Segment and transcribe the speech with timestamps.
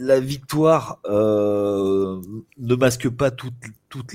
[0.00, 2.20] la victoire euh,
[2.58, 3.54] ne masque pas toutes,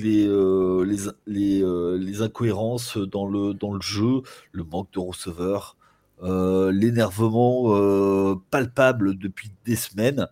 [0.03, 4.21] euh, euh, les, incohérences dans le, dans le jeu,
[4.51, 5.77] le manque de receveurs,
[6.23, 10.27] l'énervement palpable depuis des semaines.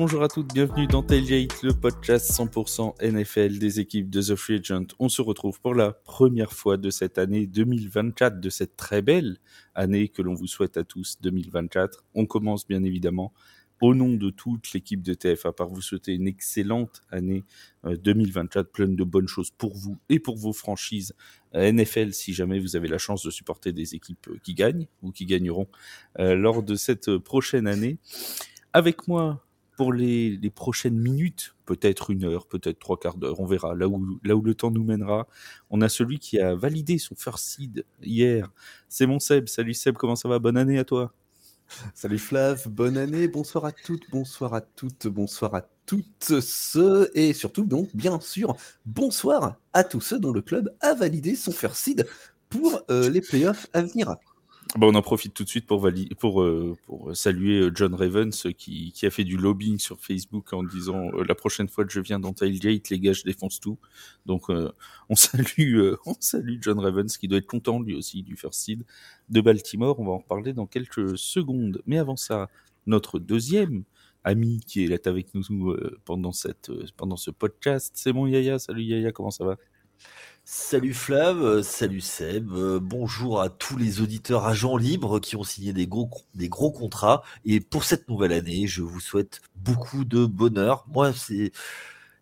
[0.00, 4.54] Bonjour à toutes, bienvenue dans Tailgate, le podcast 100% NFL des équipes de The Free
[4.54, 4.86] Agent.
[4.98, 9.36] On se retrouve pour la première fois de cette année 2024, de cette très belle
[9.74, 12.02] année que l'on vous souhaite à tous 2024.
[12.14, 13.34] On commence bien évidemment
[13.82, 17.44] au nom de toute l'équipe de TFA par vous souhaiter une excellente année
[17.84, 21.12] 2024, euh, pleine de bonnes choses pour vous et pour vos franchises
[21.54, 24.86] euh, NFL si jamais vous avez la chance de supporter des équipes euh, qui gagnent
[25.02, 25.68] ou qui gagneront
[26.18, 27.98] lors de cette prochaine année.
[28.72, 29.44] Avec moi
[29.80, 34.20] pour les, prochaines minutes, peut-être une heure, peut-être trois quarts d'heure, on verra là où,
[34.22, 35.26] là où le temps nous mènera.
[35.70, 38.52] On a celui qui a validé son first seed hier.
[38.90, 39.48] C'est mon Seb.
[39.48, 40.38] Salut Seb, comment ça va?
[40.38, 41.14] Bonne année à toi.
[41.94, 47.32] Salut Flav, bonne année, bonsoir à toutes, bonsoir à toutes, bonsoir à toutes ceux, et
[47.32, 51.76] surtout donc bien sûr, bonsoir à tous ceux dont le club a validé son first
[51.76, 52.06] seed
[52.50, 54.14] pour euh, les playoffs à venir.
[54.76, 55.88] Bon, on en profite tout de suite pour,
[56.20, 60.52] pour, euh, pour saluer euh, John Ravens qui, qui, a fait du lobbying sur Facebook
[60.52, 63.58] en disant euh, la prochaine fois que je viens dans Tailgate, les gars, je défonce
[63.58, 63.78] tout.
[64.26, 64.48] Donc
[65.08, 68.84] on salue on salue John Ravens qui doit être content lui aussi du first seed
[69.28, 69.98] de Baltimore.
[69.98, 71.82] On va en reparler dans quelques secondes.
[71.86, 72.48] Mais avant ça,
[72.86, 73.82] notre deuxième
[74.22, 78.60] ami qui est là avec nous pendant cette pendant ce podcast, c'est mon Yaya.
[78.60, 79.56] Salut Yaya, comment ça va?
[80.44, 85.44] Salut Flav, euh, salut Seb, euh, bonjour à tous les auditeurs agents libres qui ont
[85.44, 87.22] signé des gros, des gros contrats.
[87.44, 90.84] Et pour cette nouvelle année, je vous souhaite beaucoup de bonheur.
[90.88, 91.52] Moi, c'est,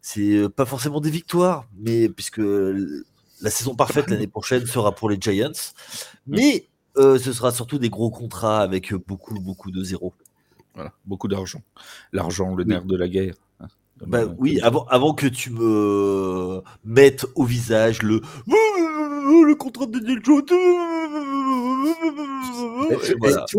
[0.02, 5.18] c'est pas forcément des victoires, mais puisque la saison parfaite l'année prochaine sera pour les
[5.20, 5.72] Giants.
[6.26, 10.12] Mais euh, ce sera surtout des gros contrats avec beaucoup, beaucoup de zéros.
[10.74, 11.62] Voilà, beaucoup d'argent.
[12.12, 13.34] L'argent, le nerf de la guerre.
[14.06, 18.20] Bah oui, avant, avant que tu me mettes au visage le
[19.44, 20.44] le contrat de Daniel Jones.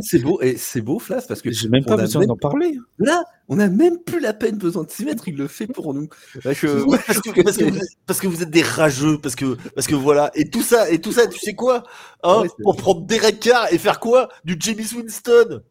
[0.01, 2.77] C'est beau, et c'est beau, Flas, parce que j'ai même pas besoin d'en parler.
[2.97, 5.27] Là, on n'a même plus la peine besoin de s'y mettre.
[5.27, 6.07] Il le fait pour nous.
[6.43, 10.99] Parce que, vous, êtes, des rageux, parce que, parce que voilà, et tout ça, et
[10.99, 11.83] tout ça, tu sais quoi,
[12.23, 15.61] hein, pour prendre Derek Carr et faire quoi, du James Winston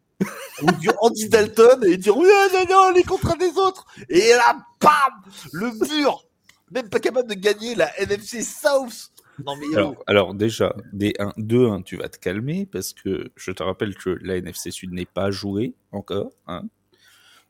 [0.62, 3.86] ou du Andy Dalton et dire oui, non, non, les contrats des autres.
[4.08, 6.24] Et là, bam, le mur,
[6.70, 9.12] même pas capable de gagner la NFC South.
[9.46, 13.52] Non, mais alors, alors, déjà, des 1, 2-1, tu vas te calmer parce que je
[13.52, 16.32] te rappelle que la NFC Sud n'est pas jouée encore.
[16.48, 16.64] Hein.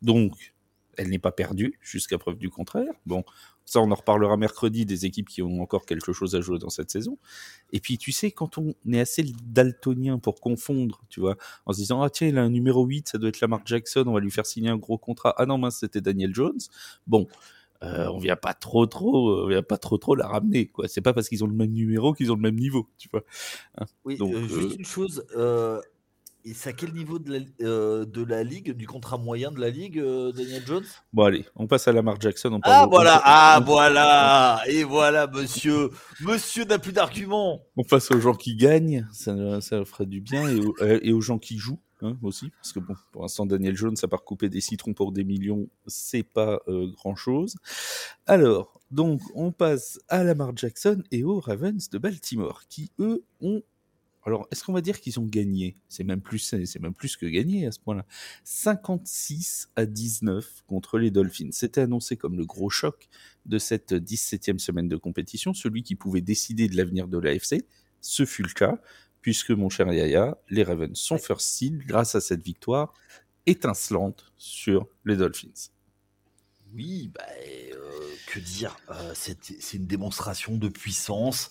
[0.02, 0.52] Donc,
[0.98, 2.92] elle n'est pas perdue jusqu'à preuve du contraire.
[3.06, 3.24] Bon,
[3.70, 6.70] ça, on en reparlera mercredi des équipes qui ont encore quelque chose à jouer dans
[6.70, 7.18] cette saison.
[7.72, 11.36] Et puis, tu sais, quand on est assez daltonien pour confondre, tu vois,
[11.66, 14.04] en se disant, ah tiens, il a un numéro 8, ça doit être Lamar Jackson,
[14.06, 15.34] on va lui faire signer un gros contrat.
[15.36, 16.58] Ah non, mince, c'était Daniel Jones.
[17.06, 17.26] Bon,
[17.84, 20.88] euh, on vient pas trop trop, on vient pas trop trop la ramener quoi.
[20.88, 23.22] C'est pas parce qu'ils ont le même numéro qu'ils ont le même niveau, tu vois.
[23.76, 23.86] Hein.
[24.04, 24.16] oui.
[24.16, 25.24] Donc, euh, juste euh, une chose,
[26.48, 29.60] et c'est à quel niveau de la, euh, de la ligue, du contrat moyen de
[29.60, 30.84] la ligue, euh, Daniel Jones?
[31.12, 32.50] Bon, allez, on passe à Lamar Jackson.
[32.52, 35.90] On ah, voilà, ah, voilà, et voilà, monsieur.
[36.22, 37.60] Monsieur n'a plus d'arguments.
[37.76, 41.20] On passe aux gens qui gagnent, ça, ça ferait du bien, et, euh, et aux
[41.20, 41.80] gens qui jouent.
[42.00, 45.10] Hein, aussi, parce que bon, pour l'instant, Daniel Jones, à part couper des citrons pour
[45.10, 46.60] des millions, c'est pas
[46.94, 47.56] grand chose.
[48.26, 53.62] Alors, donc, on passe à Lamar Jackson et aux Ravens de Baltimore, qui eux ont
[54.28, 55.78] alors, est-ce qu'on va dire qu'ils ont gagné?
[55.88, 58.04] C'est même plus, c'est même plus que gagné à ce point-là.
[58.44, 61.48] 56 à 19 contre les Dolphins.
[61.50, 63.08] C'était annoncé comme le gros choc
[63.46, 67.64] de cette 17e semaine de compétition, celui qui pouvait décider de l'avenir de l'AFC.
[68.02, 68.78] Ce fut le cas,
[69.22, 72.92] puisque mon cher Yaya, les Ravens sont first seed grâce à cette victoire
[73.46, 75.70] étincelante sur les Dolphins.
[76.74, 78.76] Oui, bah, euh, que dire?
[78.90, 81.50] Euh, C'est une démonstration de puissance.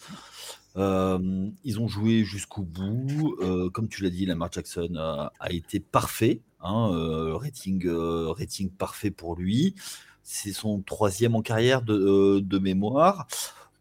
[0.77, 3.35] Euh, ils ont joué jusqu'au bout.
[3.41, 6.41] Euh, comme tu l'as dit, Lamar Jackson a, été parfait.
[6.61, 9.75] Hein, euh, rating, rating parfait pour lui.
[10.23, 13.27] C'est son troisième en carrière de, mémoire.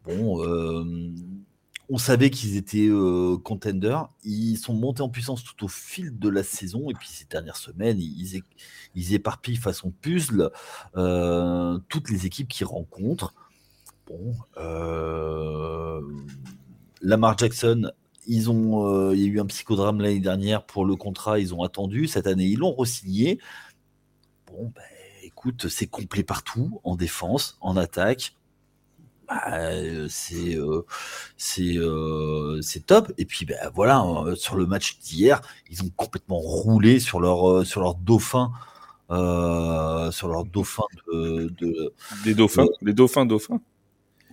[0.05, 0.41] Bon,
[1.89, 2.89] on savait qu'ils étaient
[3.43, 4.09] contenders.
[4.23, 6.89] Ils sont montés en puissance tout au fil de la saison.
[6.89, 8.41] Et puis ces dernières semaines, ils,
[8.95, 10.51] ils éparpillent façon puzzle
[11.89, 13.33] toutes les équipes qu'ils rencontrent.
[14.07, 14.33] Bon,
[17.01, 17.91] Lamar Jackson,
[18.27, 21.53] ils ont, euh, il y a eu un psychodrame l'année dernière pour le contrat, ils
[21.53, 22.07] ont attendu.
[22.07, 23.39] Cette année, ils l'ont re-signé.
[24.47, 24.81] Bon, ben,
[25.23, 28.33] écoute, c'est complet partout, en défense, en attaque.
[29.27, 29.71] bah,
[30.09, 30.57] c'est
[31.37, 31.77] c'est
[32.61, 33.11] c'est top.
[33.17, 34.03] Et puis bah, voilà,
[34.35, 38.51] sur le match d'hier, ils ont complètement roulé sur leur sur leur dauphin.
[39.09, 40.83] sur leur dauphin
[41.13, 43.61] de, de des dauphins, les dauphins dauphins.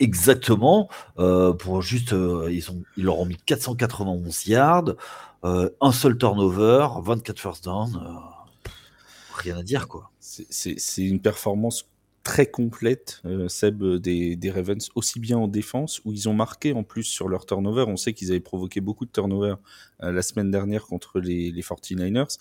[0.01, 0.89] Exactement.
[1.17, 4.95] pour juste, ils ont ils leur ont mis 491 yards,
[5.43, 8.01] un seul turnover, 24 first down.
[9.37, 10.11] rien à dire quoi.
[10.21, 11.87] C'est une performance
[12.25, 16.73] très complète, euh, Seb, des, des, Ravens, aussi bien en défense, où ils ont marqué
[16.73, 17.85] en plus sur leur turnover.
[17.87, 19.57] On sait qu'ils avaient provoqué beaucoup de turnover
[20.03, 22.39] euh, la semaine dernière contre les, les 49ers.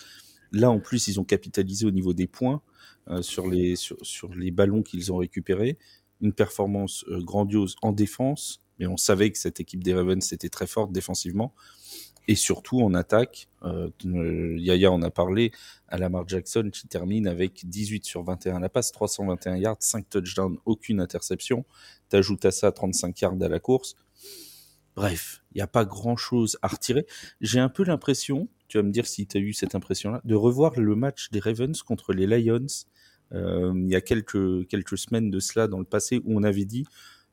[0.53, 2.61] Là, en plus, ils ont capitalisé au niveau des points
[3.09, 5.77] euh, sur, les, sur, les ballons qu'ils ont récupérés.
[6.23, 10.67] Une performance grandiose en défense, mais on savait que cette équipe des Ravens était très
[10.67, 11.53] forte défensivement.
[12.27, 13.89] Et surtout en attaque, euh,
[14.57, 15.51] Yaya en a parlé,
[15.89, 20.09] à Lamar Jackson qui termine avec 18 sur 21 à la passe, 321 yards, 5
[20.09, 21.65] touchdowns, aucune interception.
[22.09, 23.95] T'ajoutes à ça 35 yards à la course.
[24.95, 27.05] Bref, il n'y a pas grand-chose à retirer.
[27.41, 30.35] J'ai un peu l'impression, tu vas me dire si tu as eu cette impression-là, de
[30.35, 32.93] revoir le match des Ravens contre les Lions euh,
[33.33, 36.85] il y a quelques, quelques semaines de cela dans le passé où on avait dit,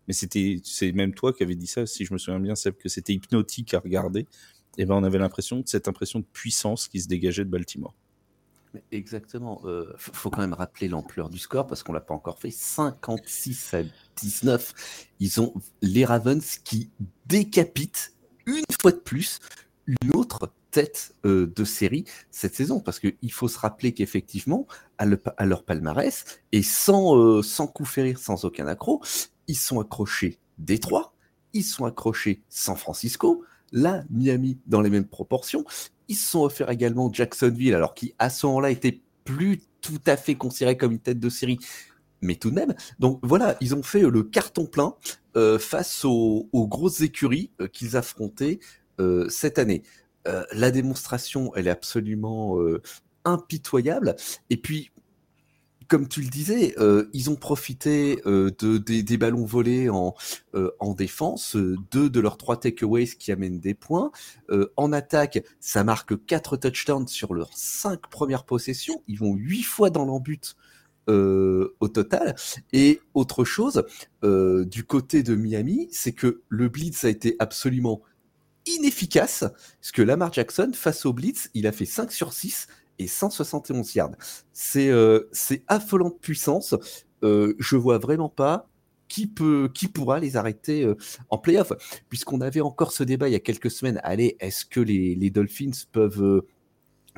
[0.08, 2.74] mais c'était c'est même toi qui avais dit ça, si je me souviens bien, Seb,
[2.76, 4.26] que c'était hypnotique à regarder
[4.78, 7.94] et ben on avait l'impression cette impression de puissance qui se dégageait de Baltimore.
[8.92, 9.60] Exactement.
[9.64, 12.52] Il euh, faut quand même rappeler l'ampleur du score parce qu'on l'a pas encore fait.
[12.52, 13.82] 56 à
[14.16, 15.10] 19.
[15.18, 16.90] Ils ont les Ravens qui
[17.26, 18.14] décapitent
[18.46, 19.40] une fois de plus
[19.86, 24.66] une autre tête euh, de série cette saison parce qu'il faut se rappeler qu'effectivement
[24.98, 29.02] à, leur palmarès et sans, euh, sans coup férir, sans aucun accro,
[29.48, 31.14] ils sont accrochés Détroit,
[31.52, 35.64] ils sont accrochés San Francisco, Là, Miami dans les mêmes proportions.
[36.08, 40.16] Ils se sont offerts également Jacksonville, alors qui à ce moment-là était plus tout à
[40.16, 41.58] fait considéré comme une tête de série,
[42.20, 42.74] mais tout de même.
[42.98, 44.94] Donc voilà, ils ont fait le carton plein
[45.36, 48.58] euh, face aux, grosses écuries euh, qu'ils affrontaient
[49.00, 49.82] euh, cette année.
[50.24, 52.58] La démonstration, elle est absolument
[53.24, 54.16] impitoyable.
[54.50, 54.90] Et puis,
[55.90, 60.14] comme tu le disais, euh, ils ont profité euh, de, des, ballons volés en,
[60.54, 64.12] euh, en défense, deux de leurs trois takeaways qui amènent des points.
[64.76, 69.02] en attaque, ça marque quatre touchdowns sur leurs cinq premières possessions.
[69.08, 70.54] Ils vont huit fois dans l'embut
[71.08, 72.36] au total.
[72.72, 73.82] Et autre chose,
[74.22, 78.00] du côté de Miami, c'est que le blitz a été absolument
[78.66, 79.40] inefficace,
[79.80, 82.68] parce que Lamar Jackson, face au blitz, il a fait 5 sur 6
[83.00, 84.12] et 171 yards.
[84.52, 85.28] C'est euh,
[85.68, 86.74] affolant de puissance.
[87.22, 88.68] Euh, je vois vraiment pas
[89.08, 90.96] qui peut, qui pourra les arrêter euh,
[91.30, 91.72] en playoff,
[92.08, 94.00] puisqu'on avait encore ce débat il y a quelques semaines.
[94.04, 96.42] Allez, est-ce que les, les, Dolphins peuvent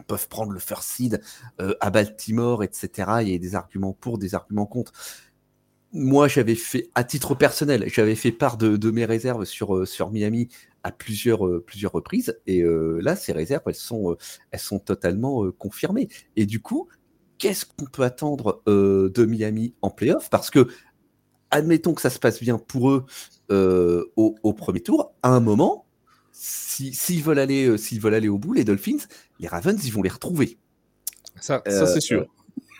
[0.06, 1.20] peuvent prendre le first seed
[1.58, 2.88] à Baltimore, etc.
[3.20, 4.92] Il y a des arguments pour, des arguments contre
[5.94, 10.10] moi, j'avais fait, à titre personnel, j'avais fait part de, de, mes réserves sur, sur
[10.10, 10.48] Miami
[10.82, 12.38] à plusieurs, euh, plusieurs reprises.
[12.46, 14.16] Et euh, là, ces réserves, elles sont, euh,
[14.50, 16.08] elles sont totalement confirmées.
[16.36, 16.88] Et du coup,
[17.38, 20.30] qu'est-ce qu'on peut attendre de Miami en playoff?
[20.30, 20.68] Parce que,
[21.50, 23.06] admettons que ça se passe bien pour eux
[24.16, 25.86] au, premier tour, à un moment,
[26.32, 29.04] s'ils veulent, aller, s'ils veulent aller au bout, les Dolphins,
[29.38, 30.58] les Ravens, ils vont les retrouver.
[31.40, 32.26] Ça, ça c'est sûr.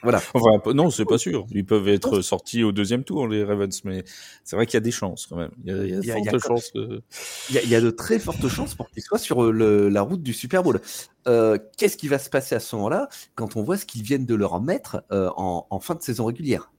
[0.02, 0.20] Voilà.
[0.34, 1.46] Enfin, non, c'est pas sûr.
[1.52, 4.02] Ils peuvent être sortis au deuxième tour, les Ravens, mais
[4.42, 5.52] c'est vrai qu'il y a des chances quand même.
[5.64, 5.70] Il
[6.04, 6.72] y a, de chances.
[6.74, 10.32] Il, y a, de très fortes chances pour qu'ils soient sur euh, la route du
[10.32, 10.80] Super Bowl.
[11.28, 14.26] Euh, qu'est-ce qui va se passer à ce moment-là quand on voit ce qu'ils viennent
[14.26, 16.72] de leur mettre euh, en, fin de saison régulière?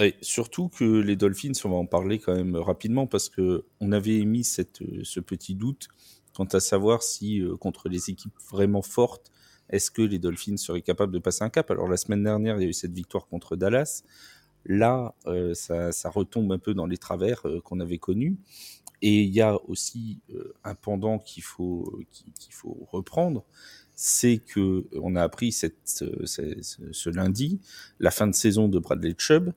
[0.00, 3.92] Et surtout que les Dolphins, on va en parler quand même rapidement parce que on
[3.92, 5.88] avait émis cette, ce petit doute
[6.34, 9.30] quant à savoir si contre les équipes vraiment fortes,
[9.68, 11.70] est-ce que les Dolphins seraient capables de passer un cap?
[11.70, 14.02] Alors la semaine dernière, il y a eu cette victoire contre Dallas.
[14.64, 18.36] Là, euh, ça, retombe un peu dans les travers euh, qu'on avait connus.
[19.00, 23.44] Et il y a aussi euh, un pendant qu'il faut, qu'il faut reprendre,
[23.94, 27.60] c'est que on a appris cette, ce, lundi
[28.00, 29.52] la fin de saison de Bradley Chubb,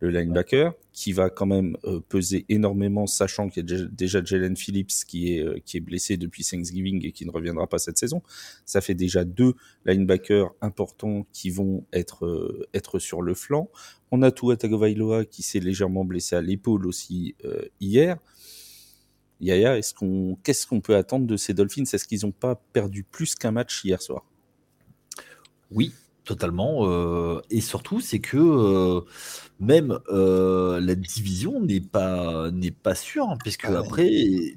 [0.00, 4.56] le linebacker, qui va quand même euh, peser énormément, sachant qu'il y a déjà Jalen
[4.56, 7.98] Phillips qui est, euh, qui est blessé depuis Thanksgiving et qui ne reviendra pas cette
[7.98, 8.22] saison.
[8.64, 13.70] Ça fait déjà deux linebackers importants qui vont être, euh, être sur le flanc.
[14.10, 17.34] On a Tua Tagovailoa qui s'est légèrement blessé à l'épaule aussi
[17.80, 18.18] hier.
[19.40, 21.84] Yaya, est-ce qu'on, qu'est-ce qu'on peut attendre de ces Dolphins?
[21.84, 24.24] Est-ce qu'ils n'ont pas perdu plus qu'un match hier soir?
[25.70, 25.92] Oui,
[26.24, 26.80] totalement.
[26.82, 29.00] Euh, et surtout, c'est que euh,
[29.60, 34.10] même euh, la division n'est pas n'est pas sûre, hein, puisque ah après,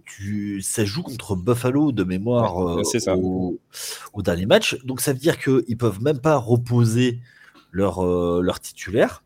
[0.05, 3.59] tu, ça joue contre Buffalo de mémoire Au,
[4.13, 4.77] au, dernier match.
[4.83, 7.19] Donc ça veut dire qu'ils peuvent même pas reposer
[7.71, 8.03] leur
[8.41, 9.23] leur titulaire.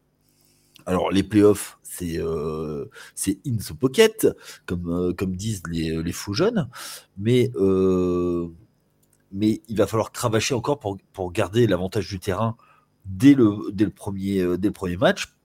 [0.86, 4.28] Alors les playoffs, c'est euh, c'est in the pocket,
[4.66, 6.70] comme, euh, comme disent les, les faux jeunes.
[7.18, 8.48] Mais, euh,
[9.32, 12.58] mais il va falloir cravacher encore pour, pour garder l'avantage du terrain
[13.06, 15.36] dès le, dès, le premier, dès le premier match.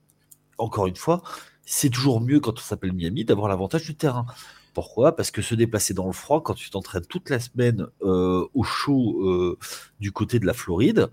[0.57, 1.21] Encore une fois,
[1.65, 4.25] c'est toujours mieux quand on s'appelle Miami d'avoir l'avantage du terrain.
[4.73, 5.15] Pourquoi?
[5.15, 9.57] Parce que se déplacer dans le froid, quand tu t'entraînes toute la semaine au chaud
[9.99, 11.09] du côté de la Floride,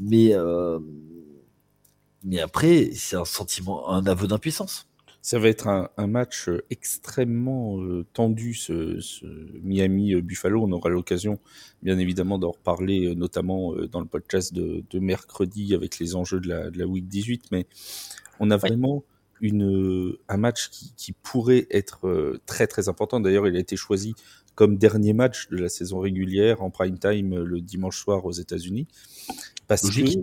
[0.00, 0.34] mais
[2.24, 4.88] mais après, c'est un sentiment, un aveu d'impuissance.
[5.20, 9.00] Ça va être un, match euh, extrêmement euh, tendu, ce,
[9.62, 10.62] Miami-Buffalo.
[10.62, 11.38] On aura l'occasion,
[11.82, 16.48] bien évidemment, d'en reparler, euh, notamment dans le podcast de, mercredi avec les enjeux de
[16.48, 17.52] la, Week 18.
[17.52, 17.66] Mais
[18.38, 19.02] on a vraiment
[19.40, 23.18] une, un match qui, pourrait être très très important.
[23.18, 24.14] D'ailleurs, il a été choisi
[24.54, 28.86] comme dernier match de la saison régulière en prime time le dimanche soir aux États-Unis.
[29.68, 30.22] Parce que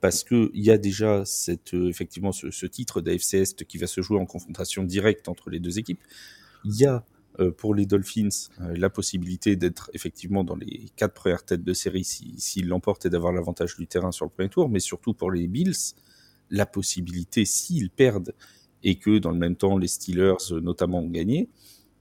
[0.00, 4.18] parce qu'il y a déjà euh, effectivement ce, titre d'AFC Est qui va se jouer
[4.18, 6.02] en confrontation directe entre les deux équipes.
[6.64, 7.04] Il y a
[7.40, 8.28] euh, pour les Dolphins
[8.60, 13.10] euh, la possibilité d'être effectivement dans les quatre premières têtes de série s'ils l'emportent et
[13.10, 15.94] d'avoir l'avantage du terrain sur le premier tour, mais surtout pour les Bills,
[16.50, 18.34] la possibilité, s'ils perdent
[18.82, 21.48] et que dans le même temps les Steelers notamment ont gagné,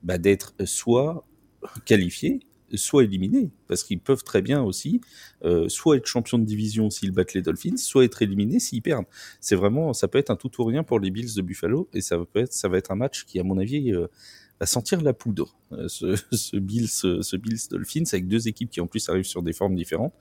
[0.04, 1.26] bah, d'être soit
[1.86, 2.42] qualifiés
[2.78, 5.02] soit éliminés, parce qu'ils peuvent très bien aussi
[5.44, 9.06] euh, soit être champions de division s'ils battent les Dolphins, soit être éliminés s'ils perdent.
[9.40, 12.02] C'est vraiment, ça peut être un tout ou rien pour les Bills de Buffalo, et
[12.02, 14.08] ça peut être, ça va être un match qui, à mon avis, euh,
[14.60, 15.56] va sentir la poudre.
[15.72, 19.44] Euh, ce, ce, Bills, ce Bills Dolphins avec deux équipes qui en plus arrivent sur
[19.44, 20.14] des formes différentes.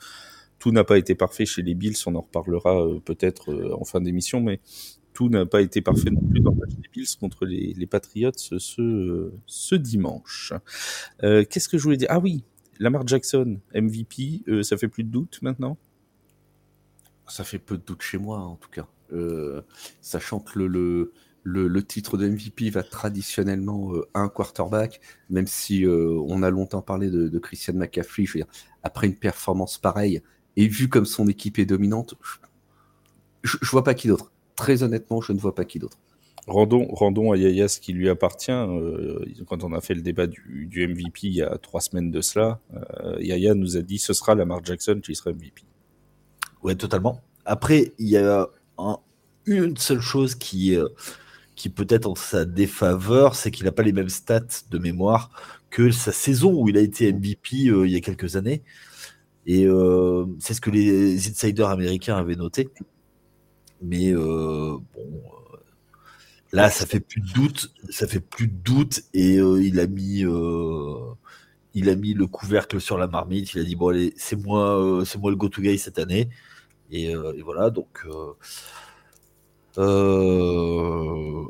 [0.58, 4.42] Tout n'a pas été parfait chez les Bills, on en reparlera peut-être en fin d'émission,
[4.42, 4.60] mais
[5.20, 8.32] tout n'a pas été parfait non plus dans le match des Bills contre les, Patriots
[8.34, 10.54] ce, dimanche.
[11.22, 12.08] Euh, Qu'est-ce que je voulais dire?
[12.10, 12.42] Ah oui,
[12.78, 15.76] Lamar Jackson, MVP, euh, ça fait plus de doute maintenant?
[17.28, 18.88] Ça fait peu de doute chez moi, en tout cas.
[19.12, 19.60] Euh,
[20.00, 21.12] sachant que le,
[21.42, 27.10] le, titre de MVP va traditionnellement à un quarterback, même si on a longtemps parlé
[27.10, 28.38] de, Christian McCaffrey, je
[28.82, 30.22] après une performance pareille,
[30.56, 32.14] et vu comme son équipe est dominante,
[33.44, 34.32] je, je vois pas qui d'autre.
[34.60, 35.96] Très honnêtement, je ne vois pas qui d'autre.
[36.46, 38.50] Rendons, rendons à Yaya ce qui lui appartient.
[38.50, 42.10] Euh, quand on a fait le débat du, du, MVP il y a trois semaines
[42.10, 45.62] de cela, euh, Yaya nous a dit ce sera Lamar Jackson qui sera MVP.
[46.62, 47.22] Ouais, totalement.
[47.46, 48.50] Après, il y a
[49.46, 50.88] une seule chose qui, euh,
[51.56, 55.30] qui peut être en sa défaveur, c'est qu'il n'a pas les mêmes stats de mémoire
[55.70, 58.62] que sa saison où il a été MVP il y a quelques années.
[59.46, 59.66] Et
[60.38, 62.68] c'est ce que les insiders américains avaient noté.
[63.82, 64.82] Mais bon
[66.52, 69.86] Là, ça fait plus de doute, ça fait plus de doute et euh, il a
[69.86, 71.14] mis, euh,
[71.74, 73.54] il a mis le couvercle sur la marmite.
[73.54, 76.28] Il a dit bon allez, c'est moi, euh, c'est moi le go-to guy cette année.
[76.90, 78.04] Et, voilà, donc.
[79.76, 81.46] en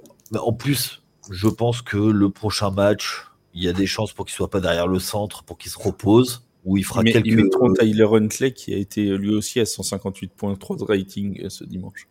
[0.52, 4.50] plus, je pense que le prochain match, il y a des chances pour qu'il soit
[4.50, 6.46] pas derrière le centre, pour qu'il se repose.
[6.66, 7.26] Où il fera quelques.
[7.26, 12.06] Il Tyler Huntley qui a été lui aussi à 158.3 de rating ce dimanche.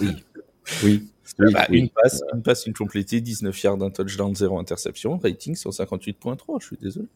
[0.00, 0.24] Oui.
[0.84, 1.08] Oui.
[1.38, 6.60] Bah, une passe, une passe, une complétée, 19 yards, un touchdown, 0 interception, rating 158.3,
[6.60, 7.08] je suis désolé.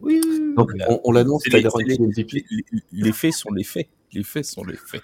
[0.00, 0.20] Oui,
[0.56, 0.72] Donc,
[1.04, 3.88] on, l'annonce, les, les, faits sont les faits.
[4.12, 5.02] Les faits sont les faits.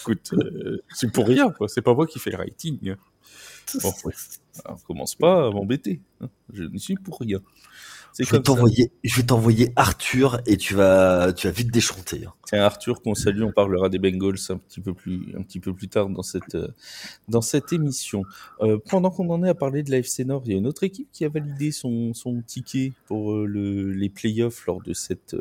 [0.00, 1.68] Écoute, euh, c'est pour rien, quoi.
[1.68, 2.94] C'est pas moi qui fais le rating.
[3.82, 3.92] Bon,
[4.68, 6.00] on commence pas à m'embêter.
[6.20, 6.28] Hein.
[6.52, 7.40] Je ne suis pour rien.
[8.18, 12.24] Je vais t'envoyer, je vais t'envoyer Arthur et tu vas, tu vas vite déchanter.
[12.26, 12.32] Hein.
[12.46, 15.72] Tiens, Arthur qu'on salue, on parlera des Bengals un petit peu plus, un petit peu
[15.72, 16.68] plus tard dans cette, euh,
[17.28, 18.24] dans cette émission.
[18.60, 20.66] Euh, pendant qu'on en est à parler de la FC Nord, il y a une
[20.66, 24.92] autre équipe qui a validé son, son ticket pour euh, le, les playoffs lors de
[24.92, 25.36] cette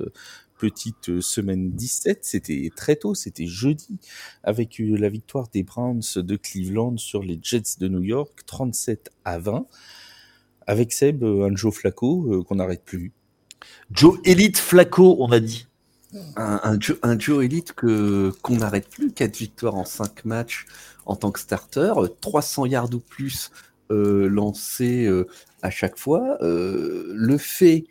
[0.57, 2.19] petite semaine 17.
[2.23, 3.97] C'était très tôt, c'était jeudi,
[4.43, 9.39] avec la victoire des Browns de Cleveland sur les Jets de New York, 37 à
[9.39, 9.65] 20
[10.69, 13.11] avec Seb, euh, un Joe Flacco euh, qu'on n'arrête plus.
[13.91, 15.65] Joe Elite Flacco, on a dit.
[16.35, 19.11] Un, Joe, un Joe Elite que qu'on n'arrête plus.
[19.11, 20.67] 4 victoires en 5 matchs
[21.05, 23.51] en tant que starter, 300 yards ou plus
[23.91, 25.07] euh, lancés
[25.61, 26.37] à chaque fois.
[26.41, 27.85] le fait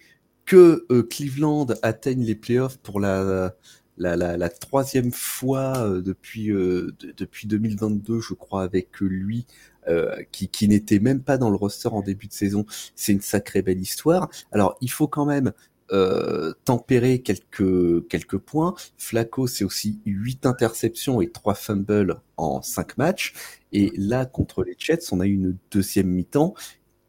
[0.46, 3.54] que Cleveland atteigne les playoffs pour la,
[3.98, 9.46] la, troisième fois depuis, depuis 2022, je crois, avec lui,
[9.88, 12.66] euh, qui, qui n'était même pas dans le roster en début de saison.
[12.94, 14.28] C'est une sacrée belle histoire.
[14.52, 15.52] Alors, il faut quand même
[15.92, 18.74] euh, tempérer quelques quelques points.
[18.98, 23.32] Flacco, c'est aussi 8 interceptions et 3 fumbles en 5 matchs.
[23.72, 26.54] Et là, contre les Jets, on a eu une deuxième mi-temps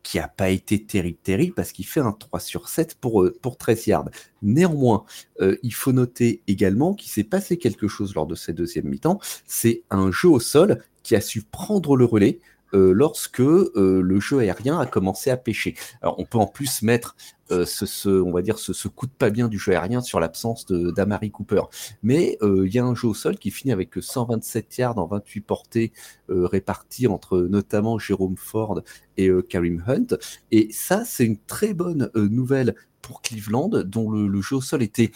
[0.10, 3.38] qui a pas été terrible, terrible, parce qu'il fait un 3 sur 7 pour, euh,
[3.44, 4.10] pour 13 yards.
[4.42, 5.04] Néanmoins,
[5.40, 9.20] euh, il faut noter également qu'il s'est passé quelque chose lors de cette deuxième mi-temps.
[9.46, 12.40] C'est un jeu au sol qui a su prendre le relais.
[12.74, 15.76] Euh, lorsque euh, le jeu aérien a commencé à pêcher.
[16.02, 17.16] Alors on peut en plus mettre
[17.52, 20.20] euh, ce, on va dire ce, ce, coup de pas bien du jeu aérien sur
[20.20, 21.64] l'absence d'Amari Cooper.
[22.04, 25.42] Mais il y a un jeu au sol qui finit avec 127 yards en 28
[25.42, 25.92] portées
[26.28, 28.82] réparties entre notamment Jérôme Ford
[29.18, 30.18] et Karim Hunt.
[30.52, 35.12] Et ça, c'est une très bonne nouvelle pour Cleveland, dont le, jeu au sol était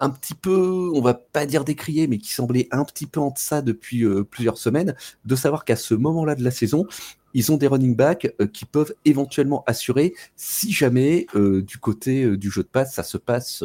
[0.00, 3.30] un petit peu, on va pas dire décrié, mais qui semblait un petit peu en
[3.30, 6.86] deçà depuis euh, plusieurs semaines, de savoir qu'à ce moment-là de la saison,
[7.34, 12.36] ils ont des running backs euh, qui peuvent éventuellement assurer si jamais euh, du côté
[12.36, 13.62] du jeu de passe ça se passe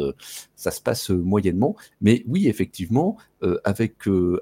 [0.55, 1.75] ça se passe moyennement.
[2.01, 3.17] Mais oui effectivement
[3.63, 3.95] avec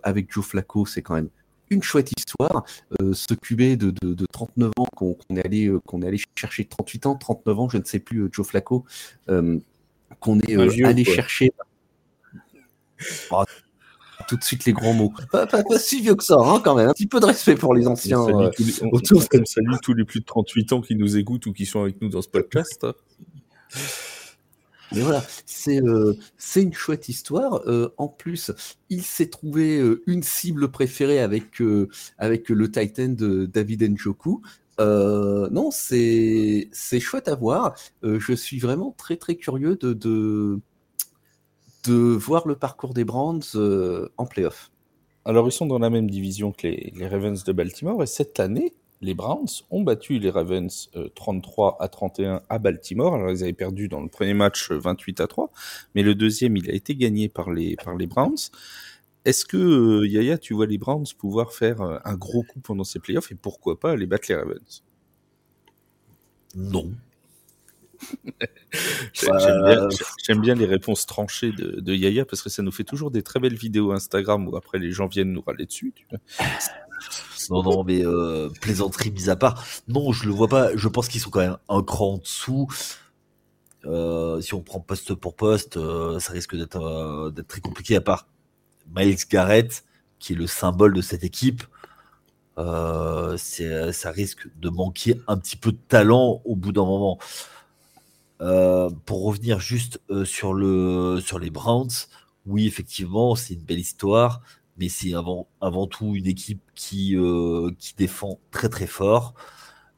[0.03, 1.29] avec Joe Flacco c'est quand même
[1.69, 2.65] une chouette histoire.
[2.99, 7.15] Ce QB de, de, 39 ans qu'on est allé qu'on est allé chercher 38 ans
[7.15, 8.85] 39 ans je ne sais plus Joe Flacco
[10.19, 11.51] qu'on est allé chercher
[13.31, 13.43] Oh,
[14.27, 15.13] tout de suite les grands mots.
[15.31, 16.89] Pas, si vieux que ça, hein, quand même.
[16.89, 18.19] Un petit peu de respect pour les anciens.
[18.19, 19.27] On euh, tous les, autour.
[19.81, 22.21] tous les plus de 38 ans qui nous écoutent ou qui sont avec nous dans
[22.21, 22.85] ce podcast.
[24.91, 26.13] Mais voilà, c'est euh,
[26.55, 27.61] une chouette histoire.
[27.67, 28.51] Euh, en plus,
[28.89, 31.61] il s'est trouvé une cible préférée avec,
[32.17, 34.41] avec le Titan de David Njoku.
[34.79, 37.75] non, c'est chouette à voir.
[38.03, 40.59] je suis vraiment très très curieux de, de,
[41.85, 44.71] de voir le parcours des Browns euh, en playoff.
[45.25, 48.73] Alors, ils sont dans la même division que les, Ravens de Baltimore, et cette année,
[49.01, 53.15] les Browns ont battu les Ravens 33 euh, à 31 à Baltimore.
[53.15, 55.51] Alors, ils avaient perdu dans le premier match 28 euh, à 3,
[55.95, 58.49] mais le deuxième, il a été gagné par les, par les Browns.
[59.25, 63.31] Est-ce que, Yaya, tu vois les Browns pouvoir faire un gros coup pendant ces playoffs
[63.31, 64.83] et pourquoi pas aller battre les Ravens?
[66.55, 66.91] Non.
[69.13, 73.39] J'aime bien, les réponses tranchées de, Yaya parce que ça nous fait toujours des très
[73.39, 75.93] belles vidéos Instagram où après les gens viennent nous râler dessus.
[77.49, 79.63] non, non, mais euh, plaisanterie mise à part.
[79.87, 80.75] Non, je le vois pas.
[80.75, 82.67] Je pense qu'ils sont quand même un cran en dessous.
[83.85, 88.01] Euh, si on prend poste pour poste, euh, ça risque d'être d'être très compliqué à
[88.01, 88.27] part
[88.95, 89.85] Miles Garrett,
[90.19, 91.63] qui est le symbole de cette équipe.
[92.57, 97.19] ça risque de manquer un petit peu de talent au bout d'un moment.
[98.41, 101.89] Euh, pour revenir juste euh, sur, le, sur les Browns,
[102.45, 104.41] oui, effectivement, c'est une belle histoire,
[104.77, 109.33] mais c'est avant, avant tout une équipe qui, euh, qui défend très très fort.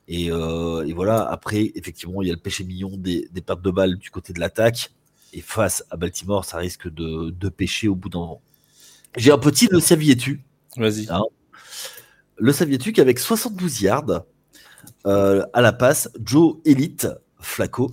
[0.08, 3.72] Et, et, voilà, après, effectivement, il y a le péché mignon des, des pertes de
[3.72, 4.92] balles du côté de l'attaque.
[5.32, 8.42] Et face à Baltimore, ça risque de, de pêcher au bout d'un moment.
[9.16, 10.44] J'ai un petit, le saviez-tu?
[10.76, 11.08] Vas-y.
[11.10, 11.24] Hein?
[12.36, 14.24] Le saviez-tu qu'avec 72 yards
[15.06, 17.08] à la passe, Joe Elite,
[17.40, 17.92] Flacco,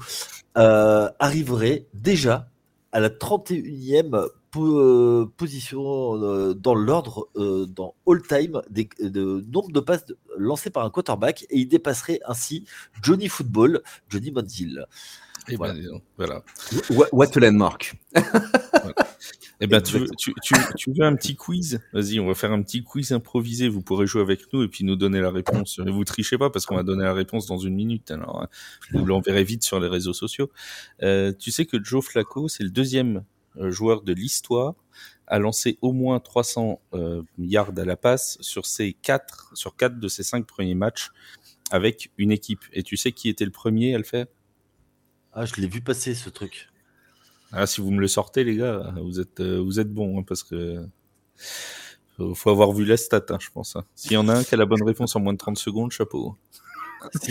[0.59, 2.51] euh, arriverait déjà
[2.91, 10.71] à la 31e euh, position euh, dans l'ordre dans all-time de nombre de passes lancées
[10.71, 12.65] par un quarterback et il dépasserait ainsi
[13.03, 14.87] Johnny Football, Johnny Manziel.
[15.49, 15.75] Et voilà.
[15.75, 16.43] Ben, voilà.
[17.13, 17.95] What a landmark.
[19.61, 20.33] Eh ben, tu, tu,
[20.77, 21.81] tu, veux un petit quiz?
[21.93, 23.69] Vas-y, on va faire un petit quiz improvisé.
[23.69, 25.81] Vous pourrez jouer avec nous et puis nous donner la réponse.
[25.81, 28.11] Ne vous trichez pas parce qu'on va donner la réponse dans une minute.
[28.13, 28.49] Alors, hein.
[28.93, 30.49] vous l'enverrez vite sur les réseaux sociaux.
[31.03, 33.25] Euh, tu sais que Joe Flacco, c'est le deuxième
[33.57, 34.75] euh, joueur de l'histoire
[35.27, 39.99] à lancer au moins 300 euh, yards à la passe sur ses quatre, sur quatre
[39.99, 41.11] de ses cinq premiers matchs
[41.73, 42.65] avec une équipe.
[42.73, 44.27] Et tu sais qui était le premier à le faire?
[45.41, 46.69] Ah, je l'ai vu passer ce truc.
[47.53, 50.25] Ah, si vous me le sortez, les gars, vous êtes, euh, vous êtes bons, hein,
[50.27, 50.85] parce que
[52.35, 53.77] faut, avoir vu la stat, hein, je pense.
[53.77, 53.85] Hein.
[53.95, 55.93] S'il y en a un qui a la bonne réponse en moins de 30 secondes,
[55.93, 56.35] chapeau.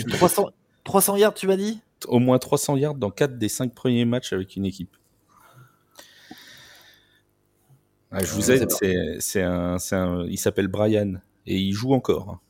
[0.08, 0.48] 300,
[0.84, 1.82] 300 yards, tu m'as dit?
[2.06, 4.96] Au moins 300 yards dans 4 des 5 premiers matchs avec une équipe.
[8.10, 8.70] Ah, je vous aide,
[9.20, 12.40] c'est un, un, il s'appelle Brian et il joue encore.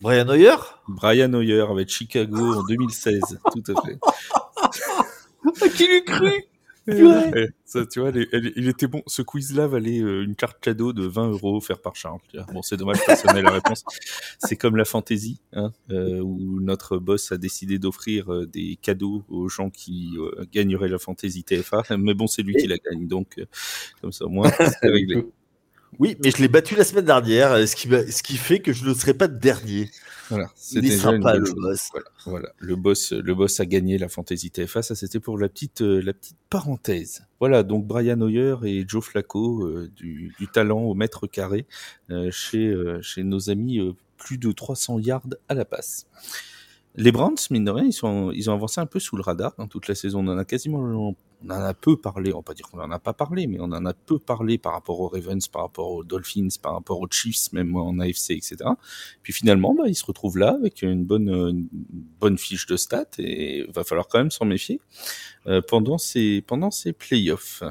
[0.00, 0.56] Brian Hoyer?
[0.86, 3.20] Brian Hoyer avec Chicago en 2016,
[3.52, 5.70] tout à fait.
[5.70, 6.32] qui lui cru?
[7.64, 9.02] Ça, tu vois, il était bon.
[9.06, 12.20] Ce quiz-là valait euh, une carte cadeau de 20 euros offerte par Charles.
[12.52, 13.84] Bon, c'est dommage, personne n'a la réponse.
[14.38, 19.22] C'est comme la fantaisie, hein, euh, où notre boss a décidé d'offrir euh, des cadeaux
[19.28, 20.16] aux gens qui
[20.52, 21.82] gagneraient la fantaisie TFA.
[21.98, 23.36] Mais bon, c'est lui qui la gagne, donc
[24.00, 25.26] comme ça, au moins, c'est réglé.
[25.98, 28.84] Oui, mais je l'ai battu la semaine dernière, ce qui, ce qui fait que je
[28.84, 29.90] ne serai pas dernier.
[30.28, 31.90] Voilà, c'était sympa le boss.
[32.26, 34.82] Voilà, le boss, le boss a gagné la Fantasy TFA.
[34.82, 37.22] Ça, c'était pour la petite, euh, la petite parenthèse.
[37.40, 41.66] Voilà, donc Brian Hoyer et Joe Flacco, euh, du, du, talent au mètre carré
[42.10, 43.80] euh, chez, chez nos amis,
[44.18, 46.06] plus de 300 yards à la passe.
[47.00, 49.54] Les Browns, mine de rien, ils, sont, ils ont avancé un peu sous le radar
[49.56, 50.18] dans toute la saison.
[50.18, 51.16] On en a quasiment, on
[51.48, 52.32] en a peu parlé.
[52.32, 54.58] On va pas dire qu'on en a pas parlé, mais on en a peu parlé
[54.58, 58.32] par rapport aux Ravens, par rapport aux Dolphins, par rapport aux Chiefs, même en AFC,
[58.32, 58.56] etc.
[59.22, 63.06] Puis finalement, bah, ils se retrouvent là avec une bonne, une bonne fiche de stats
[63.18, 64.80] et va falloir quand même s'en méfier
[65.46, 67.62] euh, pendant ces, pendant ces playoffs.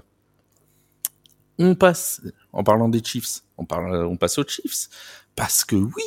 [1.59, 2.21] On passe,
[2.53, 4.87] en parlant des Chiefs, on parle, on passe aux Chiefs
[5.35, 6.03] parce que oui,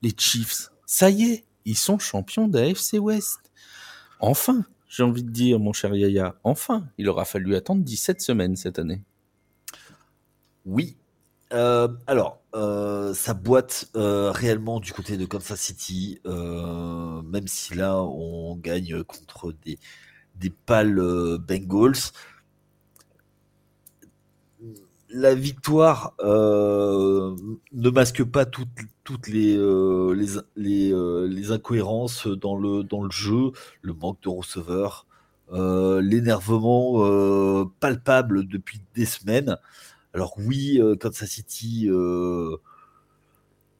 [0.00, 3.40] les Chiefs, ça y est, ils sont champions d'AFC West.
[4.20, 8.56] Enfin, j'ai envie de dire, mon cher Yaya, enfin, il aura fallu attendre 17 semaines
[8.56, 9.02] cette année.
[10.64, 10.96] Oui.
[11.52, 18.02] Euh, alors, euh, ça boite euh, réellement du côté de Kansas City, même si là,
[18.02, 22.12] on gagne contre des pâles Bengals
[25.12, 27.36] la victoire euh,
[27.72, 28.68] ne masque pas toutes,
[29.04, 30.14] toutes les, euh,
[30.56, 35.06] les, euh, les, incohérences dans le, dans le jeu, le manque de receveurs,
[35.50, 39.58] l'énervement palpable depuis des semaines.
[40.14, 41.88] Alors oui, Kansas City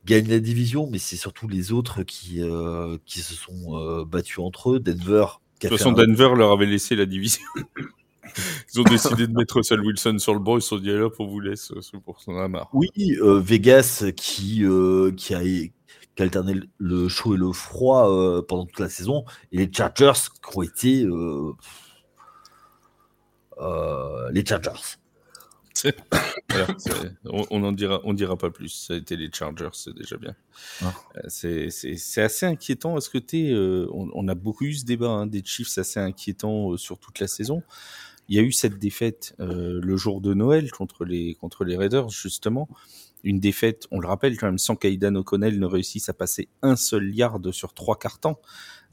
[0.04, 2.42] gagne la division, mais c'est surtout les autres qui,
[3.06, 4.80] qui se sont battus entre eux.
[4.80, 5.24] Denver.
[5.62, 7.46] De toute façon, Denver leur avait laissé la division.
[8.74, 11.10] Ils ont décidé de mettre Russell Wilson sur le banc, ils se sont dit là
[11.10, 11.72] pour vous laisse,
[12.04, 12.68] pour son amarre.
[12.72, 15.72] Oui, euh, Vegas qui, euh, qui, a, qui,
[16.18, 20.12] a, alterné le chaud et le froid euh, pendant toute la saison, et les Chargers
[20.42, 21.06] qui ont été
[24.32, 24.98] les Chargers.
[27.24, 28.68] on, en dira, on dira pas plus.
[28.68, 30.36] Ça a été les Chargers, c'est déjà bien.
[30.82, 30.94] Ah.
[31.26, 31.68] C'est
[32.18, 32.96] assez inquiétant.
[32.96, 33.52] Est-ce que tu
[33.92, 37.26] on, on, a beaucoup eu ce débat hein, des Chiefs assez inquiétant sur toute la
[37.26, 37.62] saison
[38.32, 41.76] il y a eu cette défaite euh, le jour de Noël contre les, contre les
[41.76, 42.66] Raiders, justement.
[43.24, 46.74] Une défaite, on le rappelle quand même, sans qu'Aidan O'Connell ne réussisse à passer un
[46.74, 48.36] seul yard sur trois cartons,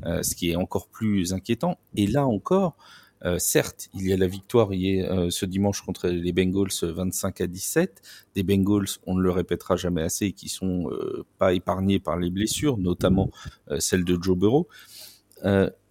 [0.05, 1.79] euh, ce qui est encore plus inquiétant.
[1.95, 2.75] Et là encore,
[3.23, 7.47] euh, certes, il y a la victoire hier, ce dimanche contre les Bengals 25 à
[7.47, 8.01] 17.
[8.35, 10.89] Des Bengals, on ne le répétera jamais assez, qui sont
[11.37, 13.31] pas épargnés par les blessures, notamment
[13.79, 14.67] celle de Joe Burrow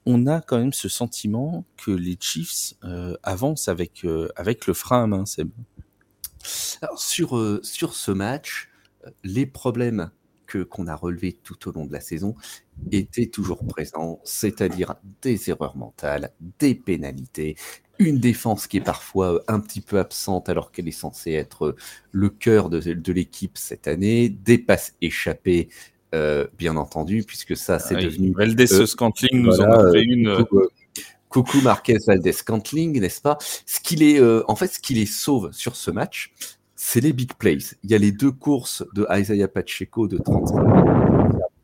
[0.06, 4.74] on a quand même ce sentiment que les Chiefs euh, avancent avec, euh, avec le
[4.74, 5.50] frein à main, Seb.
[6.82, 8.70] Alors, sur, euh, sur ce match,
[9.24, 10.10] les problèmes
[10.46, 12.34] que qu'on a relevés tout au long de la saison
[12.90, 17.56] étaient toujours présents, c'est-à-dire des erreurs mentales, des pénalités,
[17.98, 21.76] une défense qui est parfois un petit peu absente alors qu'elle est censée être
[22.12, 25.68] le cœur de, de l'équipe cette année, des passes échappées
[26.14, 28.32] euh, bien entendu, puisque ça, c'est ah devenu.
[28.32, 30.28] Valdez euh, Scantling nous en a fait une.
[30.28, 30.44] Euh,
[31.28, 33.36] coucou, Marquez Valdez Scantling, n'est-ce pas?
[33.66, 36.32] Ce qu'il est, en fait, ce qui les sauve sur ce match,
[36.74, 37.58] c'est les big plays.
[37.82, 40.62] Il y a les deux courses de Isaiah Pacheco de 35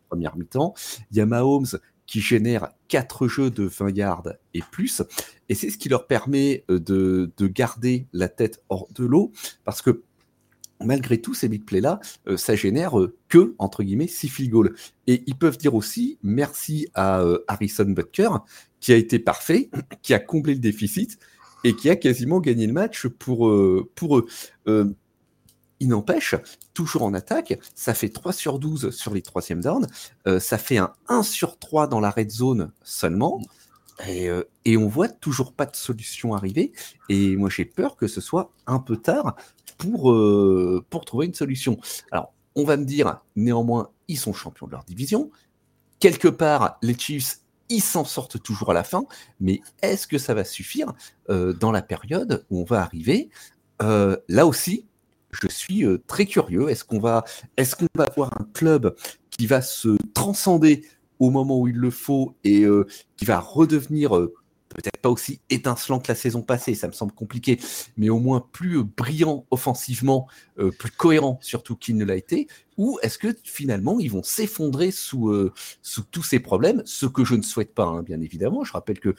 [0.09, 0.74] première mi-temps.
[1.11, 1.66] Il y a Mahomes
[2.07, 5.02] qui génère quatre jeux de 20 yards et plus.
[5.48, 9.33] Et c'est ce qui leur permet de, de garder la tête hors de l'eau,
[9.64, 10.02] parce que
[10.81, 14.75] malgré tout, ces big plays-là, euh, ça génère euh, que, entre guillemets, 6 field goals.
[15.07, 18.31] Et ils peuvent dire aussi merci à euh, Harrison Butker,
[18.81, 19.71] qui a été parfait,
[20.03, 21.19] qui a comblé le déficit
[21.65, 23.51] et qui a quasiment gagné le match pour,
[23.95, 24.27] pour eux.
[25.81, 26.35] il n'empêche,
[26.75, 29.87] toujours en attaque, ça fait 3 sur 12 sur les troisièmes downs,
[30.41, 33.41] ça fait un 1 sur 3 dans la red zone seulement.
[34.07, 34.29] Et,
[34.67, 36.73] et, on voit toujours pas de solution arriver.
[37.09, 39.35] Et moi, j'ai peur que ce soit un peu tard
[39.79, 41.79] pour, euh, pour trouver une solution.
[42.11, 45.31] Alors, on va me dire, néanmoins, ils sont champions de leur division.
[46.01, 49.05] Quelque part, les Chiefs, ils s'en sortent toujours à la fin,
[49.41, 50.93] mais est-ce que ça va suffire
[51.31, 53.31] euh, dans la période où on va arriver?
[53.83, 54.87] Euh, Là aussi,
[55.33, 56.69] je suis très curieux.
[56.69, 57.25] Est-ce qu'on va
[57.99, 58.95] avoir un club
[59.31, 60.85] qui va se transcender
[61.19, 62.65] au moment où il le faut et
[63.17, 64.13] qui va redevenir
[64.75, 67.59] peut-être pas aussi étincelant que la saison passée, ça me semble compliqué,
[67.97, 72.99] mais au moins plus brillant offensivement, euh, plus cohérent surtout qu'il ne l'a été, ou
[73.03, 77.35] est-ce que finalement ils vont s'effondrer sous, euh, sous tous ces problèmes, ce que je
[77.35, 78.65] ne souhaite pas, hein, bien évidemment.
[78.65, 79.15] Je rappelle que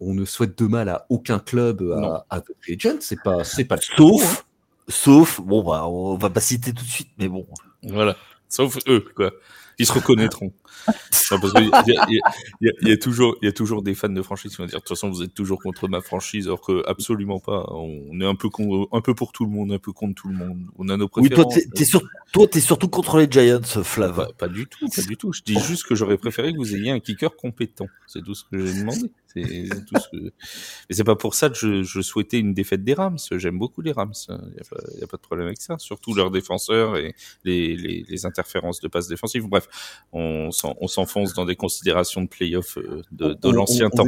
[0.00, 3.76] on ne souhaite de mal à aucun club à, à Legend, c'est pas, c'est pas
[3.76, 4.44] sauf, hein.
[4.88, 7.46] sauf, bon, bah, on va pas citer tout de suite, mais bon.
[7.84, 8.16] Voilà,
[8.48, 9.30] sauf eux, quoi.
[9.78, 10.52] Ils se reconnaîtront.
[11.30, 14.78] il, y a, toujours, il y a toujours des fans de franchise qui vont dire
[14.78, 17.66] de toute façon vous êtes toujours contre ma franchise, alors que absolument pas.
[17.70, 18.48] On est un peu
[18.92, 20.66] un peu pour tout le monde, un peu contre tout le monde.
[20.76, 21.54] On a nos préférences.
[21.54, 21.84] Oui,
[22.32, 24.28] toi, t'es, surtout contre les Giants, Flav.
[24.38, 25.32] Pas, du tout, pas du tout.
[25.32, 27.86] Je dis juste que j'aurais préféré que vous ayez un kicker compétent.
[28.06, 29.12] C'est tout ce que j'ai demandé.
[29.34, 30.22] C'est tout ce que...
[30.24, 33.18] Mais c'est pas pour ça que je, je, souhaitais une défaite des Rams.
[33.32, 34.12] J'aime beaucoup les Rams.
[34.28, 35.78] Il n'y a, a, pas de problème avec ça.
[35.78, 39.46] Surtout leurs défenseurs et les, les, les interférences de passes défensives.
[39.48, 39.68] Bref,
[40.12, 44.06] on on s'enfonce dans des considérations de playoff euh, de, de l'ancien temps.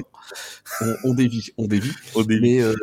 [0.80, 1.92] On, on, dévie, on dévie.
[2.28, 2.74] Mais euh,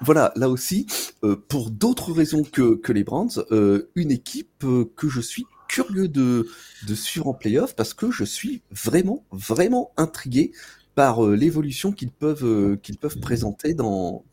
[0.00, 0.86] voilà, là aussi,
[1.24, 4.64] euh, pour d'autres raisons que, que les Brands, euh, une équipe
[4.96, 6.48] que je suis curieux de,
[6.86, 10.52] de suivre en playoff parce que je suis vraiment, vraiment intrigué
[10.94, 14.24] par l'évolution qu'ils peuvent, qu'ils peuvent présenter dans,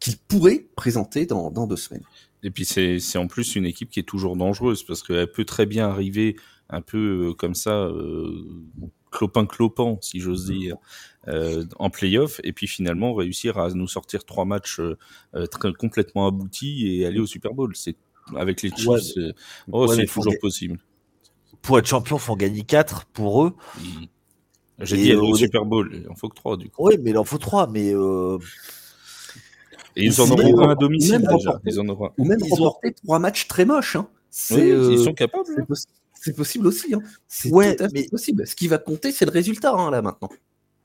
[0.00, 2.02] qu'ils pourraient présenter dans, dans deux semaines.
[2.42, 5.66] Et puis c'est en plus une équipe qui est toujours dangereuse parce qu'elle peut très
[5.66, 6.36] bien arriver
[6.70, 8.46] un peu comme ça, euh,
[9.10, 10.76] clopin clopant si j'ose dire,
[11.28, 16.26] euh, en playoff et puis finalement réussir à nous sortir trois matchs euh, très, complètement
[16.26, 17.76] aboutis et aller au Super Bowl.
[17.76, 17.96] C'est
[18.36, 19.34] avec les Chiefs, ouais,
[19.70, 20.78] oh, ouais, c'est toujours possible.
[21.60, 23.54] Pour être champion, faut en gagner quatre pour eux.
[24.78, 26.86] J'ai dit aller au Super Bowl, il en faut que trois du coup.
[26.86, 28.38] Oui, mais il en faut trois, mais euh...
[29.94, 31.60] Et ils en auront un à domicile déjà.
[31.66, 32.10] Ils en auront...
[32.16, 33.04] Ou même ils remporter ont...
[33.04, 33.96] trois matchs très moches.
[33.96, 34.08] Hein.
[34.50, 34.92] Oui, euh...
[34.92, 35.44] ils sont capables.
[36.24, 36.94] C'est possi possible aussi.
[36.94, 37.00] Hein.
[37.26, 38.08] C'est ouais, tout à fait mais...
[38.08, 38.46] possible.
[38.46, 40.28] Ce qui va compter, c'est le résultat hein, là maintenant.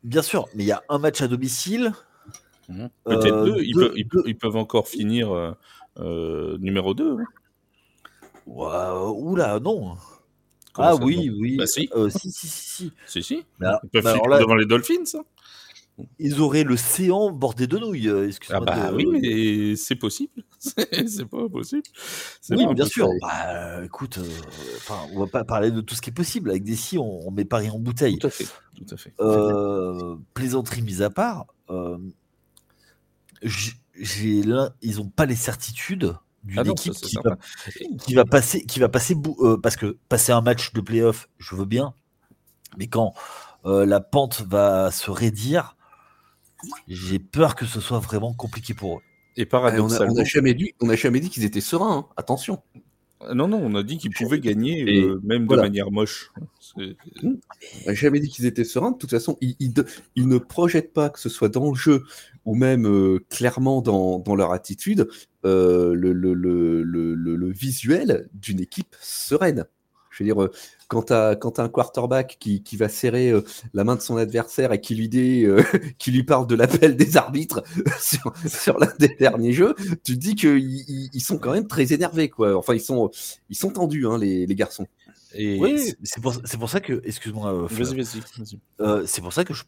[0.03, 1.93] Bien sûr, mais il y a un match à domicile.
[2.67, 2.87] Mmh.
[3.03, 3.61] Peut-être euh, deux.
[3.61, 4.23] Ils, deux, peuvent, ils, deux.
[4.25, 5.51] ils, peuvent, encore finir euh,
[5.99, 7.19] euh, numéro 2.
[7.19, 7.25] Hein.
[8.47, 9.95] Wow, oula, non.
[10.73, 11.35] Comment ah oui, non?
[11.39, 11.57] oui.
[11.57, 11.87] Bah, si.
[11.93, 12.93] Euh, si, si, si, si.
[13.05, 13.45] Si, si.
[13.59, 15.21] Bah, ils peuvent bah, finir là, devant les Dolphins.
[16.19, 18.09] Ils auraient le séant bordé de nouilles.
[18.49, 18.95] Ah bah de...
[18.95, 20.43] oui, mais c'est possible.
[20.59, 21.83] c'est pas possible.
[22.51, 23.09] Oui, bien sûr.
[23.21, 24.29] Bah, écoute, euh,
[25.13, 26.51] on va pas parler de tout ce qui est possible.
[26.51, 28.19] Avec des si, on, on met Paris en bouteille.
[28.19, 28.47] Tout à fait.
[28.75, 29.13] Tout à fait.
[29.19, 31.97] Euh, plaisanterie mise à part, euh,
[33.41, 37.37] j'ai ils n'ont pas les certitudes d'une ah équipe qui va,
[37.99, 41.55] qui, va, passer, qui va passer euh, parce que passer un match de playoff, je
[41.55, 41.93] veux bien,
[42.77, 43.13] mais quand
[43.65, 45.75] euh, la pente va se raidir,
[46.87, 49.01] j'ai peur que ce soit vraiment compliqué pour eux.
[49.35, 52.07] Et paradoxalement, on n'a jamais dit, on a jamais dit qu'ils étaient sereins.
[52.09, 52.13] Hein.
[52.17, 52.61] Attention.
[53.33, 55.63] Non, non, on a dit qu'ils pouvaient gagner, Et euh, même voilà.
[55.63, 56.31] de manière moche.
[56.75, 57.35] On
[57.87, 58.91] n'a jamais dit qu'ils étaient sereins.
[58.91, 59.73] De toute façon, ils, ils,
[60.15, 62.03] ils, ne projettent pas, que ce soit dans le jeu
[62.45, 65.07] ou même euh, clairement dans, dans, leur attitude,
[65.45, 69.65] euh, le, le, le, le, visuel d'une équipe sereine.
[70.17, 70.49] Je veux dire,
[70.87, 73.41] quand tu as, as, un quarterback qui, qui va serrer euh,
[73.73, 75.61] la main de son adversaire et qui lui, dit, euh,
[75.99, 77.63] qui lui parle de l'appel des arbitres
[77.99, 81.93] sur, sur l'un des derniers jeux, tu te dis qu'ils ils sont quand même très
[81.93, 82.29] énervés.
[82.29, 82.57] Quoi.
[82.57, 83.11] Enfin, ils sont,
[83.49, 84.87] ils sont tendus, hein, les, les garçons.
[85.33, 88.19] Et oui, c'est pour, pour, ça que, excuse-moi, euh, vas-y, vas-y.
[88.19, 89.63] Vas euh, c'est pour ça que je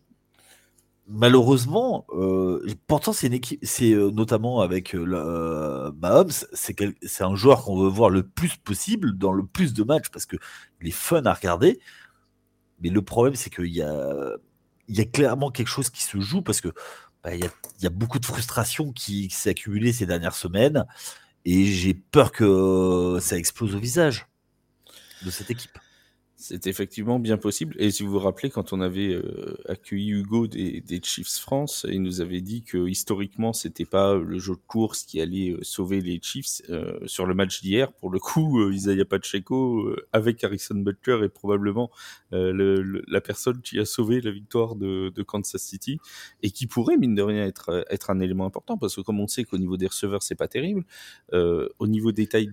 [1.10, 7.64] malheureusement, euh, pourtant c'est une équipe, c'est euh, notamment avec euh, Mahomes, c'est un joueur
[7.64, 10.38] qu'on veut voir le plus possible dans le plus de matchs parce que
[10.82, 11.80] il est fun à regarder.
[12.82, 16.70] Mais le problème, c'est qu'il y a, clairement quelque chose qui se joue parce que
[17.24, 17.50] bah, il,
[17.82, 20.86] y a, beaucoup de frustration qui s'est accumulée ces dernières semaines
[21.44, 24.28] et j'ai peur que ça explose au visage
[25.26, 25.78] de cette équipe.
[26.42, 27.76] C'est effectivement bien possible.
[27.80, 31.86] Et si vous vous rappelez, quand on avait euh, accueilli Hugo des, des, Chiefs France,
[31.90, 35.60] il nous avait dit que historiquement, c'était pas le jeu de course qui allait euh,
[35.64, 37.92] sauver les Chiefs euh, sur le match d'hier.
[37.92, 41.92] Pour le coup, euh, Isaiah Pacheco euh, avec Harrison Butker est probablement
[42.32, 46.00] euh, le, le, la personne qui a sauvé la victoire de, de, Kansas City
[46.42, 49.28] et qui pourrait mine de rien être être un élément important parce que comme on
[49.28, 50.86] sait qu'au niveau des receveurs c'est pas terrible,
[51.34, 52.50] au niveau des tight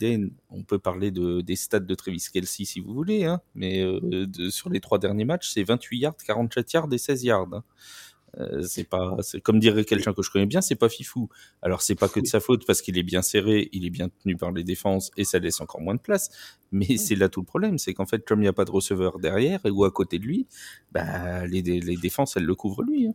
[0.51, 4.27] on peut parler de des stats de Travis Kelsey si vous voulez, hein, mais euh,
[4.27, 7.49] de, sur les trois derniers matchs, c'est 28 yards, 47 yards et 16 yards.
[7.53, 7.65] Hein.
[8.39, 11.29] Euh, c'est pas, c'est comme dirait quelqu'un que je connais bien, c'est pas fifou.
[11.63, 14.09] Alors c'est pas que de sa faute parce qu'il est bien serré, il est bien
[14.23, 16.29] tenu par les défenses et ça laisse encore moins de place.
[16.73, 18.71] Mais c'est là tout le problème, c'est qu'en fait comme il n'y a pas de
[18.71, 20.47] receveur derrière ou à côté de lui,
[20.93, 23.07] bah les, les défenses elles le couvrent lui.
[23.07, 23.15] Hein.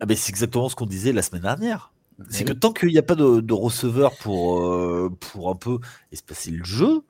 [0.00, 1.92] Ah ben c'est exactement ce qu'on disait la semaine dernière.
[2.28, 5.78] C'est que tant qu'il n'y a pas de, de receveur pour euh, pour un peu
[6.12, 7.02] espacer le jeu,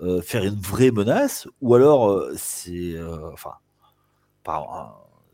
[0.00, 3.52] euh, faire une vraie menace, ou alors euh, c'est, euh, enfin,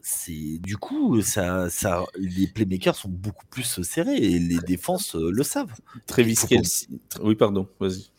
[0.00, 5.42] c'est du coup, ça, ça, les playmakers sont beaucoup plus serrés et les défenses le
[5.42, 5.72] savent.
[6.06, 6.88] Travis Kelsey.
[7.22, 8.12] Oui, pardon, vas-y.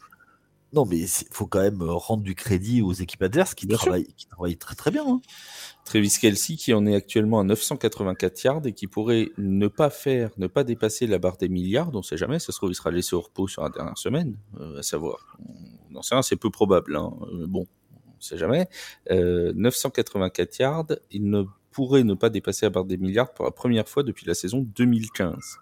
[0.74, 4.26] Non, mais il faut quand même rendre du crédit aux équipes adverses qui, travaillent, qui
[4.26, 5.06] travaillent, très très bien.
[5.08, 5.22] Hein.
[5.86, 10.32] Travis Kelsey qui en est actuellement à 984 yards et qui pourrait ne pas faire,
[10.38, 12.76] ne pas dépasser la barre des milliards, on ne sait jamais, ça se trouve il
[12.76, 15.38] sera laissé au repos sur la dernière semaine, euh, à savoir.
[15.94, 17.14] Non, c'est c'est peu probable, hein.
[17.32, 18.68] euh, bon, on ne sait jamais.
[19.12, 23.52] Euh, 984 yards, il ne pourrait ne pas dépasser la barre des milliards pour la
[23.52, 25.60] première fois depuis la saison 2015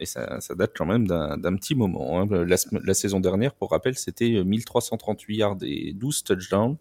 [0.00, 2.20] et ça, ça, date quand même d'un petit moment.
[2.20, 2.26] Hein.
[2.46, 6.76] La, saison dernière, pour rappel, c'était 1338 yards et 12 touchdowns.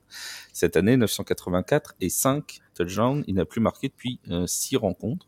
[0.53, 3.23] Cette année, 984 et 5 touchdowns.
[3.27, 5.27] Il n'a plus marqué depuis euh, 6 rencontres.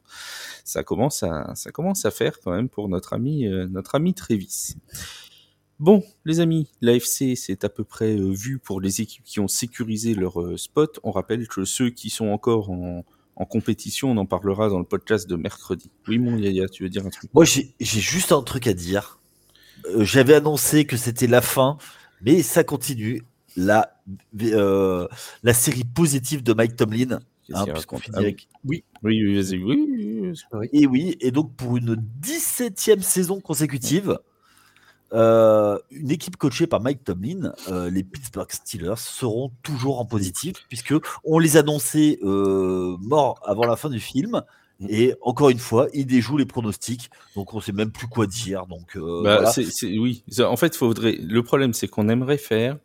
[0.64, 4.14] Ça commence, à, ça commence à faire quand même pour notre ami, euh, notre ami
[4.14, 4.76] Trévis.
[5.80, 9.48] Bon, les amis, l'AFC, c'est à peu près euh, vu pour les équipes qui ont
[9.48, 11.00] sécurisé leur euh, spot.
[11.04, 13.06] On rappelle que ceux qui sont encore en,
[13.38, 15.90] en compétition, on en parlera dans le podcast de mercredi.
[16.10, 17.30] Oui, mon Yaya, tu veux dire un truc?
[17.34, 19.20] Moi, j'ai juste un truc à dire.
[19.86, 21.78] Euh, J'avais annoncé que c'était la fin,
[22.22, 23.24] mais ça continue.
[23.56, 23.98] La,
[24.42, 25.08] euh,
[25.44, 27.20] la série positive de Mike Tomlin.
[27.54, 27.66] Hein,
[28.00, 28.26] finit Ah oui.
[28.26, 29.24] avec- Oui, Oui.
[29.34, 30.70] Oui, oui, oui.
[30.74, 34.20] et oui, et donc pour une 17e saison consécutive,
[35.14, 40.56] euh, une équipe coachée par Mike Tomlin, euh, les Pittsburgh Steelers seront toujours en positif,
[40.68, 40.94] puisque
[41.24, 44.44] on les annonçait euh, morts avant la fin du film.
[44.88, 48.66] Et encore une fois, ils déjouent les pronostics, donc on sait même plus quoi dire.
[48.66, 49.52] Donc Bah, voilà.
[49.84, 50.24] oui.
[50.40, 51.18] En fait, faudrait.
[51.22, 52.78] Le problème, c'est qu'on aimerait faire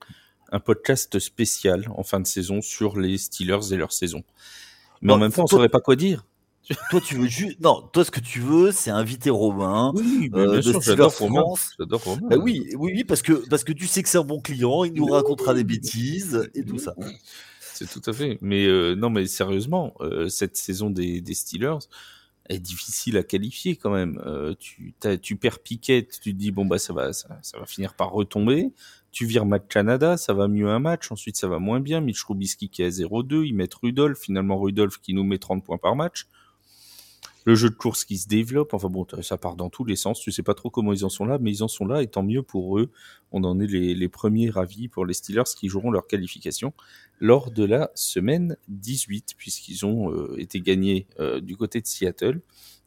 [0.51, 4.25] un podcast spécial en fin de saison sur les Steelers et leur saison.
[5.03, 6.25] Mais en Non, même temps, on saurait pas quoi dire.
[6.91, 7.61] Toi, tu veux juste.
[7.61, 9.93] Non, toi, ce que tu veux, c'est inviter Romain.
[9.95, 11.41] Oui, euh, bien sûr, j'adore Romain.
[11.41, 11.73] France.
[11.79, 12.29] J'adore Romain.
[12.29, 14.85] Bah oui, oui, oui, parce que, parce que tu sais que c'est un bon client,
[14.85, 16.95] il nous racontera des bêtises et tout ça.
[17.61, 18.39] C'est tout à fait.
[18.41, 21.79] Mais euh, non, mais sérieusement, euh, cette saison des, des Steelers
[22.49, 24.21] est difficile à qualifier quand même.
[24.59, 27.95] Tu, tu perds Piquet, tu te dis bon bah ça va, ça, ça va finir
[27.95, 28.71] par retomber.
[29.13, 31.13] Tu vires Matt Canada, ça va mieux un match.
[31.13, 32.01] Ensuite, ça va moins bien.
[32.01, 34.19] Mitch Trubisky qui est à 0-2, ils mettent Rudolph.
[34.19, 36.27] Finalement, Rudolph qui nous met 30 points par match.
[37.47, 38.73] Le jeu de course qui se développe.
[38.73, 40.19] Enfin bon, ça part dans tous les sens.
[40.19, 42.03] Tu sais pas trop comment ils en sont là, mais ils en sont là.
[42.03, 42.91] Et tant mieux pour eux.
[43.33, 46.73] On en est les, premiers ravis pour les Steelers qui joueront leur qualification
[47.21, 52.41] lors de la semaine 18, puisqu'ils ont euh, été gagnés euh, du côté de Seattle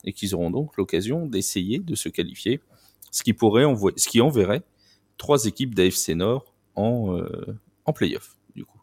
[0.04, 2.62] et qu'ils auront donc l'occasion d'essayer de se qualifier,
[3.12, 4.64] ce qui pourrait envoyer, ce qui enverrait
[5.18, 8.38] trois équipes d'AFC Nord en, euh, en playoff.
[8.56, 8.80] Du coup,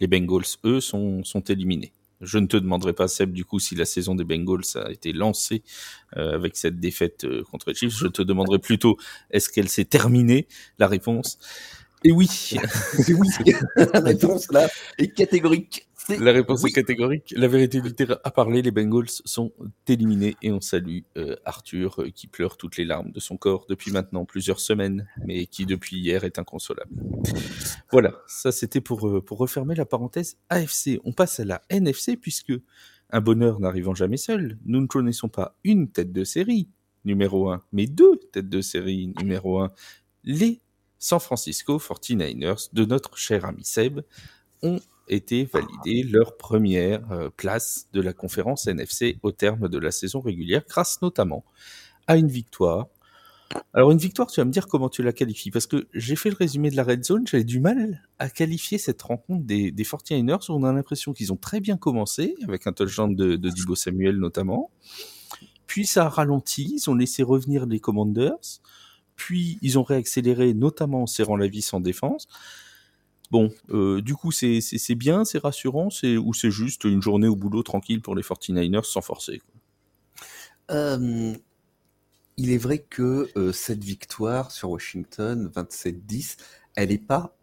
[0.00, 1.92] les Bengals, eux, sont, sont éliminés.
[2.20, 5.12] Je ne te demanderai pas, Seb, du coup, si la saison des Bengals a été
[5.12, 5.62] lancée
[6.16, 7.96] euh, avec cette défaite euh, contre les Chiefs.
[7.96, 8.96] Je te demanderai plutôt,
[9.30, 10.48] est-ce qu'elle s'est terminée?
[10.78, 11.38] La réponse
[12.04, 12.28] est oui.
[12.28, 13.28] C'est oui.
[13.76, 15.88] La réponse là est catégorique.
[16.08, 16.70] La réponse oui.
[16.70, 17.34] est catégorique.
[17.36, 18.62] La vérité du terrain a parlé.
[18.62, 19.52] Les Bengals sont
[19.88, 23.66] éliminés et on salue euh, Arthur euh, qui pleure toutes les larmes de son corps
[23.68, 26.90] depuis maintenant plusieurs semaines, mais qui depuis hier est inconsolable.
[27.90, 31.00] Voilà, ça c'était pour, euh, pour refermer la parenthèse AFC.
[31.04, 32.52] On passe à la NFC puisque
[33.10, 36.68] un bonheur n'arrivant jamais seul, nous ne connaissons pas une tête de série
[37.04, 39.72] numéro 1, mais deux têtes de série numéro 1.
[40.24, 40.60] Les
[40.98, 44.00] San Francisco 49ers de notre cher ami Seb
[44.62, 49.90] ont été validés leur première euh, place de la conférence NFC au terme de la
[49.90, 51.44] saison régulière, grâce notamment
[52.06, 52.88] à une victoire.
[53.72, 56.30] Alors une victoire, tu vas me dire comment tu la qualifies, parce que j'ai fait
[56.30, 59.84] le résumé de la Red Zone, j'avais du mal à qualifier cette rencontre des, des
[59.84, 63.50] 49ers, où on a l'impression qu'ils ont très bien commencé, avec un touchdown de, de
[63.50, 64.70] Dibo Samuel notamment,
[65.66, 68.60] puis ça a ralenti, ils ont laissé revenir les Commanders,
[69.14, 72.28] puis ils ont réaccéléré, notamment en serrant la vis en défense,
[73.30, 77.62] Bon, euh, du coup, c'est bien, c'est rassurant, ou c'est juste une journée au boulot
[77.62, 79.42] tranquille pour les 49ers sans forcer.
[80.70, 81.34] Euh,
[82.36, 86.36] il est vrai que euh, cette victoire sur Washington, 27-10,
[86.76, 87.36] elle n'est pas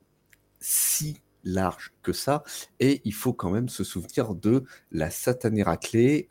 [0.60, 2.44] si large que ça.
[2.80, 6.28] Et il faut quand même se souvenir de la satanée raclée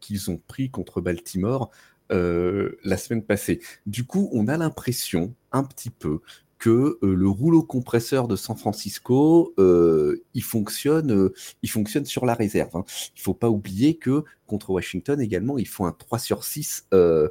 [0.00, 1.70] qu'ils ont pris contre Baltimore
[2.10, 3.60] la semaine passée.
[3.86, 6.20] Du coup, on a l'impression un petit peu
[6.58, 12.24] que euh, le rouleau compresseur de San Francisco, euh, il fonctionne, euh, il fonctionne sur
[12.24, 12.70] la réserve.
[12.74, 12.84] hein.
[13.14, 17.28] Il faut pas oublier que contre Washington également, ils font un 3 sur 6 euh,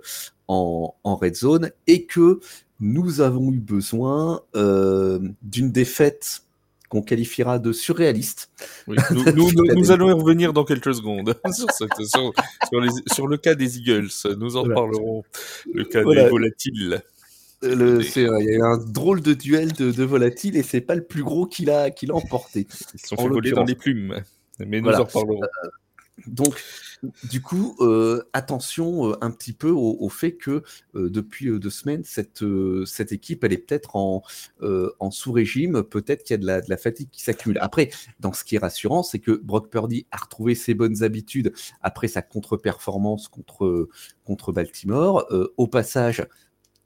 [0.47, 2.39] en, en red zone et que
[2.79, 6.41] nous avons eu besoin d'une défaite
[6.89, 8.51] qu'on qualifiera de surréaliste.
[8.87, 12.31] Oui, nous, nous, nous- nous allons y revenir dans quelques secondes sur, cette- sur-
[12.69, 14.09] sur les- sur le cas des Eagles.
[14.37, 14.75] Nous en Voilà.
[14.75, 15.23] parlerons.
[15.73, 16.25] Le cas Voilà.
[16.25, 17.01] des volatiles.
[17.65, 20.81] Euh, Le- il y a eu un drôle de duel de, de volatiles et c'est
[20.81, 22.67] pas le plus gros qu'il a, qu'il a emporté.
[22.93, 24.21] Ils se sont fait voler dans les plumes.
[24.59, 25.01] Mais nous Voilà.
[25.01, 25.41] en reparlerons.
[26.27, 26.55] Donc,
[27.29, 30.63] du coup, euh, attention euh, un petit peu au, au fait que
[30.95, 34.23] euh, depuis euh, deux semaines, cette, euh, cette équipe, elle est peut-être en,
[34.61, 37.57] euh, en sous-régime, peut-être qu'il y a de la, de la fatigue qui s'accumule.
[37.59, 37.89] Après,
[38.21, 42.07] dans ce qui est rassurant, c'est que Brock Purdy a retrouvé ses bonnes habitudes après
[42.07, 43.89] sa contre-performance contre,
[44.23, 45.27] contre Baltimore.
[45.31, 46.25] Euh, au passage,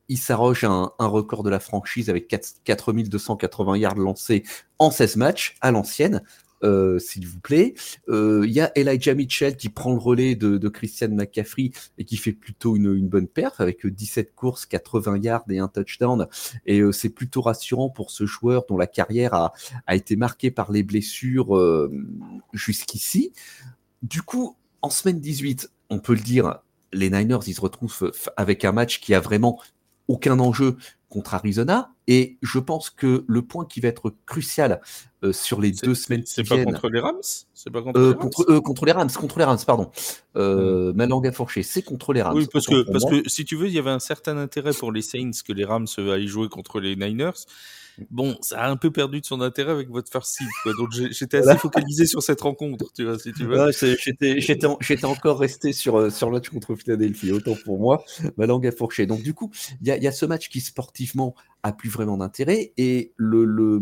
[0.09, 4.43] il s'arroge un, record de la franchise avec 4 4280 yards lancés
[4.79, 6.21] en 16 matchs à l'ancienne.
[6.63, 7.73] euh, s'il vous plaît.
[8.09, 12.17] Euh, Il y a Elijah Mitchell qui prend le relais de, Christian McCaffrey et qui
[12.17, 16.27] fait plutôt une, bonne perf avec euh, 17 courses, 80 yards et un touchdown.
[16.65, 19.53] Et euh, c'est plutôt rassurant pour ce joueur dont la carrière a,
[19.87, 21.89] a été marquée par les blessures
[22.53, 23.31] jusqu'ici.
[24.03, 26.59] Du coup, en semaine 18, on peut le dire,
[26.93, 29.59] les Niners, ils se retrouvent avec un match qui a vraiment
[30.09, 30.75] aucun enjeu
[31.07, 31.93] contre Arizona.
[32.07, 34.81] Et je pense que le point qui va être crucial
[35.23, 37.21] euh, sur les deux semaines C'est qui pas viennent, contre les Rams?
[37.53, 38.19] C'est pas contre euh, les Rams?
[38.19, 39.91] contre, euh, contre les Rams, contre les Rams, pardon.
[40.35, 42.35] Euh, Ma langue a fourché, c'est contre les Rams.
[42.35, 44.91] Oui, parce que, parce que si tu veux, il y avait un certain intérêt pour
[44.91, 47.45] les Saints que les Rams aillent jouer contre les Niners.
[48.09, 50.73] Bon, ça a un peu perdu de son intérêt avec votre first seed, quoi.
[50.77, 51.59] Donc j'étais assez Voilà.
[51.59, 53.71] focalisé sur cette rencontre, tu vois, si tu veux.
[53.71, 57.79] J'étais j'étais en- j'étais encore resté sur, euh, sur le match contre Philadelphie, autant pour
[57.79, 58.03] moi,
[58.37, 59.05] ma langue a fourché.
[59.05, 61.89] Donc du coup, il y a, il y a ce match qui sportivement a plus
[61.89, 63.79] vraiment d'intérêt et le, le,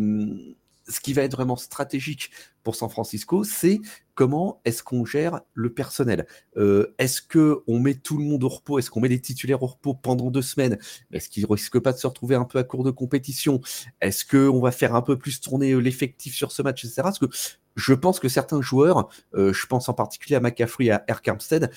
[0.87, 2.31] ce qui va être vraiment stratégique
[2.63, 3.79] pour San Francisco, c'est
[4.15, 6.27] comment est-ce qu'on gère le personnel.
[6.57, 8.79] Euh, est-ce que on met tout le monde au repos?
[8.79, 10.77] Est-ce qu'on met les titulaires au repos pendant deux semaines?
[11.11, 13.61] Est-ce qu'ils risquent pas de se retrouver un peu à court de compétition?
[14.01, 17.03] Est-ce que on va faire un peu plus tourner euh, l'effectif sur ce match, etc.
[17.03, 17.27] Parce que
[17.75, 21.27] je pense que certains joueurs, euh, je pense en particulier à McCaffrey et à Eric
[21.27, 21.71] Armstead,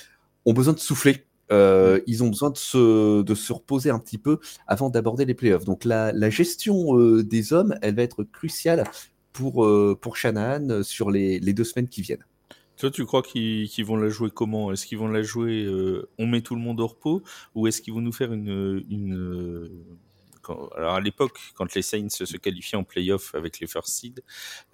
[0.46, 1.26] ont besoin de souffler.
[1.52, 5.34] Euh, ils ont besoin de se, de se reposer un petit peu avant d'aborder les
[5.34, 5.64] playoffs.
[5.64, 8.84] Donc la, la gestion euh, des hommes, elle va être cruciale
[9.32, 12.24] pour, euh, pour Shanahan euh, sur les, les deux semaines qui viennent.
[12.76, 14.72] Toi, tu crois qu'ils vont la jouer comment?
[14.72, 15.68] Est-ce qu'ils vont la jouer
[16.18, 17.22] on met tout le monde au repos
[17.54, 19.70] ou est-ce qu'ils vont nous faire une, une
[20.42, 24.22] quand- alors à l'époque, quand les Saints se qualifiaient en playoff avec les first seed,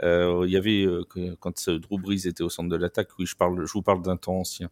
[0.02, 1.02] euh, il y avait euh,
[1.40, 3.08] quand euh, Drew Brees était au centre de l'attaque.
[3.18, 4.70] Oui, je parle, je vous parle d'un temps ancien.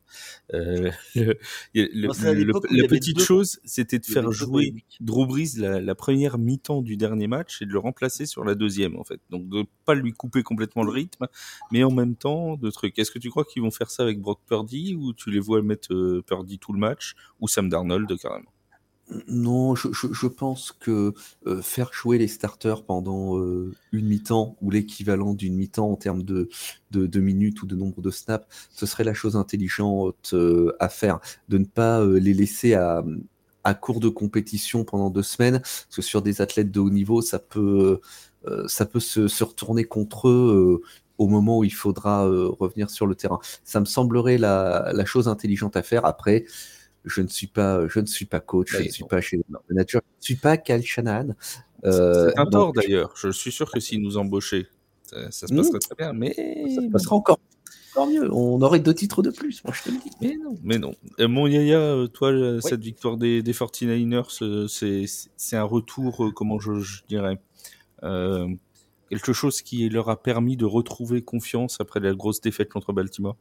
[0.55, 1.39] Euh, le-
[1.75, 2.45] le- Non, le-
[2.77, 4.75] la petite chose, c'était de faire deux jouer.
[5.01, 8.55] Drew Brees la, la première mi-temps du dernier match et de le remplacer sur la
[8.55, 9.21] deuxième en fait.
[9.31, 11.27] Donc de pas lui couper complètement le rythme,
[11.71, 12.99] mais en même temps de trucs.
[12.99, 15.63] Est-ce que tu crois qu'ils vont faire ça avec Brock Purdy ou tu les vois
[15.63, 18.51] mettre Purdy tout le match ou Sam Darnold carrément?
[19.29, 21.13] Non, je, pense que
[21.47, 26.23] euh, faire jouer les starters pendant euh, une mi-temps ou l'équivalent d'une mi-temps en termes
[26.23, 26.49] de,
[27.21, 31.21] minutes ou de nombre de snaps, ce serait la chose intelligente euh, à faire.
[31.51, 33.05] De ne pas les laisser à,
[33.75, 37.39] court de compétition pendant deux semaines, parce que sur des athlètes de haut niveau, ça
[37.39, 38.01] peut,
[38.67, 40.83] ça peut se, retourner contre eux.
[41.19, 43.39] au moment où il faudra revenir sur le terrain.
[43.65, 46.07] Ça me semblerait la chose intelligente à faire.
[46.07, 46.45] Après,
[47.05, 49.37] je ne suis pas, je ne suis pas coach, Bah, je ne suis pas chez
[49.39, 51.29] le manager, je ne suis pas Cal Shanahan.
[51.85, 53.13] Euh, C'est un donc, tort d'ailleurs.
[53.17, 54.67] Je suis sûr que s'ils nous embauchaient,
[55.03, 55.57] ça, ça se Mmh.
[55.59, 56.13] passerait très bien.
[56.15, 56.33] Mais
[56.75, 57.39] Ça se passera encore,
[57.93, 58.33] encore mieux.
[58.33, 60.11] On aurait deux titres de plus, moi je te le dis.
[60.23, 60.95] Mais non, mais non.
[61.21, 65.05] Euh, mon Yaya, euh, toi, euh, cette victoire des, des 49ers, euh, c'est
[65.37, 67.39] c'est un retour, euh, comment je, je dirais,
[68.03, 68.49] euh,
[69.11, 73.37] quelque chose qui leur a permis de retrouver confiance après la grosse défaite contre Baltimore?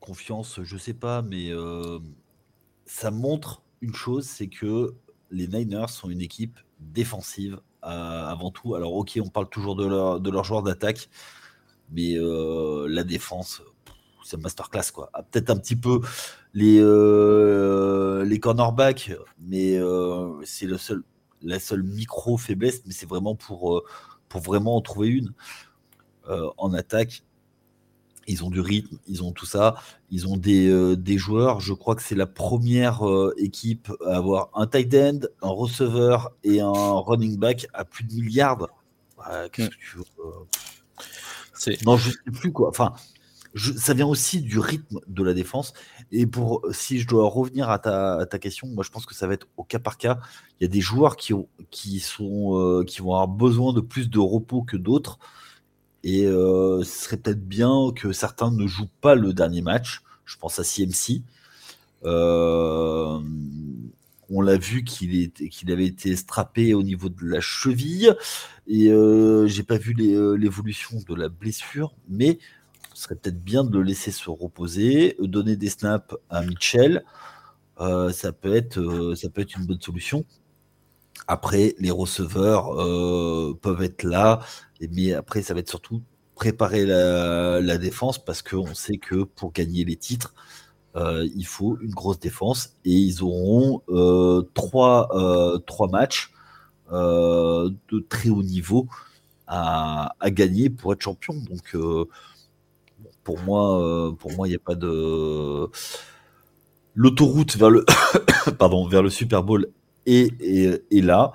[0.00, 1.98] Confiance, je sais pas, mais euh,
[2.86, 4.94] ça montre une chose, c'est que
[5.30, 7.88] les Niners sont une équipe défensive euh,
[8.26, 8.74] avant tout.
[8.74, 11.08] Alors ok, on parle toujours de leur, leurs joueurs d'attaque,
[11.90, 13.62] mais euh, la défense,
[14.24, 15.10] c'est masterclass quoi.
[15.12, 16.00] Ah, Peut-être un petit peu
[16.54, 19.78] les, euh, cornerbacks, mais
[20.44, 23.82] c'est la seule micro faiblesse, mais c'est vraiment pour,
[24.34, 25.32] vraiment en trouver une.
[26.56, 27.22] En attaque,
[28.26, 29.74] ils ont du rythme, ils ont tout ça,
[30.10, 31.60] ils ont des, euh, des joueurs.
[31.60, 36.32] Je crois que c'est la première euh, équipe à avoir un tight end, un receveur
[36.42, 38.60] et un running back à plus de milliards.
[39.18, 39.70] Ouais, Qu'est-ce Mm.
[39.70, 42.68] que tu veux euh, Non, je sais plus quoi.
[42.68, 42.94] Enfin,
[43.54, 45.72] je- ça vient aussi du rythme de la défense.
[46.12, 49.14] Et pour si je dois revenir à ta, à ta question, moi je pense que
[49.14, 50.18] ça va être au cas par cas.
[50.60, 53.80] Il y a des joueurs qui, ont, qui, sont, euh, qui vont avoir besoin de
[53.80, 55.18] plus de repos que d'autres.
[56.04, 60.02] Et euh, ce serait peut-être bien que certains ne jouent pas le dernier match.
[60.26, 61.22] Je pense à CMC.
[62.04, 63.18] Euh,
[64.30, 65.32] on l'a vu qu'il
[65.70, 68.14] avait été strappé au niveau de la cheville.
[68.66, 72.38] Et euh, j'ai pas vu euh, l'évolution de la blessure, mais
[72.94, 77.04] ce serait peut-être bien de le laisser se reposer, donner des snaps à Mitchell.
[77.78, 80.24] Ça, peut être, ça peut être une bonne solution.
[81.26, 82.76] Après, les receveurs
[83.60, 84.40] peuvent être là,
[84.92, 86.02] mais après, ça va être surtout
[86.34, 90.34] préparer la, défense parce qu'on sait que pour gagner les titres,
[90.96, 96.30] euh, il faut une grosse défense et ils auront euh, trois, euh, trois matchs
[96.90, 98.86] de très haut niveau
[99.46, 101.34] à, à gagner pour être champion.
[101.34, 101.76] Donc,
[103.24, 105.68] pour moi, pour moi, il n'y a pas de
[106.94, 107.84] l'autoroute vers le
[108.58, 109.68] pardon vers le Super Bowl
[110.06, 111.32] est là.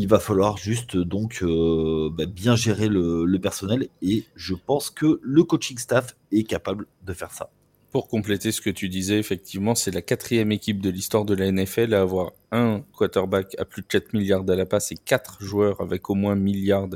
[0.00, 5.20] Il va falloir juste donc euh, bah, bien gérer le, personnel et je pense que
[5.22, 7.50] le coaching staff est capable de faire ça.
[7.90, 11.52] Pour compléter ce que tu disais, effectivement, c'est la quatrième équipe de l'histoire de la
[11.52, 15.36] NFL à avoir un quarterback à plus de 4 milliards à la passe et quatre
[15.42, 16.88] joueurs avec au moins milliards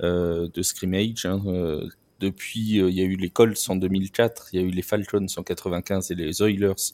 [0.00, 1.26] euh, de scrimmage.
[1.26, 1.42] hein.
[1.46, 1.88] Euh,
[2.20, 4.82] depuis, euh, il y a eu les Colts en 2004, il y a eu les
[4.82, 6.92] Falcons en 95 et les Oilers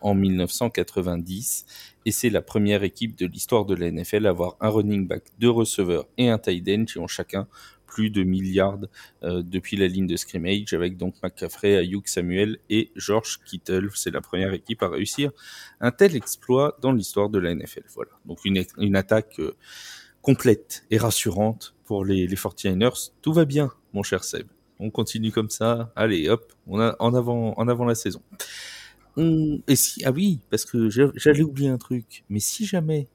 [0.00, 1.64] en 1990
[2.06, 5.24] et c'est la première équipe de l'histoire de la NFL à avoir un running back,
[5.38, 7.46] deux receveurs et un tight end qui ont chacun
[7.90, 8.78] plus de milliards
[9.24, 13.90] euh, depuis la ligne de scrimmage avec donc McCaffrey, Ayuk Samuel et George Kittle.
[13.94, 15.32] C'est la première équipe à réussir
[15.80, 17.84] un tel exploit dans l'histoire de la NFL.
[17.94, 18.12] Voilà.
[18.24, 19.56] Donc une, une attaque euh,
[20.22, 23.10] complète et rassurante pour les, les 49ers.
[23.22, 24.46] Tout va bien, mon cher Seb.
[24.78, 25.92] On continue comme ça.
[25.96, 28.22] Allez, hop, on a en avant, en avant la saison.
[29.16, 32.24] Et si, ah oui, parce que j'allais oublier un truc.
[32.28, 33.08] Mais si jamais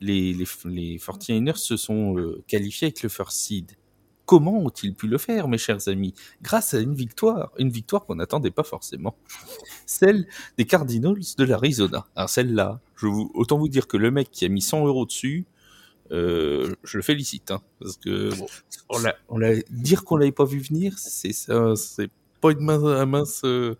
[0.00, 3.72] les, les, les 49ers se sont euh, qualifiés avec le first seed,
[4.26, 6.12] comment ont-ils pu le faire, mes chers amis?
[6.42, 9.16] Grâce à une victoire, une victoire qu'on n'attendait pas forcément.
[9.86, 10.26] Celle
[10.58, 12.06] des Cardinals de l'Arizona.
[12.16, 15.46] Alors celle-là, vous, autant vous dire que le mec qui a mis 100 euros dessus,
[16.12, 18.30] euh, je le félicite, hein, parce que
[18.88, 22.10] on l'a, on l'a, dire qu'on l'avait pas vu venir, c'est ça, c'est
[22.40, 23.74] pas une mince, un mince, euh,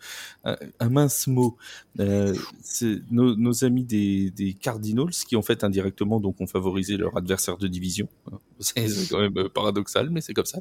[0.45, 1.57] un, mince mot.
[2.01, 6.97] Euh, c'est nos, nos, amis des, des, Cardinals qui en fait indirectement donc ont favorisé
[6.97, 8.09] leur adversaire de division.
[8.59, 10.61] C'est, c'est quand même paradoxal, mais c'est comme ça.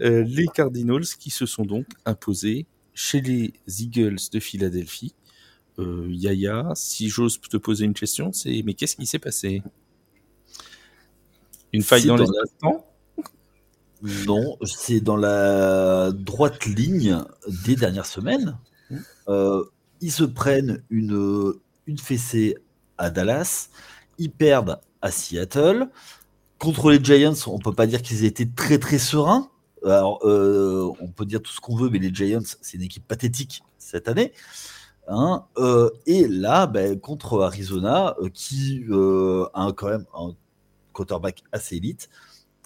[0.00, 2.64] Euh, les Cardinals qui se sont donc imposés
[2.94, 5.16] chez les Eagles de Philadelphie.
[5.80, 9.62] Euh, Yaya, si j'ose te poser une question, c'est mais qu'est-ce qui s'est passé?
[11.72, 12.86] Une faille dans, les instants?
[14.04, 17.24] Non, c'est dans la droite ligne
[17.64, 18.58] des dernières semaines.
[19.28, 19.64] Euh,
[20.02, 21.54] ils se prennent une,
[21.86, 22.56] une fessée
[22.98, 23.70] à Dallas,
[24.18, 25.88] ils perdent à Seattle.
[26.58, 29.50] Contre les Giants, on peut pas dire qu'ils étaient très très sereins.
[29.82, 33.08] Alors, euh, on peut dire tout ce qu'on veut, mais les Giants, c'est une équipe
[33.08, 34.32] pathétique cette année.
[35.08, 35.44] Hein.
[35.56, 40.34] Euh, et là, ben, contre Arizona, qui a quand même un
[40.92, 42.10] quarterback assez élite.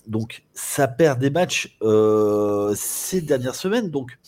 [0.09, 3.91] Donc, ça perd des matchs euh, ces dernières semaines.
[3.91, 4.19] Donc,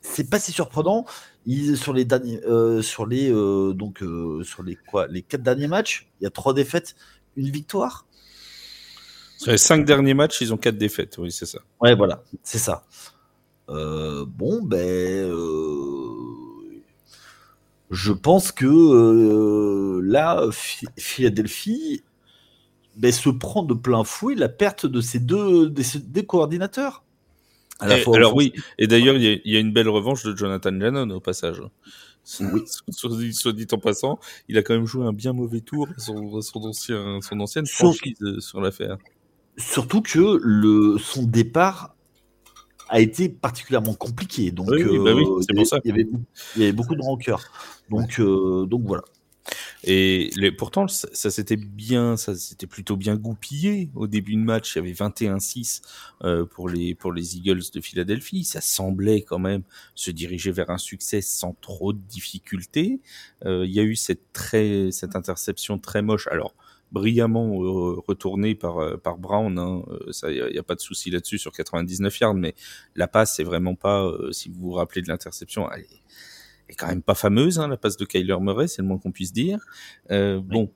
[0.00, 1.06] c'est pas si surprenant.
[1.76, 4.04] Sur les derniers, euh, sur les euh, donc
[4.42, 6.94] sur les quoi, les quatre derniers matchs, il y a trois défaites,
[7.36, 8.06] une victoire.
[9.38, 11.16] Sur les cinq derniers matchs, ils ont quatre défaites.
[11.16, 11.60] Oui, c'est ça.
[11.80, 12.84] Ouais, voilà, c'est ça.
[13.66, 15.26] Bon, ben,
[17.90, 20.46] je pense que euh, là,
[20.98, 22.02] Philadelphie
[22.98, 27.04] ben, se prend de plein fouet la perte de ces deux des, des coordinateurs.
[27.80, 31.10] Et, alors oui, et d'ailleurs il y, y, a une belle revanche de Jonathan Lennon
[31.10, 31.62] au passage.
[32.40, 32.62] Oui.
[32.90, 34.18] Soit, dit en passant,
[34.48, 38.16] il a quand même joué un bien mauvais tour son, son, ancien, son ancienne franchise
[38.18, 38.98] sur, sur l'affaire.
[39.56, 41.94] Surtout que le, son départ
[42.88, 44.50] a été particulièrement compliqué.
[44.50, 45.78] Donc, oui, oui, bah oui, c'est pour ça.
[45.84, 46.08] Il y, avait,
[46.56, 47.42] il y avait beaucoup de rancœur.
[47.90, 49.02] Donc, euh, donc voilà.
[49.84, 54.74] Et pourtant, ça, ça s'était bien, ça s'était plutôt bien goupillé au début de match.
[54.74, 55.82] Il y avait 21-6
[56.24, 58.44] euh, pour les pour les Eagles de Philadelphie.
[58.44, 59.62] Ça semblait quand même
[59.94, 63.00] se diriger vers un succès sans trop de difficultés.
[63.44, 66.26] Euh, il y a eu cette très cette interception très moche.
[66.28, 66.54] Alors
[66.92, 69.58] brillamment euh, retourné par euh, par Brown.
[69.58, 69.82] Hein.
[69.88, 72.54] Euh, ça, y, a pas de souci là-dessus sur 99 yards, mais
[72.94, 74.04] la passe, c'est vraiment pas.
[74.04, 75.84] Euh, si vous vous rappelez de l'interception, elle
[76.68, 77.58] est, quand même pas fameuse.
[77.58, 79.60] Hein, la passe de Kyler Murray, c'est le moins qu'on puisse dire.
[80.10, 80.44] Euh, oui.
[80.48, 80.72] Bon,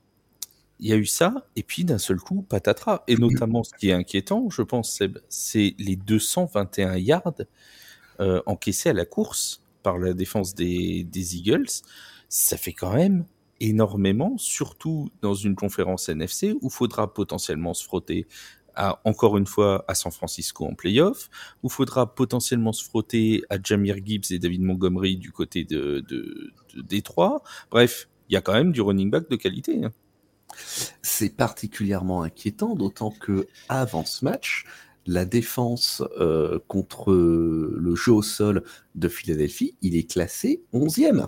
[0.79, 3.03] il y a eu ça, et puis d'un seul coup, patatras.
[3.07, 7.33] Et notamment, ce qui est inquiétant, je pense, c'est les 221 yards
[8.19, 11.69] euh, encaissés à la course par la défense des, des Eagles.
[12.27, 13.25] Ça fait quand même
[13.59, 18.27] énormément, surtout dans une conférence NFC où faudra potentiellement se frotter
[18.75, 21.29] à, encore une fois à San Francisco en playoff,
[21.63, 26.51] où faudra potentiellement se frotter à Jamir Gibbs et David Montgomery du côté de, de,
[26.75, 27.43] de Détroit.
[27.71, 29.83] Bref, il y a quand même du running back de qualité.
[29.83, 29.91] Hein.
[31.01, 34.65] C'est particulièrement inquiétant, d'autant que avant ce match,
[35.05, 38.63] la défense euh, contre le jeu au sol
[38.95, 41.27] de Philadelphie, il est classé 11e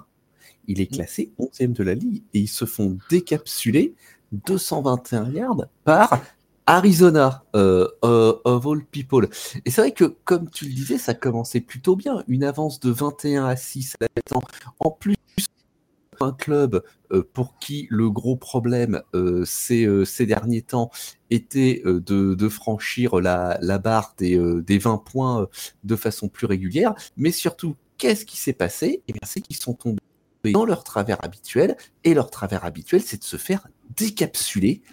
[0.68, 3.96] il est classé 11e de la ligue et ils se font décapsuler
[4.32, 6.22] 221 yards par
[6.68, 9.28] Arizona, euh, uh, of all people.
[9.66, 12.24] Et c'est vrai que, comme tu le disais, ça commençait plutôt bien.
[12.28, 14.08] Une avance de 21 à 6 à
[14.80, 15.16] En plus,
[16.22, 20.90] un club euh, pour qui le gros problème euh, ces, euh, ces, derniers temps
[21.30, 25.48] était euh, de, de, franchir la, la barre des, euh, des, 20 points
[25.84, 26.94] de façon plus régulière.
[27.18, 29.04] Mais surtout, qu'est-ce qui s'est passé?
[29.08, 30.00] Eh bien, c'est qu'ils sont tombés
[30.46, 34.84] dans leur travers habituel, et leur travers habituel, c'est de se faire décapsuler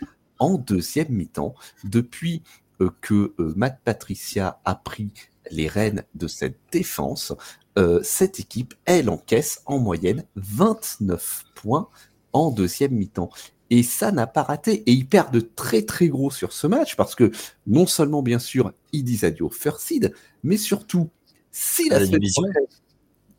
[0.42, 2.42] en deuxième mi-temps depuis
[2.80, 5.12] euh, que euh, Matt Patricia a pris
[5.52, 7.32] les rênes de cette défense.
[7.78, 11.88] Euh, cette équipe, elle encaisse en moyenne 29 points
[12.32, 13.30] en deuxième mi-temps.
[13.70, 14.82] Et ça n'a pas raté.
[14.86, 17.30] Et ils perdent très très gros sur ce match parce que
[17.68, 20.12] non seulement, bien sûr, ils disent adieu au first seed,
[20.42, 21.08] mais surtout,
[21.52, 22.66] si la, la semaine prochaine,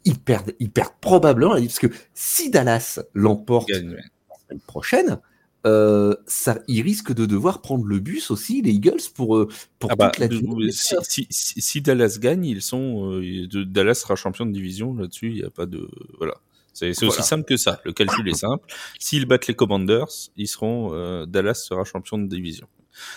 [0.05, 5.19] ils perdent, ils perdent probablement, parce que si Dallas l'emporte la semaine prochaine,
[5.65, 9.47] euh, ça, ils risquent de devoir prendre le bus aussi, les Eagles, pour, euh,
[9.79, 13.13] pour Ah bah, toute la durée des si, si- si- si Dallas gagne, ils sont
[13.21, 15.29] euh, Dallas sera champion de division là-dessus.
[15.29, 16.35] Il n'y a pas de voilà.
[16.73, 17.79] C'est aussi simple que ça.
[17.85, 18.65] Le calcul est simple.
[18.99, 20.07] S'ils battent les Commanders,
[20.37, 22.67] ils seront euh, Dallas sera champion de division.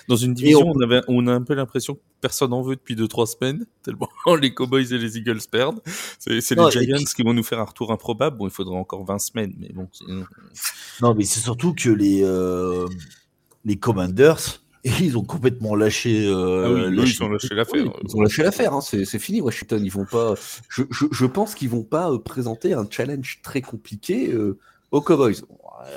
[0.09, 2.95] Dans une division, on, avait, on a un peu l'impression que personne en veut depuis
[2.97, 4.09] 2-3 semaines, tellement
[4.41, 5.81] les Cowboys et les Eagles perdent.
[6.19, 8.37] C'est les Giants puis- qui vont nous faire un retour improbable.
[8.39, 9.89] Bon, il faudra encore 20 semaines, mais bon.
[9.93, 10.25] sinon-
[11.03, 12.87] Non, mais c'est surtout que les, euh,
[13.65, 14.63] les Commanders,
[15.01, 16.27] ils ont complètement lâché.
[16.27, 17.85] euh, Ah oui, eux, lâché- ils ont lâché l'affaire.
[17.87, 19.85] Oui, ils ont lâché l'affaire, hein, c'est fini Washington.
[19.85, 20.35] Ils vont pas.
[20.69, 24.59] Je, je, je pense qu'ils vont pas euh, présenter un challenge très compliqué euh,
[24.93, 25.43] aux Cowboys.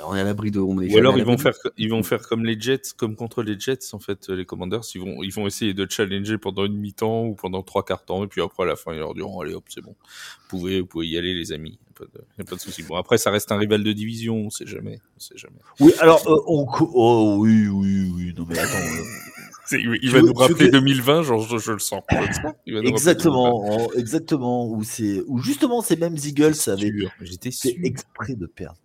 [0.06, 0.60] On est à l'abri de.
[0.60, 3.42] on est Ou alors ils vont faire ils vont faire comme les Jets, comme contre
[3.42, 6.76] les Jets en fait les Commanders, ils vont ils vont essayer de challenger pendant une
[6.76, 9.40] mi-temps ou pendant trois quarts temps et puis après à la fin ils leur diront
[9.40, 12.04] allez hop c'est bon, vous pouvez vous pouvez y aller les amis, y a pas
[12.04, 12.82] de, y a pas de souci.
[12.82, 15.60] Bon après ça reste un rival de division, on sait jamais, on sait jamais.
[15.80, 18.34] Oui, alors, euh, on oh, oui, oui, oui.
[18.36, 18.76] Non, mais attends.
[18.76, 22.02] euh, il va nous rappeler veux- 2020, genre je, je le sens.
[22.10, 22.52] Je le sens.
[22.66, 22.90] Il va nous rappeler 2020.
[22.90, 24.68] exactement, en- exactement.
[24.70, 27.50] Où c'est, où justement ces mêmes Eagles avaient J'étais
[27.84, 28.78] exprès de perdre.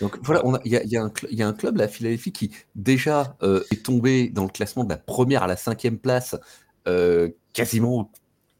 [0.00, 2.32] Donc voilà, il y, a, y un cl- il y a un club, la Philadelphie,
[2.32, 6.36] qui déjà euh, est tombé dans le classement de la première à la cinquième place,
[6.88, 8.10] euh, quasiment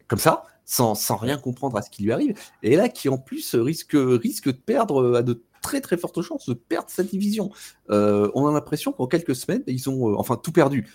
[0.09, 2.37] comme ça, sans, sans rien comprendre à ce qui lui arrive.
[2.63, 6.23] Et là, qui en plus risque, risque de perdre, euh, à de très très fortes
[6.23, 7.51] chances de perdre sa division.
[7.91, 10.89] Euh, on a l'impression qu'en quelques semaines, ils ont, enfin, tout perdu.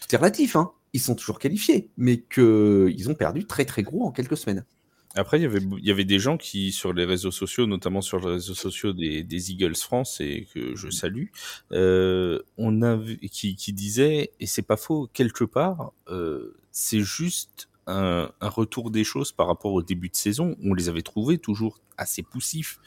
[0.00, 0.72] Tout est relatif, hein.
[0.92, 4.64] Ils sont toujours qualifiés, mais qu'ils ont perdu très très gros en quelques semaines.
[5.14, 8.00] Après, il y avait, il y avait des gens qui, sur les réseaux sociaux, notamment
[8.00, 11.26] sur les réseaux sociaux des, des Eagles France, et que je salue,
[11.72, 17.00] euh, on a, vu- qui, qui disaient, et c'est pas faux, quelque part, euh, c'est
[17.00, 20.56] juste un, un retour des choses par rapport au début de saison.
[20.64, 22.78] On les avait trouvés toujours assez poussifs.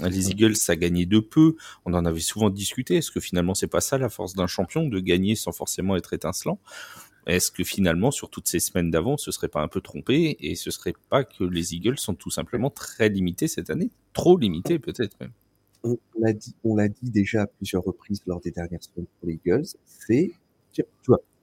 [0.00, 1.56] Les Eagles, ça gagnait de peu.
[1.84, 2.96] On en avait souvent discuté.
[2.96, 6.12] Est-ce que finalement, c'est pas ça la force d'un champion, de gagner sans forcément être
[6.12, 6.58] étincelant?
[7.28, 10.54] Est-ce que finalement, sur toutes ces semaines d'avant, ce serait pas un peu trompé et
[10.54, 13.90] ce serait pas que les Eagles sont tout simplement très limités cette année?
[14.14, 15.32] Trop limités peut-être même.
[15.84, 20.32] on l'a dit, déjà à plusieurs reprises lors des dernières semaines pour les Eagles, c'est,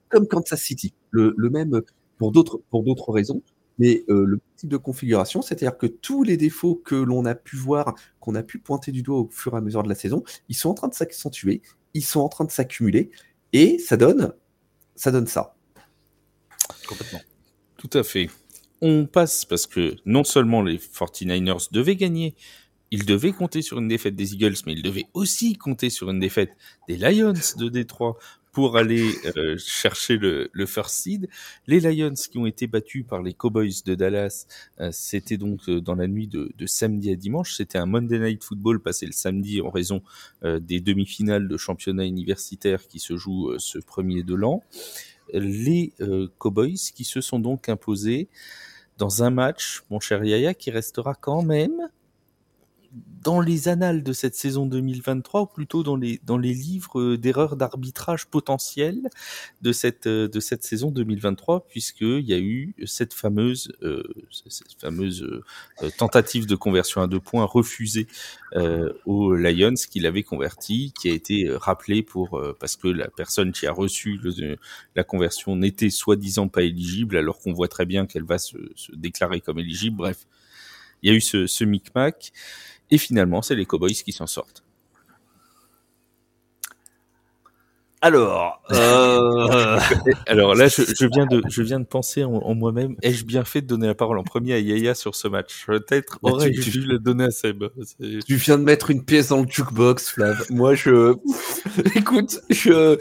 [0.09, 1.81] comme Kansas City, le, même
[2.17, 3.43] pour d'autres, pour d'autres raisons,
[3.77, 7.57] mais euh, le type de configuration, c'est-à-dire que tous les défauts que l'on a pu
[7.57, 10.23] voir, qu'on a pu pointer du doigt au fur et à mesure de la saison,
[10.49, 11.61] ils sont en train de s'accentuer,
[11.93, 13.11] ils sont en train de s'accumuler,
[13.53, 14.33] et ça donne
[15.27, 15.55] ça.
[16.87, 17.21] Complètement.
[17.77, 18.29] Tout à fait.
[18.81, 22.35] On passe parce que non seulement les 49ers devaient gagner,
[22.91, 26.19] ils devaient compter sur une défaite des Eagles, mais ils devaient aussi compter sur une
[26.19, 26.51] défaite
[26.87, 28.17] des Lions de Détroit
[28.55, 31.27] pour aller euh, chercher le, first seed.
[31.67, 34.47] Les Lions qui ont été battus par les Cowboys de Dallas,
[34.79, 37.53] euh, c'était donc euh, dans la nuit de, samedi à dimanche.
[37.53, 40.01] C'était un Monday Night Football passé le samedi en raison
[40.41, 44.63] des demi-finales de championnat universitaire qui se jouent ce premier de l'an.
[45.33, 48.27] Les euh, Cowboys qui se sont donc imposés
[48.97, 51.89] dans un match, mon cher Yaya, qui restera quand même
[53.21, 57.17] dans les annales de cette saison 2023, ou plutôt dans les, dans les livres euh,
[57.17, 59.09] d'erreurs d'arbitrage potentielles
[59.61, 64.79] de cette, euh, de cette saison 2023, puisqu'il y a eu cette fameuse, euh, cette
[64.79, 68.07] fameuse euh, tentative de conversion à deux points refusée
[68.55, 73.07] euh, aux Lions, qui l'avait converti, qui a été euh, rappelé pour, parce que la
[73.07, 74.19] personne qui a reçu
[74.95, 78.91] la conversion n'était soi-disant pas éligible, alors qu'on voit très bien qu'elle va se, se
[78.95, 79.97] déclarer comme éligible.
[79.97, 80.27] Bref,
[81.01, 82.31] il y a eu ce, ce micmac.
[82.91, 84.63] Et finalement, c'est les Cowboys qui s'en sortent.
[88.01, 89.79] Alors, euh...
[90.27, 93.43] Alors là, je, je, viens de, je viens de penser en, en moi-même, ai-je bien
[93.43, 95.65] fait de donner la parole en premier à Yaya sur ce match?
[95.65, 97.63] Peut-être Bah, aurais-je tu- dû la donner à Seb.
[98.27, 100.45] Tu viens de mettre une pièce dans le jukebox, Flav.
[100.51, 101.15] Moi, je.
[101.95, 102.97] Écoute, je.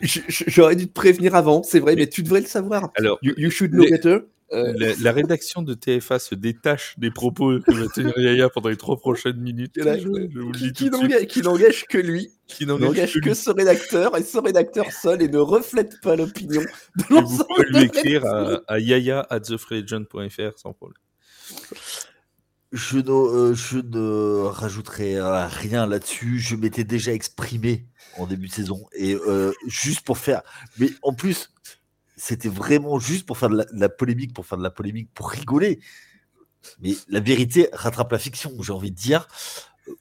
[0.00, 2.90] J'aurais dû te prévenir avant, c'est vrai, mais tu devrais le savoir.
[2.96, 4.18] Alors, You, you should know Les- better.
[4.52, 8.68] Euh, la, la rédaction de TFA se détache des propos que va tenir Yaya pendant
[8.68, 9.76] les trois prochaines minutes.
[9.76, 13.34] Et là, je, je vous qui qui de qui n'engage que lui, Qui n'engage que
[13.34, 17.46] ce rédacteur, et ce rédacteur seul, et ne reflète pas l'opinion de Et vous l'ensemble
[17.56, 21.00] pouvez de lui écrire à, à yaya at thefreeagent.fr sans problème.
[22.72, 26.38] je, ne, euh, je ne rajouterai euh, rien là-dessus.
[26.40, 27.86] Je m'étais déjà exprimé
[28.18, 28.86] en début de saison.
[28.92, 30.42] Et euh, juste pour faire.
[30.78, 31.52] Mais en plus,
[32.16, 35.80] c'était vraiment juste pour faire de la, polémique, pour faire de la polémique, pour rigoler.
[36.80, 39.28] Mais la vérité rattrape la fiction, j'ai envie de dire.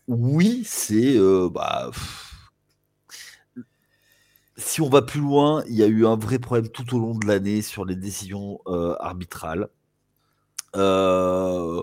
[0.07, 1.18] Oui, c'est.
[1.18, 1.91] euh, bah,
[4.57, 7.16] si on va plus loin, il y a eu un vrai problème tout au long
[7.16, 9.68] de l'année sur les décisions euh, arbitrales.
[10.76, 11.82] Euh,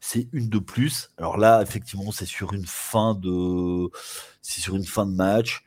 [0.00, 1.10] c'est une de plus.
[1.16, 3.88] Alors là, effectivement, c'est sur une fin de,
[4.42, 5.64] c'est sur une fin de match.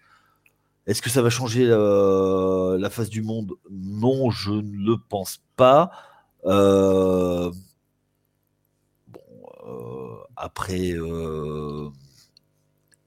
[0.88, 3.54] Est-ce que ça va changer euh, la face du monde?
[3.72, 5.90] Non, je ne le pense pas.
[6.46, 7.52] Euh,
[9.08, 9.20] bon,
[9.68, 10.92] euh, après,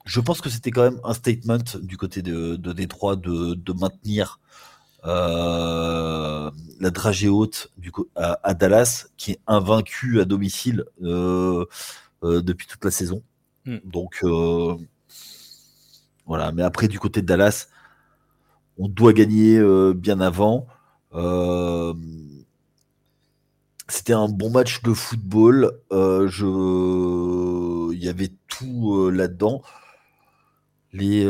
[0.05, 3.73] je pense que c'était quand même un statement du côté de, de Détroit de, de
[3.73, 4.41] maintenir
[5.05, 6.51] la
[6.91, 13.23] dragée haute du, à, à, Dallas, qui est invaincu à domicile depuis toute la saison.
[13.67, 13.79] Hmm.
[13.85, 14.25] Donc
[16.29, 17.69] voilà, mais après, du côté de Dallas,
[18.77, 20.67] on doit gagner euh, bien avant.
[21.15, 21.95] Euh,
[23.89, 25.73] c'était un bon match de football.
[25.91, 27.95] Euh, je...
[27.95, 29.63] Il y avait tout là-dedans.
[30.93, 31.25] Les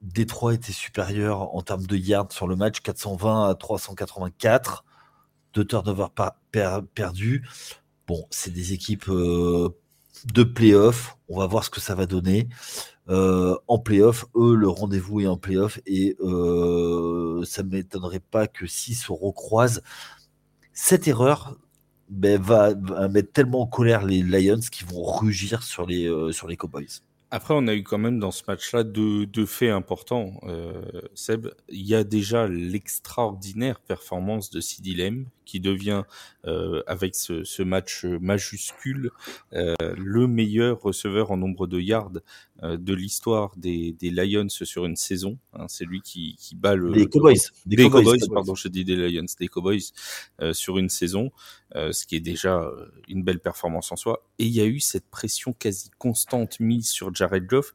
[0.00, 4.84] Détroit étaient supérieurs en termes de yards sur le match, 420 à 384.
[5.54, 6.10] Deux turnovers
[6.94, 7.44] perdus.
[8.06, 11.18] Bon, c'est des équipes de playoff.
[11.28, 12.48] On va voir ce que ça va donner.
[13.10, 18.46] Euh, en playoff, eux, le rendez-vous est en playoff et euh, ça ne m'étonnerait pas
[18.46, 19.82] que s'ils se recroisent,
[20.72, 21.56] cette erreur
[22.10, 22.74] ben, va,
[23.08, 27.02] mettre tellement en colère les Lions qui vont rugir sur les, euh, sur les Cowboys.
[27.30, 30.40] Après, on a eu quand même dans ce match-là deux, deux, faits importants,
[31.14, 31.48] Seb.
[31.68, 36.04] Il y a déjà l'extraordinaire performance de Sidi Lem, qui devient,
[36.86, 39.10] avec ce, ce, match majuscule,
[39.52, 42.12] le meilleur receveur en nombre de yards
[42.62, 45.38] de l'histoire des, des, Lions sur une saison.
[45.52, 46.90] Hein, c'est lui qui, qui bat le...
[46.92, 47.34] Des Cowboys.
[47.66, 49.92] Des, des Cowboys, pardon, je dis des Lions, des Cowboys
[50.40, 51.30] euh, sur une saison,
[51.76, 52.68] euh, ce qui est déjà
[53.06, 54.26] une belle performance en soi.
[54.38, 57.72] Et il y a eu cette pression quasi constante mise sur Jared Goff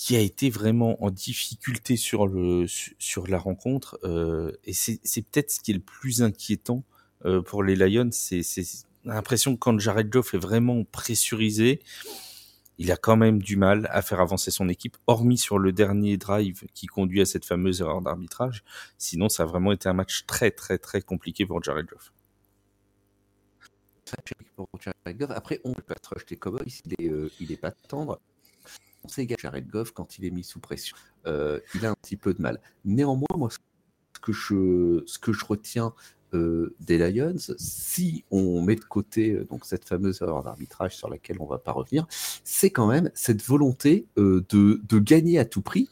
[0.00, 4.96] qui a été vraiment en difficulté sur le sur la rencontre euh, et c'est
[5.30, 6.84] peut-être ce qui est le plus inquiétant
[7.26, 8.40] euh, pour les Lions c'est
[9.04, 11.82] l'impression que quand Jared Goff est vraiment pressurisé
[12.80, 16.16] il a quand même du mal à faire avancer son équipe hormis sur le dernier
[16.16, 18.64] drive qui conduit à cette fameuse erreur d'arbitrage.
[18.96, 22.10] Sinon ça a vraiment été un match très très très compliqué pour Jared Goff.
[25.28, 28.18] Après, on peut pas se rejeter Cowboys, il est pas tendre.
[29.04, 31.94] On sait que Jared Goff, quand il est mis sous pression, euh, il a un
[32.02, 32.60] petit peu de mal.
[32.84, 33.58] Néanmoins, moi, ce
[34.20, 35.92] que je, ce que je retiens
[36.34, 41.08] euh, des Lions, si on met de côté euh, donc cette fameuse erreur d'arbitrage sur
[41.08, 42.06] laquelle on ne va pas revenir,
[42.44, 45.88] c'est quand même cette volonté de, de, gagner à tout prix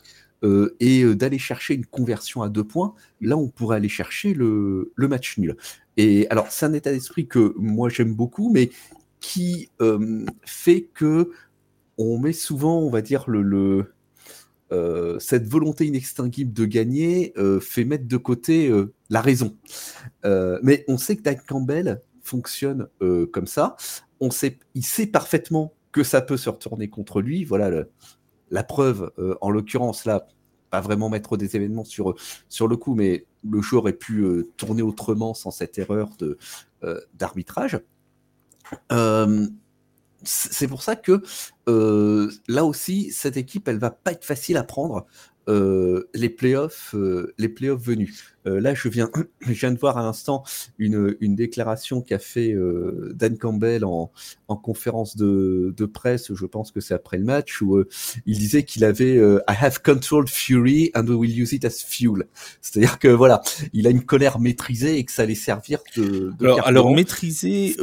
[0.81, 2.95] et d'aller chercher une conversion à deux points.
[3.21, 5.57] Là, on pourrait aller chercher le, le match nul.
[5.97, 8.71] Et alors, c'est un état d'esprit que moi j'aime beaucoup, mais
[9.21, 9.71] qui
[10.45, 11.33] fait que
[11.99, 13.93] on met souvent, on va dire, le,
[14.71, 19.57] euh, cette volonté inextinguible de gagner euh, fait mettre de côté euh, la raison.
[20.25, 22.89] mais on sait que Campbell fonctionne
[23.33, 23.77] comme ça.
[24.21, 27.45] On sait, il sait parfaitement que ça peut se retourner contre lui.
[27.45, 27.85] Voilà
[28.51, 29.11] la preuve,
[29.41, 30.27] en l'occurrence là,
[30.71, 32.15] pas vraiment mettre des événements sur,
[32.51, 36.11] sur le coup, mais le jeu aurait pu tourner autrement sans cette erreur
[37.15, 37.81] d'arbitrage
[40.25, 41.23] c'est pour ça que
[41.69, 45.07] euh, là aussi, cette équipe, elle va pas être facile à prendre
[45.49, 48.37] euh, les playoffs, euh, les playoffs venus.
[48.47, 49.11] Euh, là, je viens,
[49.41, 50.45] je viens de voir à l'instant
[50.79, 54.11] une, une déclaration qu'a fait euh, Dan Campbell en,
[54.49, 56.33] en conférence de, de, presse.
[56.35, 57.89] Je pense que c'est après le match où euh,
[58.27, 62.27] il disait qu'il avait I have controlled fury and we will use it as fuel.
[62.61, 63.41] C'est-à-dire que voilà,
[63.73, 66.33] il a une colère maîtrisée et que ça allait servir de.
[66.39, 67.77] de alors, alors maîtriser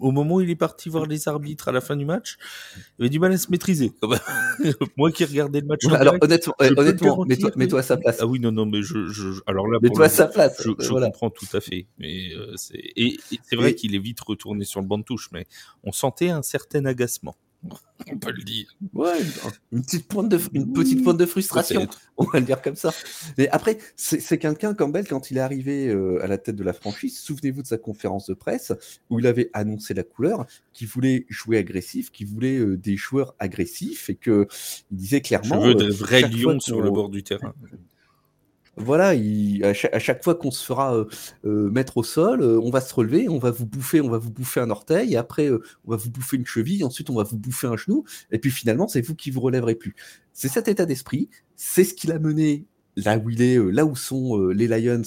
[0.00, 2.36] au moment où il est parti voir les arbitres à la fin du match,
[2.98, 3.92] il avait du mal à se maîtriser.
[4.96, 5.84] Moi qui regardais le match.
[5.86, 6.54] alors honnêtement,
[7.20, 8.18] honnêtement mets-toi à sa place.
[8.20, 10.62] Ah oui, non, non, mais je, je alors là, mets-toi à sa place.
[10.62, 11.86] Je, je comprends tout à fait.
[11.98, 15.04] Mais euh, c'est et, et c'est vrai qu'il est vite retourné sur le banc de
[15.04, 15.46] touche, mais
[15.84, 17.36] on sentait un certain agacement.
[18.10, 18.66] On peut le dire.
[18.94, 19.18] Ouais,
[19.72, 22.92] une petite pointe de, une petite pointe de frustration, on va le dire comme ça.
[23.36, 26.72] Mais après, c'est quelqu'un, Campbell, quand il est arrivé euh, à la tête de la
[26.72, 28.72] franchise, souvenez-vous de sa conférence de presse
[29.10, 33.34] où il avait annoncé la couleur, qu'il voulait jouer agressif, qu'il voulait euh, des joueurs
[33.38, 34.46] agressifs et que
[34.90, 35.60] il disait clairement.
[35.62, 37.54] Je veux de vrais lions sur le bord du terrain
[38.78, 39.14] voilà,
[39.62, 41.04] à, chaque, fois qu'on se fera euh,
[41.44, 44.18] euh, mettre au sol, euh, on va se relever, on va vous bouffer, on va
[44.18, 47.24] vous bouffer un orteil, et après on va vous bouffer une cheville, ensuite on va
[47.24, 49.94] vous bouffer un genou, et puis finalement c'est vous qui vous relèverez plus.
[50.32, 52.66] C'est cet état d'esprit, c'est ce qui l'a mené
[52.96, 55.02] là où il est, là où sont les Lions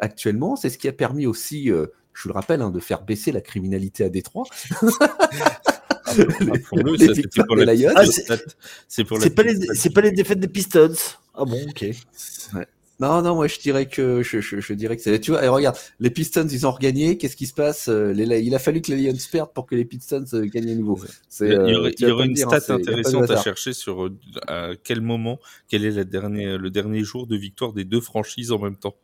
[0.00, 3.32] actuellement, c'est ce qui a permis aussi, je vous le rappelle, hein, de faire baisser
[3.32, 4.44] la criminalité à Détroit.
[8.88, 10.94] c'est pas, les, pas les défaites des Pistons.
[11.34, 11.84] Ah bon, ok.
[12.98, 15.20] Non, non, moi je dirais que je, je, je dirais que c'est.
[15.20, 17.18] Tu vois, et regarde, les Pistons ils ont regagné.
[17.18, 19.74] Qu'est-ce qui se passe euh, les, Il a fallu que les Lions perdent pour que
[19.74, 20.98] les Pistons euh, gagnent à nouveau.
[21.40, 24.10] il y aurait, il y aurait une stat hein, intéressante à chercher sur
[24.48, 25.38] à quel moment,
[25.68, 28.96] quel est la dernière, le dernier jour de victoire des deux franchises en même temps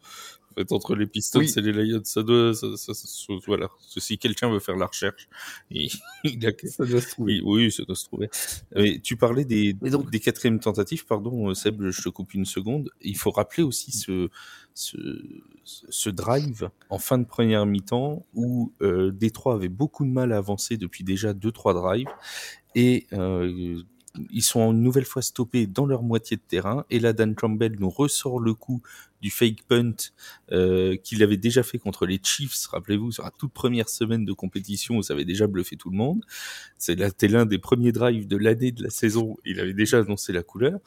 [0.53, 2.93] fait, entre les Pistons et les Lions, ça doit, ça, ça,
[3.47, 3.69] voilà.
[3.79, 5.29] Si quelqu'un veut faire la recherche,
[5.71, 5.91] il,
[6.25, 6.53] il a...
[6.65, 7.41] ça doit se trouver.
[7.43, 8.29] oui, ça doit se trouver.
[8.75, 10.11] Mais tu parlais des, donc...
[10.11, 12.91] des quatrièmes tentatives, pardon, euh, Seb, je te coupe une seconde.
[13.01, 14.29] Il faut rappeler aussi ce,
[14.75, 14.97] ce,
[15.65, 20.39] ce drive en fin de première mi-temps où euh, Détroit avait beaucoup de mal à
[20.39, 22.09] avancer depuis déjà deux trois drives
[22.75, 23.83] et euh,
[24.31, 26.85] ils sont une nouvelle fois stoppés dans leur moitié de terrain.
[26.91, 28.83] Et là, Dan Campbell nous ressort le coup
[29.21, 29.95] du fake punt
[30.51, 34.33] euh, qu'il avait déjà fait contre les Chiefs, rappelez-vous, sur la toute première semaine de
[34.33, 36.25] compétition ça avait déjà bluffé tout le monde.
[36.77, 36.97] C'est
[37.29, 39.37] l'un des premiers drives de l'année de la saison.
[39.45, 40.81] Il avait déjà annoncé la couleur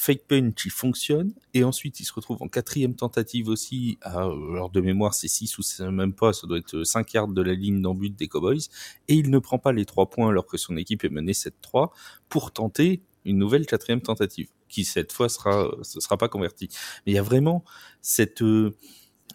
[0.00, 4.68] fake punch il fonctionne et ensuite il se retrouve en quatrième tentative aussi à euh,
[4.72, 7.82] de mémoire c'est 6 ou même pas ça doit être 5 yards de la ligne
[7.82, 8.62] d'embut des Cowboys
[9.08, 11.90] et il ne prend pas les 3 points alors que son équipe est menée 7-3
[12.30, 16.70] pour tenter une nouvelle quatrième tentative qui cette fois sera ce sera pas convertie
[17.04, 17.62] mais il y a vraiment
[18.00, 18.74] cette euh,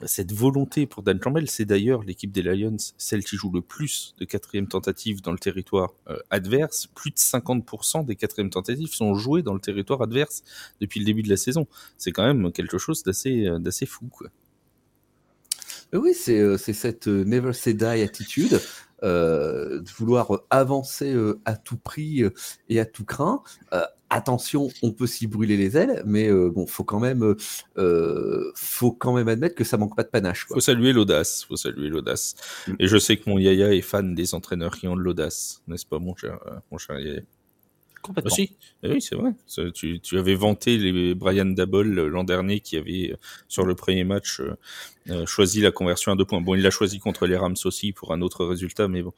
[0.03, 4.13] cette volonté pour Dan Campbell, c'est d'ailleurs l'équipe des Lions, celle qui joue le plus
[4.19, 6.87] de quatrième tentatives dans le territoire euh, adverse.
[6.87, 10.43] Plus de 50% des quatrièmes tentatives sont jouées dans le territoire adverse
[10.81, 11.67] depuis le début de la saison.
[11.97, 14.07] C'est quand même quelque chose d'assez euh, d'assez fou.
[14.07, 14.27] Quoi.
[15.93, 18.59] Oui, c'est euh, cette never say die attitude.
[19.03, 22.23] Euh, de vouloir avancer euh, à tout prix
[22.69, 23.43] et à tout craint
[24.09, 27.35] attention, on peut s'y brûler les ailes, mais euh, bon, faut quand même,
[27.77, 30.45] euh, faut quand même admettre que ça manque pas de panache.
[30.45, 30.55] Quoi.
[30.55, 32.35] Faut saluer l'audace, faut saluer l'audace.
[32.67, 32.73] Mm.
[32.79, 35.85] Et je sais que mon Yaya est fan des entraîneurs qui ont de l'audace, n'est-ce
[35.85, 37.21] pas, mon cher, euh, mon cher Yaya?
[38.05, 38.31] Complètement.
[38.31, 38.55] Aussi.
[38.83, 39.31] Eh oui, c'est vrai.
[39.73, 43.15] Tu, tu, avais vanté les Brian Dabble l'an dernier qui avait,
[43.47, 44.41] sur le premier match,
[45.25, 46.41] choisi la conversion à deux points.
[46.41, 49.13] Bon, il l'a choisi contre les Rams aussi pour un autre résultat, mais bon.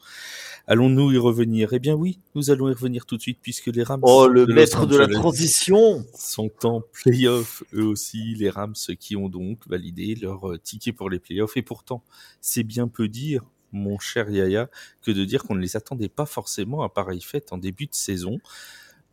[0.69, 1.71] Allons-nous y revenir?
[1.71, 4.01] Eh bien oui, nous allons y revenir tout de suite puisque les Rams...
[4.03, 9.29] Oh, le maître de la transition Sont en playoff eux aussi, les Rams qui ont
[9.29, 11.55] donc validé leur euh, ticket pour les playoffs.
[11.55, 12.03] Et pourtant,
[12.41, 14.69] c'est bien peu dire, mon cher Yaya,
[15.01, 17.95] que de dire qu'on ne les attendait pas forcément à pareille fête en début de
[17.95, 18.39] saison.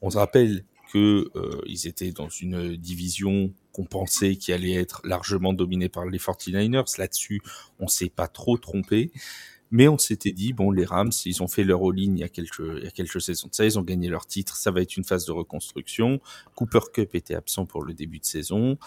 [0.01, 5.53] On se rappelle que euh, étaient dans une division qu'on pensait qui allait être largement
[5.53, 6.99] dominée par les 49ers.
[6.99, 7.43] Là-dessus,
[7.81, 9.11] on s'est pas trop trompé.
[9.71, 12.29] Mais on s'était dit, bon, les Rams, ils ont fait leur all-in il y a
[12.29, 14.83] quelques, il y a quelques saisons de ça, ils ont gagné leur titre, ça va
[14.83, 16.21] être une phase de reconstruction.
[16.55, 18.79] Cooper Cup était absent pour le début de saison.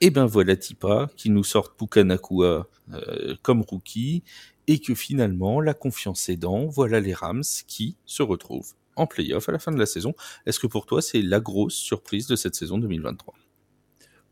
[0.00, 4.24] Et ben voilà Tipa qui nous sort Pukanakua euh, comme rookie
[4.70, 9.52] et que finalement la confiance aidant, voilà les Rams qui se retrouvent en playoff à
[9.52, 10.14] la fin de la saison.
[10.46, 13.34] Est-ce que pour toi c'est la grosse surprise de cette saison 2023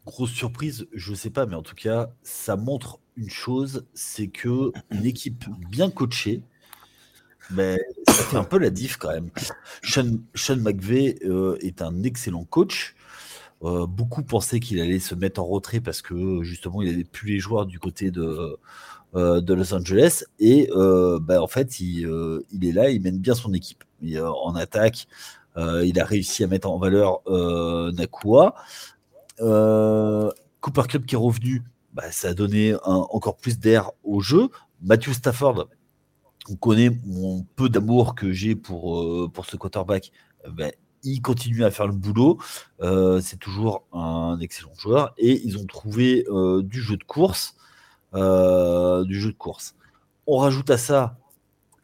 [0.07, 4.71] Grosse surprise, je sais pas, mais en tout cas, ça montre une chose, c'est que
[4.91, 6.41] une équipe bien coachée,
[7.51, 9.31] mais ça fait un peu la diff quand même.
[9.83, 12.95] Sean, Sean McVay euh, est un excellent coach.
[13.65, 17.33] Euh, beaucoup pensaient qu'il allait se mettre en retrait parce que justement il n'avait plus
[17.33, 18.57] les joueurs du côté de,
[19.15, 20.69] de Los Angeles et
[21.21, 22.09] bah, en fait il,
[22.53, 23.85] il, est là, il mène bien son équipe.
[24.17, 25.07] en attaque,
[25.57, 27.21] il a réussi à mettre en valeur
[27.93, 28.55] Nakua.
[29.41, 30.31] Euh,
[30.61, 34.49] Cooper Club qui est revenu, bah, ça a donné encore plus d'air au jeu.
[34.83, 35.69] Matthew Stafford,
[36.51, 40.11] on connaît mon peu d'amour que j'ai pour, euh, ce quarterback.
[40.49, 40.71] Bah,
[41.05, 42.39] il continue à faire le boulot.
[42.81, 45.15] Euh, c'est toujours un excellent joueur.
[45.17, 46.25] Et ils ont trouvé
[46.63, 47.55] du jeu de course.
[48.13, 49.75] Du jeu de course.
[50.27, 51.19] On rajoute à ça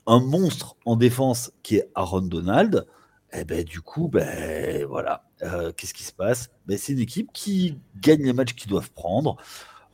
[0.06, 2.86] un monstre en défense qui est Aaron Donald.
[3.32, 5.24] Et eh ben, du coup, ben, voilà.
[5.42, 6.50] Euh, qu'est-ce qui se passe?
[6.66, 9.36] Ben, C'est une équipe qui gagne les matchs qu'ils doivent prendre.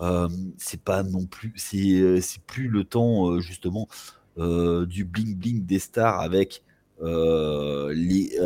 [0.01, 3.89] Euh, c'est pas non plus, c'est, euh, plus le temps euh, justement
[4.37, 6.63] du bling bling des stars avec
[7.03, 8.39] les,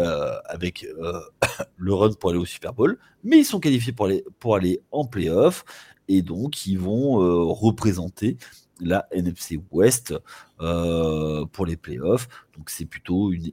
[0.47, 0.85] avec
[1.77, 4.81] le run pour aller au Super Bowl, mais ils sont qualifiés pour aller, pour aller
[4.91, 5.65] en playoff
[6.09, 7.17] et donc ils vont
[7.53, 8.37] représenter
[8.81, 10.15] la NFC West
[10.59, 12.29] pour les playoffs.
[12.57, 13.53] Donc c'est plutôt une,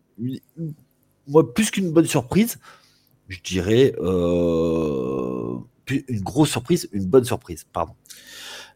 [1.27, 2.59] moi, plus qu'une bonne surprise,
[3.27, 5.57] je dirais euh,
[5.89, 7.93] une grosse surprise, une bonne surprise, pardon.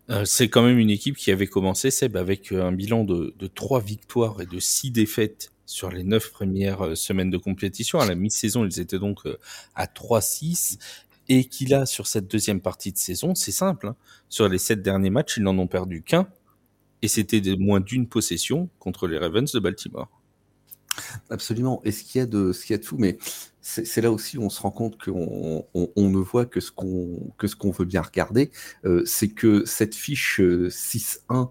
[0.10, 3.48] Euh, c'est quand même une équipe qui avait commencé, Seb, avec un bilan de, de
[3.48, 8.00] 3 victoires et de 6 défaites sur les 9 premières euh, semaines de compétition.
[8.00, 9.22] À la mi-saison, ils étaient donc
[9.74, 10.78] à 3-6
[11.30, 13.96] et qu'il a sur cette deuxième partie de saison, c'est simple, hein.
[14.30, 16.28] sur les 7 derniers matchs, ils n'en ont perdu qu'un
[17.02, 20.10] et c'était moins d'une possession contre les Ravens de Baltimore.
[21.30, 21.82] Absolument.
[21.84, 23.18] Et ce qu'il y a de, ce qu'il y a de fou, mais
[23.62, 26.72] c'est là aussi où on se rend compte qu'on on, on ne voit que ce
[26.72, 28.52] qu'on veut bien regarder,
[28.86, 31.46] euh, c'est que cette fiche 6-1 euh,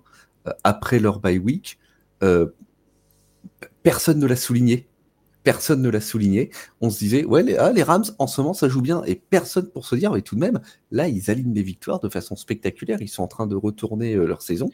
[0.46, 1.78] euh, après leur bye week,
[3.82, 4.88] personne ne l'a souligné
[5.44, 6.50] personne ne l'a souligné.
[6.80, 9.02] On se disait, ouais, les, ah, les, Rams, en ce moment, ça joue bien.
[9.04, 12.08] Et personne pour se dire, mais tout de même, là, ils alignent des victoires de
[12.08, 13.00] façon spectaculaire.
[13.00, 14.70] Ils sont en train de retourner euh, leur saison.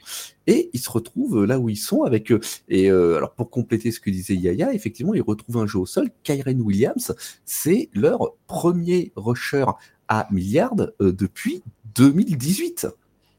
[0.46, 2.40] Et ils se retrouvent euh, là où ils sont avec eux.
[2.68, 5.86] Et euh, alors, pour compléter ce que disait Yaya, effectivement, ils retrouvent un jeu au
[5.86, 6.08] sol.
[6.22, 7.14] Kyren Williams,
[7.44, 9.66] c'est leur premier rusher
[10.08, 11.62] à milliards depuis
[11.96, 12.86] 2018.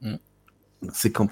[0.02, 0.16] Mm.
[0.94, 1.30] C'est quand,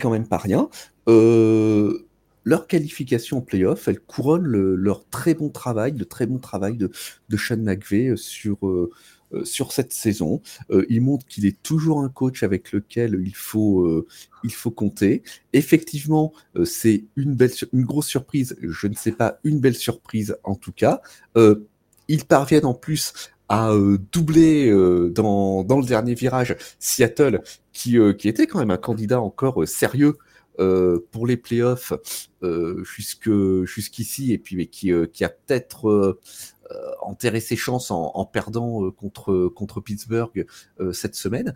[0.00, 0.68] quand même pas rien.
[1.08, 2.06] Euh,
[2.44, 6.90] leur qualification en playoff, elle couronne leur très bon travail, le très bon travail de,
[7.28, 8.90] de Sean McVay euh, sur, euh,
[9.32, 10.42] euh, sur cette saison.
[10.88, 14.06] il montre qu'il est toujours un coach avec lequel il faut,
[14.44, 15.22] il faut compter.
[15.52, 16.32] Effectivement,
[16.64, 20.72] c'est une, belle, une grosse surprise, je ne sais pas, une belle surprise en tout
[20.72, 21.00] cas.
[22.08, 23.14] ils parviennent en plus
[23.48, 23.74] à
[24.12, 24.70] doubler
[25.14, 30.16] dans, dans le dernier virage Seattle, qui, qui était quand même un candidat encore sérieux
[30.16, 31.92] euh, pour les playoffs
[32.42, 33.30] euh, jusque
[33.64, 36.18] jusqu'ici et puis mais qui, euh, qui a peut-être
[37.02, 40.46] enterré ses chances en, en perdant contre contre Pittsburgh
[40.92, 41.54] cette semaine.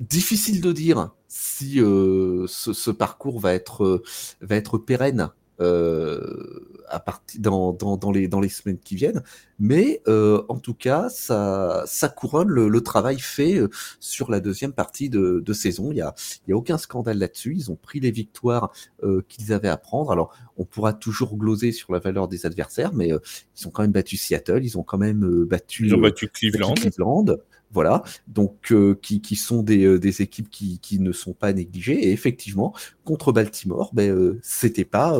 [0.00, 4.02] difficile de dire si ce, ce, parcours va être
[4.40, 5.30] va être pérenne
[5.60, 9.22] euh, à partir dans, dans, dans, les, dans les semaines qui viennent.
[9.58, 13.68] Mais euh, en tout cas, ça, ça couronne le, le, travail fait euh,
[14.00, 15.90] sur la deuxième partie de, de saison.
[15.92, 16.14] Il y a,
[16.46, 17.54] il y a aucun scandale là-dessus.
[17.56, 18.72] Ils ont pris les victoires
[19.02, 20.12] euh, qu'ils avaient à prendre.
[20.12, 23.18] Alors, on pourra toujours gloser sur la valeur des adversaires, mais euh,
[23.58, 24.60] ils ont quand même battu Seattle.
[24.62, 26.74] Ils ont quand même battu, ils ont battu Cleveland.
[26.74, 27.26] Cleveland.
[27.72, 32.08] Voilà, donc euh, qui, sont des, euh, équipes qui, ne sont pas négligées.
[32.08, 35.18] Et effectivement, contre Baltimore, ben, euh, c'était pas,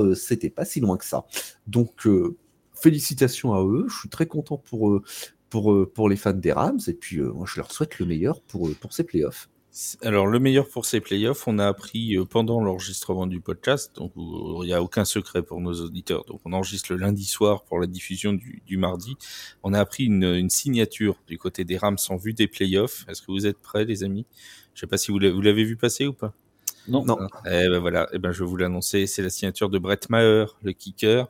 [0.55, 1.27] pas si loin que ça.
[1.67, 2.09] Donc,
[2.73, 3.87] félicitations à eux.
[3.89, 5.03] Je suis très content pour,
[5.51, 6.81] pour, pour les fans des Rams.
[6.87, 9.49] Et puis, moi, je leur souhaite le meilleur pour ces playoffs.
[10.03, 14.13] Alors, le meilleur pour ces playoffs, on a appris euh, pendant l'enregistrement du podcast, donc
[14.17, 16.25] il n'y a aucun secret pour nos auditeurs.
[16.25, 19.17] Donc, on enregistre le lundi soir pour la diffusion du, du mardi.
[19.63, 23.05] On a appris une, une, signature du côté des Rams en vue des playoffs.
[23.09, 24.25] Est-ce que vous êtes prêts, les amis?
[24.73, 26.33] Je sais pas si vous l'avez vu passer ou pas?
[26.89, 27.05] Non.
[27.05, 27.19] non.
[27.47, 28.09] Eh ben voilà.
[28.13, 29.07] Eh ben je vais vous l'annoncer.
[29.07, 31.27] C'est la signature de Brett Maher, le kicker.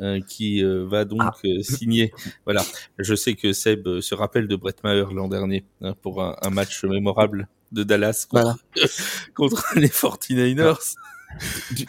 [0.00, 1.32] Euh, qui euh, va donc ah.
[1.44, 2.12] euh, signer.
[2.44, 2.64] Voilà,
[2.98, 6.50] je sais que Seb se rappelle de Brett Maher l'an dernier hein, pour un, un,
[6.50, 8.88] match mémorable de Dallas contre, voilà.
[9.34, 10.94] contre les 49ers.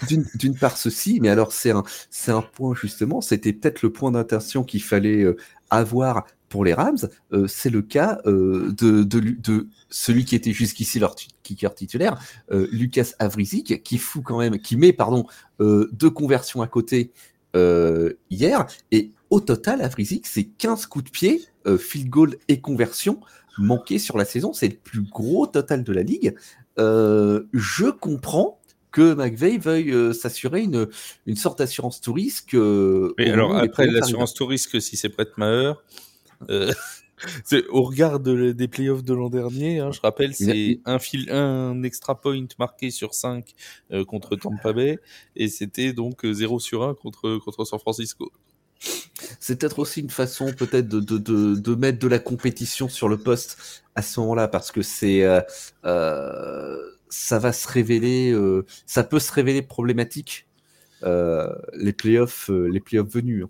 [0.07, 1.83] D'une part ceci, mais alors c'est un,
[2.29, 5.23] un point justement, c'était peut-être le point d'intention qu'il fallait
[5.69, 10.53] avoir pour les Rams, euh, c'est le cas euh, de, de, de, celui qui était
[10.53, 12.17] jusqu'ici leur kicker titulaire,
[12.51, 15.25] euh, Lucas Avrizic, qui fout quand même, qui met pardon
[15.59, 17.11] deux conversions à côté
[18.29, 21.41] hier, et au total, Avrizic, c'est 15 coups de pied,
[21.77, 23.19] field goal et conversion
[23.58, 26.36] manqués sur la saison, c'est le plus gros total de la ligue.
[26.78, 28.60] je comprends
[28.95, 30.88] que McVeigh veuille s'assurer une,
[31.26, 32.53] une sorte d'assurance tout risque.
[32.53, 35.84] Euh, alors après l'assurance tout risque, si c'est Brett Maher,
[36.49, 36.72] euh,
[37.70, 41.84] au regard de, des playoffs de l'an dernier, hein, je rappelle, c'est un, fil, un
[41.84, 43.53] extra point marqué sur 5
[43.91, 44.97] euh, contre Tampa Bay,
[45.36, 48.32] et c'était donc 0 sur 1 contre, contre San Francisco.
[49.39, 53.07] C'est peut-être aussi une façon peut-être de, de, de, de, mettre de la compétition sur
[53.07, 55.23] le poste à ce moment-là, parce que c'est...
[55.23, 55.41] Euh,
[55.86, 56.78] euh,
[57.09, 60.47] ça va se révéler, euh, ça peut se révéler problématique
[61.03, 63.45] euh, les playoffs, euh, les playoffs venus.
[63.45, 63.49] Hein.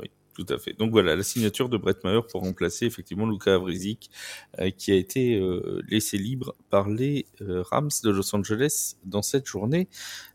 [0.00, 0.72] Oui, tout à fait.
[0.72, 4.10] Donc voilà, la signature de Brett Maher pour remplacer effectivement Luca Avrizic,
[4.58, 9.22] euh, qui a été euh, laissé libre par les euh, Rams de Los Angeles dans
[9.22, 9.88] cette journée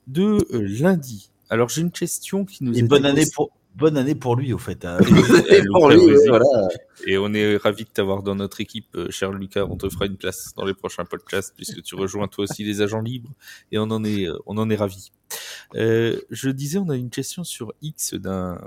[0.07, 1.32] de lundi.
[1.49, 2.78] Alors j'ai une question qui nous.
[2.78, 4.86] Et bonne année pour bonne année pour lui, au fait.
[4.86, 4.97] Hein.
[5.49, 6.45] Et, pour lui, voilà.
[7.05, 9.65] et on est ravi de t'avoir dans notre équipe, euh, cher Lucas.
[9.69, 12.82] On te fera une place dans les prochains podcasts puisque tu rejoins toi aussi les
[12.82, 13.32] agents libres
[13.71, 15.11] et on en est, euh, on en est ravi.
[15.76, 18.59] Euh, je disais, on a une question sur X d'un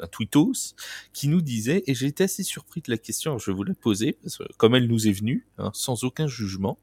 [0.00, 0.74] un tweetos
[1.12, 3.74] qui nous disait, et j'ai été assez surpris de la question, je vais vous la
[3.74, 6.78] poser, parce que comme elle nous est venue, hein, sans aucun jugement,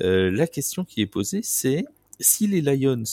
[0.00, 1.84] euh, la question qui est posée, c'est
[2.18, 3.04] si les Lions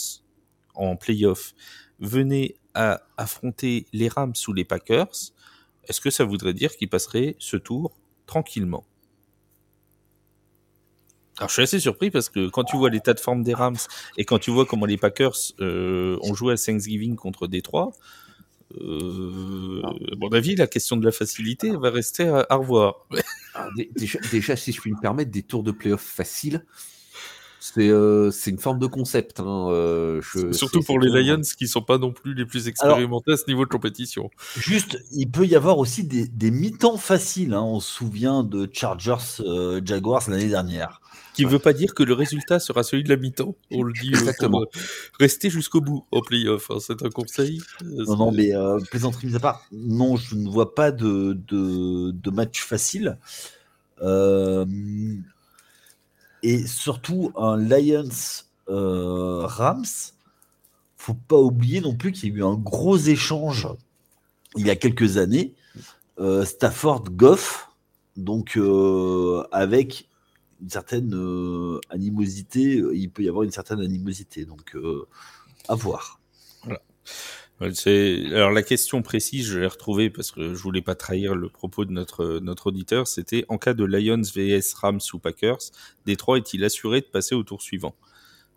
[0.76, 1.54] en playoff
[2.00, 5.34] venaient à affronter les Rams ou les Packers,
[5.88, 7.98] est-ce que ça voudrait dire qu'ils passeraient ce tour
[8.28, 8.86] tranquillement?
[11.40, 13.78] Alors je suis assez surpris parce que quand tu vois l'état de forme des Rams
[14.18, 17.94] et quand tu vois comment les Packers euh, ont joué à Thanksgiving contre Détroit,
[18.80, 23.08] euh, à mon avis, la question de la facilité va rester à, revoir.
[23.96, 26.64] déjà, déjà, si je puis me permettre, des tours de playoff faciles,
[27.60, 29.40] C'est euh, c'est une forme de concept.
[29.40, 33.32] Hein, euh, je- Surtout pour les Lions qui sont pas non plus les plus expérimentés
[33.34, 34.30] à ce niveau de compétition.
[34.58, 37.54] Juste, il peut y avoir aussi des, des mi-temps faciles.
[37.54, 37.64] hein.
[37.64, 41.02] On se souvient de Chargers euh, Jaguars l'année dernière.
[41.34, 43.54] Qui veut pas dire que le résultat sera celui de la mi-temps.
[43.72, 44.64] On le dit euh, Exactement.
[45.20, 46.72] rester jusqu'au bout en playoff.
[46.72, 46.78] hein.
[46.80, 47.62] C'est un conseil.
[47.84, 48.52] Non, mais
[48.90, 53.18] plaisanterie mise à part, non, je ne vois pas de, de, de match facile.
[54.02, 54.66] Euh,
[56.44, 58.10] et surtout, un Lions
[58.70, 59.86] euh, Rams,
[60.96, 63.68] faut pas oublier non plus qu'il y a eu un gros échange
[64.56, 65.54] il y a quelques années.
[66.20, 67.70] Euh, Stafford Goff,
[68.16, 70.10] donc euh, avec
[70.62, 74.76] une certaine animosité, il peut y avoir une certaine animosité, donc
[75.68, 76.20] à voir.
[76.66, 76.80] C'est-
[77.60, 81.86] Alors la question précise, je l'ai retrouvée parce que je voulais pas trahir le propos
[81.86, 83.08] de notre notre auditeur.
[83.08, 85.58] C'était en cas de Lions vs Rams ou Packers,
[86.06, 87.96] Détroit est-il assuré de passer au tour suivant?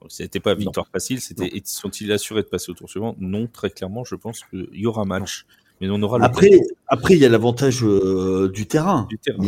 [0.08, 3.16] C'était pas victoire facile, c'était sont-ils assurés de passer au tour suivant?
[3.18, 5.46] Non, très clairement, je pense qu'il y aura match,
[5.80, 6.50] mais on aura le Après,
[6.86, 9.06] après, il y a l'avantage euh, du terrain.
[9.08, 9.42] du terrain.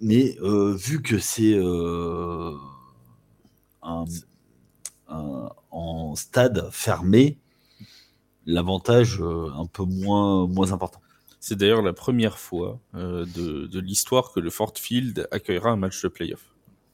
[0.00, 2.52] Mais, euh, vu que c'est euh,
[3.82, 4.04] un-
[5.08, 7.38] un- en stade fermé,
[8.46, 11.00] l'avantage euh, un peu moins, moins important.
[11.40, 15.76] C'est d'ailleurs la première fois euh, de, de l'histoire que le Ford Field accueillera un
[15.76, 16.44] match de playoff.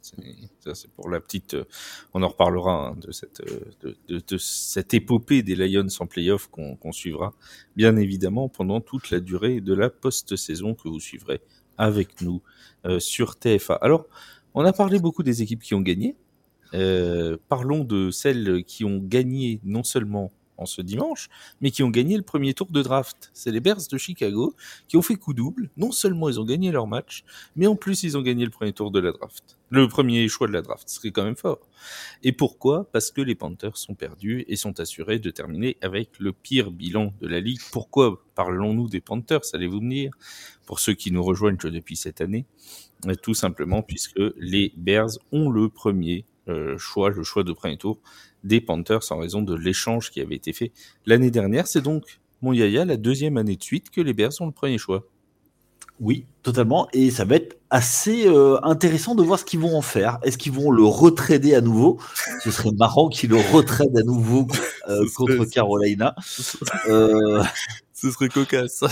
[0.03, 1.55] C'est- pour la petite.
[1.55, 1.65] euh,
[2.15, 6.07] on en reparlera hein, de, cette, euh, de, de- de cette épopée des Lions en
[6.07, 7.35] playoff qu'on qu'on suivra,
[7.77, 11.41] bien évidemment, pendant toute la durée de la post-saison que vous suivrez
[11.79, 12.41] avec nous
[12.87, 13.75] euh, sur TFA.
[13.75, 14.07] Alors,
[14.55, 16.17] on a parlé beaucoup des équipes qui ont gagné.
[17.49, 21.29] Parlons de celles qui ont gagné non seulement en ce dimanche,
[21.61, 23.31] mais qui ont gagné le premier tour de draft.
[23.35, 24.55] C'est les Bears de Chicago
[24.89, 25.71] qui ont fait coup double.
[25.77, 27.25] Non seulement ils ont gagné leur match,
[27.57, 29.59] mais en plus ils ont gagné le premier tour de la draft.
[29.71, 31.59] Le premier choix de la draft, ce quand même fort.
[32.23, 32.89] Et pourquoi?
[32.93, 37.13] Parce que les Panthers sont perdus et sont assurés de terminer avec le pire bilan
[37.21, 37.61] de la ligue.
[37.73, 40.13] Pourquoi parlons-nous des Panthers Allez-vous me dire?
[40.67, 42.47] Pour ceux qui nous rejoignent depuis cette année,
[43.07, 47.77] euh, tout simplement puisque les Bears ont le premier euh, choix, le choix de premier
[47.77, 47.99] tour
[48.45, 50.73] des Panthers en raison de l'échange qui avait été fait
[51.07, 51.67] l'année dernière.
[51.67, 54.79] C'est donc, mon Yaya, la deuxième année de suite que les Bears ont le premier
[54.79, 55.05] choix.
[55.99, 56.89] Oui, totalement.
[56.93, 60.19] Et ça va être assez euh, intéressant de voir ce qu'ils vont en faire.
[60.23, 61.99] Est-ce qu'ils vont le retrader à nouveau?
[62.45, 64.47] Ce serait marrant qu'ils le retradent à nouveau
[64.89, 66.15] euh, contre serait- Carolina.
[66.89, 67.43] Euh,
[67.95, 68.85] Ce serait cocasse.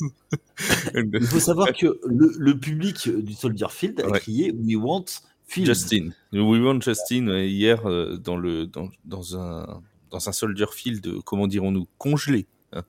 [0.94, 4.20] il faut savoir que le, le public du Soldier Field a Ouais.
[4.20, 5.04] crié We want
[5.54, 5.66] Field.
[5.66, 6.10] Justin.
[6.32, 11.06] We want Justin euh, hier euh, dans le dans, dans un dans un Soldier Field,
[11.06, 12.84] euh, comment dirons-nous, congelé hein,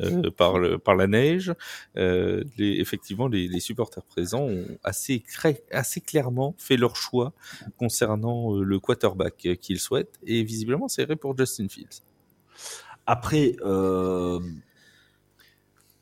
[0.00, 1.54] euh, par le par la neige.
[1.96, 5.22] Euh, les, effectivement, les, les supporters présents ont assez
[5.70, 7.32] assez clairement fait leur choix
[7.78, 12.02] concernant euh, le quarterback qu'ils souhaitent et visiblement c'est vrai pour Justin Fields.
[13.06, 14.38] Après, euh,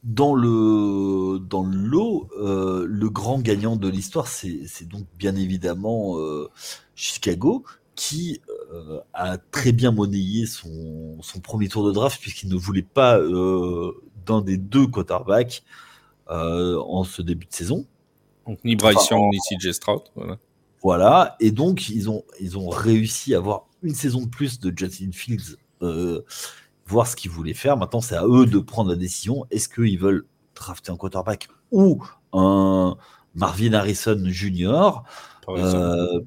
[0.07, 6.19] dans le dans le lot, euh, le grand gagnant de l'histoire, c'est donc bien évidemment
[6.19, 6.49] euh,
[6.95, 7.65] Chicago,
[7.97, 8.41] qui
[8.73, 13.19] euh, a très bien monnayé son, son premier tour de draft puisqu'il ne voulait pas
[13.19, 13.93] euh,
[14.27, 15.65] d'un des deux quarterbacks
[16.31, 17.85] euh, en ce début de saison.
[18.47, 20.03] Donc ni Bryce Enfin, Young ni CJ Stroud.
[20.15, 20.39] Voilà.
[20.83, 24.73] Voilà, et donc ils ont, ils ont réussi à avoir une saison de plus de
[24.77, 26.23] Justin Fields, euh,
[26.87, 27.77] voir ce qu'ils voulaient faire.
[27.77, 29.47] Maintenant, c'est à eux de prendre la décision.
[29.51, 32.97] Est-ce qu'ils veulent drafter un quarterback ou un
[33.37, 35.03] Marvin Harrison Jr.
[35.49, 36.21] Euh,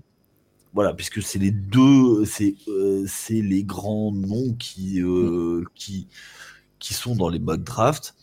[0.74, 6.08] voilà, puisque c'est les deux, c'est euh, c'est les grands noms qui, euh, qui,
[6.78, 8.16] qui sont dans les mock drafts.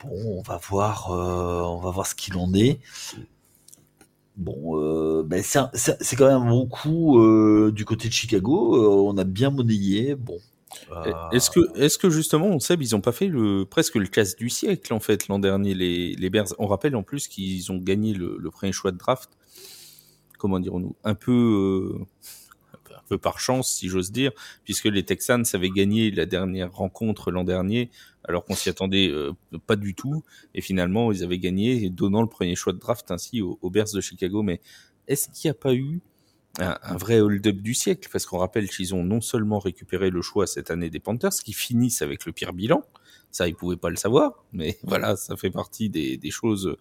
[0.00, 2.80] Bon, on va voir, on va voir ce qu'il en est.
[4.36, 7.18] Bon, ben c'est quand même un bon coup
[7.72, 9.08] du côté de Chicago.
[9.08, 10.14] On a bien monnayé.
[10.14, 10.38] Bon.
[10.92, 14.06] Euh, Est-ce que, est-ce que justement, on sait, ils ont pas fait le, presque le
[14.06, 16.54] casse du siècle en fait l'an dernier les, les Bears?
[16.58, 19.30] On rappelle en plus qu'ils ont gagné le, le premier choix de draft.
[20.38, 20.94] Comment dirons-nous?
[21.02, 22.04] Un peu, euh,
[22.94, 24.32] un peu par chance, si j'ose dire,
[24.64, 27.90] puisque les Texans avaient gagné la dernière rencontre l'an dernier,
[28.24, 29.32] alors qu'on s'y attendait euh,
[29.66, 30.24] pas du tout.
[30.54, 33.92] Et finalement, ils avaient gagné, donnant le premier choix de draft ainsi aux, aux Bears
[33.94, 34.42] de Chicago.
[34.42, 34.60] Mais
[35.08, 36.00] est-ce qu'il n'y a pas eu
[36.58, 40.22] un, un vrai hold-up du siècle, parce qu'on rappelle qu'ils ont non seulement récupéré le
[40.22, 42.82] choix cette année des Panthers, qui finissent avec le pire bilan,
[43.30, 46.76] ça ils pouvaient pas le savoir, mais voilà, ça fait partie des, des choses,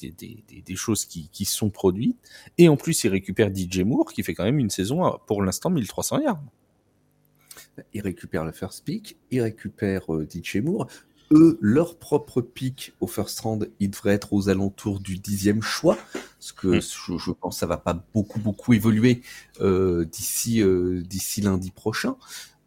[0.00, 2.18] des, des, des- choses qui, qui sont produites,
[2.58, 5.42] et en plus ils récupèrent DJ Moore, qui fait quand même une saison à, pour
[5.42, 6.42] l'instant 1300 yards.
[7.92, 10.86] Il récupère le first pick, il récupère euh, DJ Moore.
[11.32, 15.96] Eux, leur propre pic au first round, il devrait être aux alentours du dixième choix,
[16.12, 17.18] parce que mm.
[17.18, 19.22] je, pense que ça va pas beaucoup beaucoup évoluer
[19.60, 22.16] euh, d'ici euh, d'ici lundi prochain.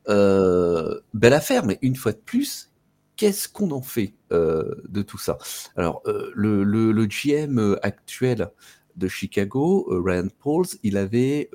[0.09, 2.71] Euh, belle affaire, mais une fois de plus,
[3.15, 5.37] qu'est-ce qu'on en fait de tout ça?
[5.75, 8.51] Alors, le, le, le, GM actuel
[8.95, 11.49] de Chicago, Ryan Pauls, il avait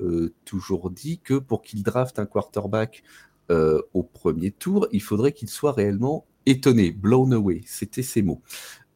[0.44, 3.02] toujours dit que pour qu'il draft un quarterback
[3.48, 8.42] au premier tour, il faudrait qu'il soit réellement étonné, blown away, c'était ces mots.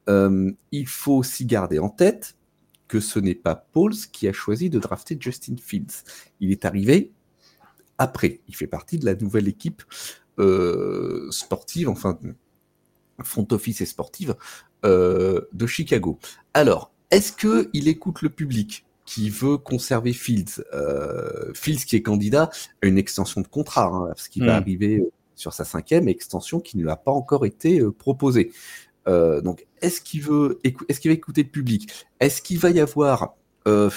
[0.09, 2.37] Euh, il faut aussi garder en tête
[2.89, 6.05] que ce n'est pas Pauls qui a choisi de drafter Justin Fields.
[6.41, 7.13] Il est arrivé
[7.99, 8.41] après.
[8.49, 9.83] Il fait partie de la nouvelle équipe
[10.39, 12.19] euh, sportive, enfin
[13.25, 14.37] front office et sportive
[14.85, 16.19] euh, de Chicago.
[16.55, 20.63] Alors, est-ce que il écoute le public qui veut conserver Fields?
[21.55, 22.51] Fields qui est candidat
[22.83, 24.63] à une extension de contrat, hein, parce qu'il va hmm.
[24.63, 25.03] arriver
[25.37, 28.51] sur sa cinquième extension qui ne lui a pas encore été euh, proposée.
[29.07, 32.07] Euh, donc, est-ce qu'il veut, est-ce qu'il va écouter le public?
[32.19, 33.37] Est-ce qu'il va y avoir
[33.69, 33.91] euh,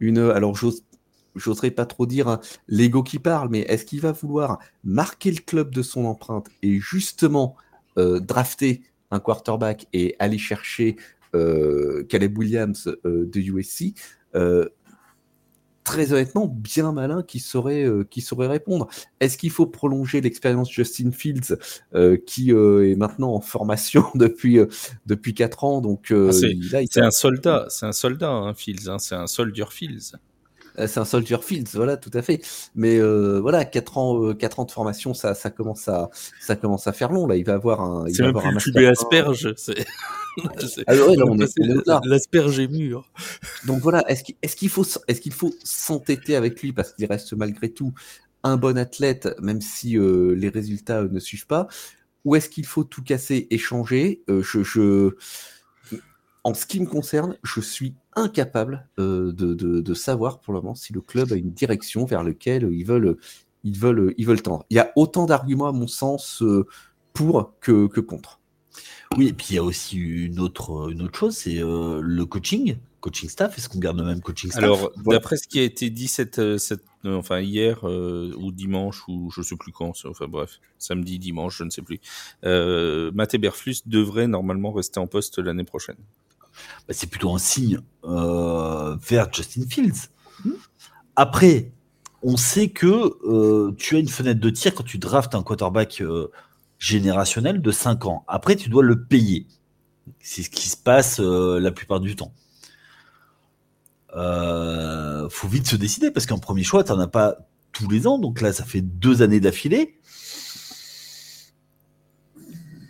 [0.00, 0.82] une, alors j'ose,
[1.36, 5.40] j'oserais pas trop dire hein, l'ego qui parle, mais est-ce qu'il va vouloir marquer le
[5.40, 7.56] club de son empreinte et justement
[7.96, 10.94] drafter un quarterback et aller chercher
[11.32, 13.94] Caleb Williams de USC
[15.88, 18.88] très honnêtement bien malin qui saurait, euh, qui saurait répondre.
[19.20, 21.56] Est-ce qu'il faut prolonger l'expérience Justin Fields
[21.94, 24.58] euh, qui euh, est maintenant en formation depuis
[25.06, 25.80] depuis quatre ans?
[25.80, 30.16] Donc ah, c'est un soldat, c'est un soldat hein, Fields, hein, c'est un soldier Fields.
[30.86, 32.40] C'est un soldier Fields, voilà, tout à fait.
[32.74, 36.10] Mais voilà, quatre ans, quatre ans de formation, ça, ça commence à,
[36.40, 37.26] ça commence à faire long.
[37.26, 38.04] Là, il va avoir un.
[38.12, 39.54] C'est même plus le asperge.
[39.56, 39.84] C'est.
[42.04, 43.10] L'asperge est mûr.
[43.66, 47.70] Donc voilà, est-ce qu'il faut, est qu'il faut s'entêter avec lui parce qu'il reste malgré
[47.70, 47.92] tout
[48.44, 51.66] un bon athlète, même si euh, les résultats euh, ne suivent pas,
[52.24, 54.22] ou est-ce qu'il faut tout casser, échanger?
[54.28, 55.16] Euh, je,
[56.48, 61.02] En ce qui me concerne, je suis incapable de, savoir pour le moment si le
[61.02, 63.18] club a une direction vers laquelle ils veulent,
[63.64, 64.64] ils veulent, ils veulent tendre.
[64.70, 66.42] Il y a autant d'arguments à mon sens
[67.12, 68.38] pour que contre.
[69.16, 72.26] Oui, et puis il y a aussi une autre, une autre chose, c'est euh, le
[72.26, 73.56] coaching, coaching staff.
[73.56, 74.62] Est-ce qu'on garde le même coaching staff?
[74.62, 79.02] Alors, d'après ce qui a été dit cette, euh, cette euh, enfin hier ou dimanche
[79.08, 82.00] ou je sais plus quand, enfin bref, samedi, dimanche, je ne sais plus.
[82.44, 85.96] Euh, Matt Eberflus devrait normalement rester en poste l'année prochaine.
[86.86, 90.08] Bah, c'est plutôt un signe vers Justin Fields.
[91.16, 91.72] Après,
[92.22, 96.02] on sait que tu as une fenêtre de tir quand tu draftes un quarterback
[96.78, 98.24] générationnel de 5 ans.
[98.28, 99.46] Après, tu dois le payer.
[100.20, 102.32] C'est ce qui se passe euh, la plupart du temps.
[104.16, 107.36] Euh, faut vite se décider parce qu'un premier choix, tu n'en as pas
[107.72, 108.18] tous les ans.
[108.18, 109.97] Donc là, ça fait deux années d'affilée.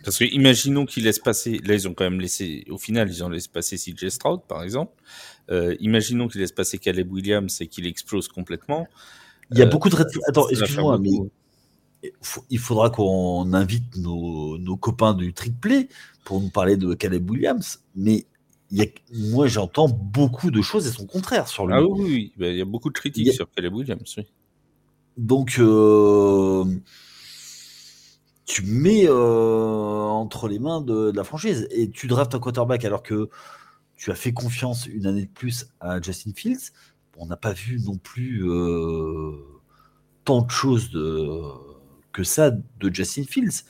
[0.03, 1.59] Parce que imaginons qu'ils laissent passer.
[1.65, 2.65] Là, ils ont quand même laissé.
[2.69, 4.93] Au final, ils ont laissé passer CJ Stroud, par exemple.
[5.51, 8.87] Euh, imaginons qu'ils laissent passer Caleb Williams et qu'il explose complètement.
[9.51, 9.97] Il y a beaucoup de.
[10.27, 11.11] Attends, excuse-moi, mais
[12.49, 15.55] il faudra qu'on invite nos, copains du trick
[16.23, 17.81] pour nous parler de Caleb Williams.
[17.95, 18.25] Mais
[18.71, 21.73] il y a, moi, j'entends beaucoup de choses et son contraire sur lui.
[21.75, 24.15] Ah oui, bah, il y a beaucoup de critiques sur Caleb Williams.
[25.17, 26.63] Donc, euh,
[28.49, 33.03] tu mets euh, entre les mains de, la franchise et tu draftes un quarterback alors
[33.03, 33.29] que
[33.95, 36.71] tu as fait confiance une année de plus à Justin Fields.
[37.15, 39.33] On n'a pas vu non plus euh,
[40.25, 41.41] tant de choses de
[42.11, 43.65] que ça de Justin Fields.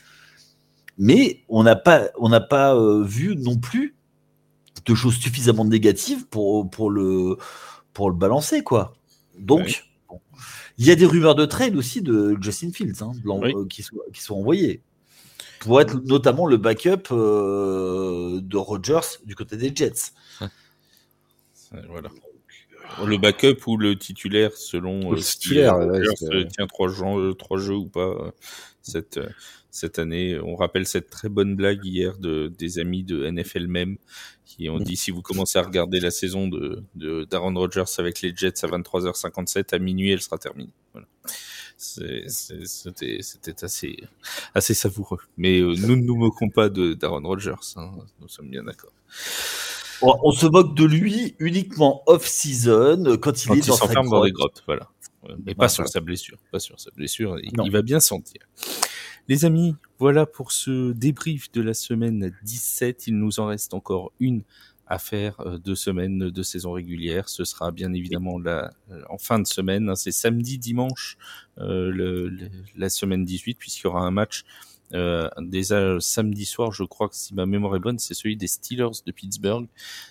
[0.98, 3.98] Mais on n'a pas, on n'a pas euh, vu non plus
[4.86, 7.36] de choses suffisamment négatives pour, pour, le,
[7.92, 8.94] pour le balancer, quoi.
[9.38, 9.90] Donc,
[10.80, 13.98] il y a des rumeurs de trade aussi de Justin Fields hein, euh, qui, sont,
[14.14, 14.82] qui sont envoyées
[15.60, 20.14] pour être notamment le backup euh, de Rodgers du côté des Jets.
[21.90, 22.10] Voilà.
[23.06, 27.76] Le backup ou le titulaire selon le euh, titulaire, euh, tient trois jeux, trois jeux
[27.76, 28.34] ou pas
[28.82, 29.20] cette
[29.72, 30.40] cette année.
[30.40, 33.98] On rappelle cette très bonne blague hier de des amis de NFL même
[34.46, 36.84] qui ont dit si vous commencez à regarder la saison de
[37.26, 40.74] d'Aaron Rodgers avec les Jets à 23h57 à minuit, elle sera terminée.
[40.94, 41.08] Voilà.
[41.78, 43.98] C'était assez
[44.54, 45.20] assez savoureux.
[45.38, 47.54] Mais nous ne nous moquons pas de d'Aaron Rodgers.
[47.78, 47.92] Hein.
[48.20, 48.92] Nous sommes bien d'accord.
[50.02, 54.64] On, se moque de lui uniquement off-season quand il est dans s'enferme dans des grottes,
[54.66, 54.90] voilà.
[55.46, 57.38] Mais pas sur sa blessure, pas sur sa blessure.
[57.42, 58.42] Il, va bien sentir.
[59.30, 63.06] Les amis, voilà pour ce débrief de la semaine 17.
[63.06, 64.42] Il nous en reste encore une
[64.88, 67.30] à faire euh, deux semaines de saison régulière.
[67.30, 68.72] Ce sera bien évidemment la,
[69.08, 69.88] en fin de semaine.
[69.88, 69.96] Hein.
[69.96, 71.16] C'est samedi, dimanche,
[71.60, 74.46] euh, la semaine 18, puisqu'il y aura un match
[74.94, 78.48] Euh, déjà samedi soir, je crois que si ma mémoire est bonne, c'est celui des
[78.48, 79.68] Steelers de Pittsburgh.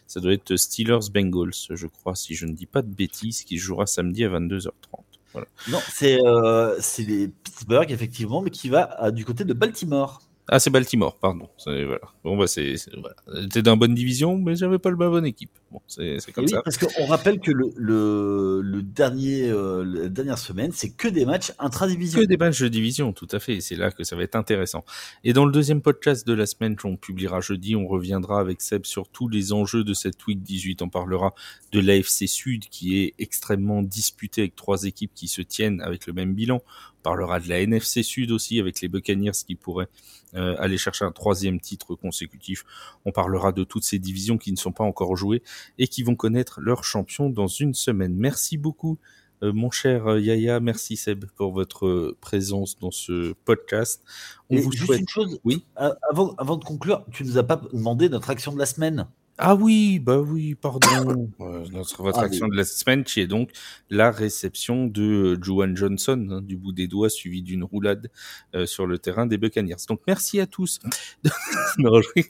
[0.06, 3.58] Ça doit être Steelers Bengals, je crois, si je ne dis pas de bêtises, qui
[3.58, 5.07] jouera samedi à 22h30.
[5.38, 5.46] Voilà.
[5.70, 10.20] Non, c'est euh, les Pittsburgh, effectivement, mais qui va euh, du côté de Baltimore.
[10.50, 11.48] Ah, c'est Baltimore, pardon.
[11.58, 12.00] C'est- Voilà.
[12.24, 13.48] Bon, bah, c'est, voilà.
[13.48, 15.50] T'es dans la bonne division, mais j'avais pas le la bonne équipe.
[15.70, 16.62] Bon, c'est, comme Oui, ça.
[16.62, 21.26] parce qu'on rappelle que le, le, le dernier, euh, la dernière semaine, c'est que des
[21.26, 22.20] matchs intra-division.
[22.20, 23.60] Que des matchs de division, tout à fait.
[23.60, 24.82] C'est là que ça va être intéressant.
[25.24, 28.86] Et dans le deuxième podcast de la semaine qu'on publiera jeudi, on reviendra avec Seb
[28.86, 30.80] sur tous les enjeux de cette week 18.
[30.80, 31.34] On parlera
[31.72, 36.14] de l'AFC Sud qui est extrêmement disputée avec trois équipes qui se tiennent avec le
[36.14, 36.62] même bilan.
[37.00, 39.88] On parlera de la NFC Sud aussi avec les Buccaneers qui pourraient
[40.34, 42.64] euh, aller chercher un troisième titre consécutif.
[43.06, 45.42] On parlera de toutes ces divisions qui ne sont pas encore jouées
[45.78, 48.14] et qui vont connaître leur champion dans une semaine.
[48.16, 48.98] Merci beaucoup.
[49.42, 54.02] Euh, mon cher euh, Yaya, merci Seb pour votre euh, présence dans ce podcast.
[54.50, 55.00] On Et vous juste souhaite.
[55.00, 55.64] une chose, Oui.
[55.76, 59.06] avant, avant de conclure, tu nous as pas demandé notre action de la semaine.
[59.40, 61.30] Ah oui, bah oui, pardon.
[61.40, 63.50] Euh, notre votre Ah, action de la semaine, qui est donc
[63.90, 65.02] la réception de
[65.36, 68.10] euh, Juwan Johnson hein, du bout des doigts, suivi d'une roulade
[68.56, 69.76] euh, sur le terrain des Buccaneers.
[69.88, 70.80] Donc merci à tous.
[71.78, 72.22] non, je,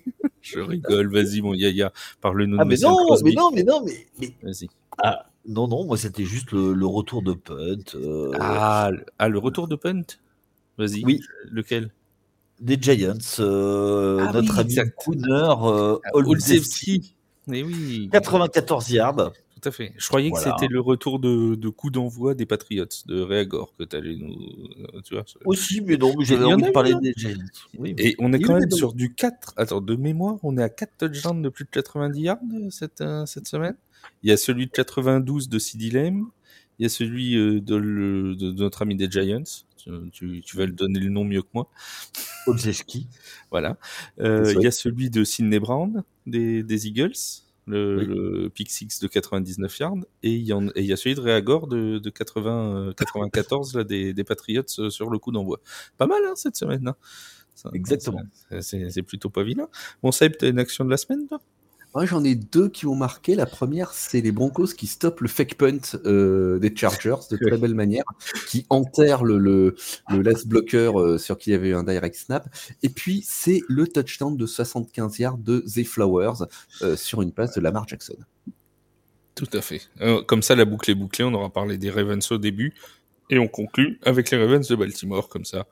[0.43, 1.11] je rigole.
[1.11, 4.69] Vas-y, mon Yaya, parle-nous Ah, de mais non, mais non, mais non, mais, mais- Vas-y.
[5.03, 9.29] ah, non, non, moi c'était juste le, le retour de punt euh, Ah, le- ah,
[9.29, 10.03] le retour de punt?
[10.77, 11.03] Vas-y.
[11.05, 11.21] Oui.
[11.51, 11.91] Lequel?
[12.61, 13.15] Des Giants.
[13.41, 14.91] euh, Ah notre oui, ami.
[14.97, 17.15] Cooner, euh, Olszewski, Olszewski.
[17.53, 18.09] Eh oui.
[18.13, 19.33] 94 yards.
[19.61, 19.93] Tout à fait.
[19.97, 20.45] Je croyais Voilà.
[20.45, 24.15] que c'était le retour de, de coup d'envoi des Patriots de Réagor que tu allais
[24.15, 24.37] nous.
[24.95, 27.39] euh, Tu vois, je- Aussi, mais non, j'avais envie a de parler des Giants.
[27.77, 27.95] Oui.
[27.99, 29.55] Et on est quand même sur du 4.
[29.57, 33.03] Attends, de mémoire, on est à 4 touchdowns de plus de 90 yards euh, cette,
[33.27, 33.75] cette semaine.
[34.23, 36.27] Il y a celui de 92 de CD Lamb.
[36.79, 39.43] Il y a celui euh, de, le- de- de notre ami des Giants.
[40.13, 41.71] Tu, vas le donner le nom mieux que moi.
[42.47, 43.09] Olszewski.
[43.51, 43.79] Voilà.
[44.21, 47.13] Euh, il y a celui de Sidney Brown des, des Eagles.
[47.67, 48.07] Le, Oui.
[48.07, 51.15] le pick six de 99 yards et il y, en, et il y a celui
[51.15, 55.61] de Réagor de, de 80, euh, 94 là, des, des Patriots sur le coup d'envoi.
[55.99, 56.89] Pas mal hein, cette semaine.
[56.89, 56.97] hein.
[57.55, 58.23] Ça- Exactement.
[58.61, 59.69] c'est- plutôt pas vilain.
[60.03, 61.41] Bon, Seb, t'as une action de la semaine, toi?
[61.99, 63.35] Moi, j'en ai deux qui ont marqué.
[63.35, 67.59] La première, c'est les Broncos qui stoppent le fake punt euh, des Chargers de très
[67.59, 68.05] belle manière,
[68.47, 69.75] qui enterrent le,
[70.09, 72.49] last blocker euh, sur qui il y avait eu un direct snap.
[72.85, 76.47] Et puis, c'est le touchdown de 75 yards de Zay Flowers
[76.83, 78.15] euh, sur une passe de Lamar Jackson.
[79.35, 79.81] Tout à fait.
[80.29, 81.25] Comme ça, la boucle est bouclée.
[81.25, 82.75] On aura parlé des Ravens au début.
[83.29, 85.67] Et on conclut avec les Ravens de Baltimore, comme ça.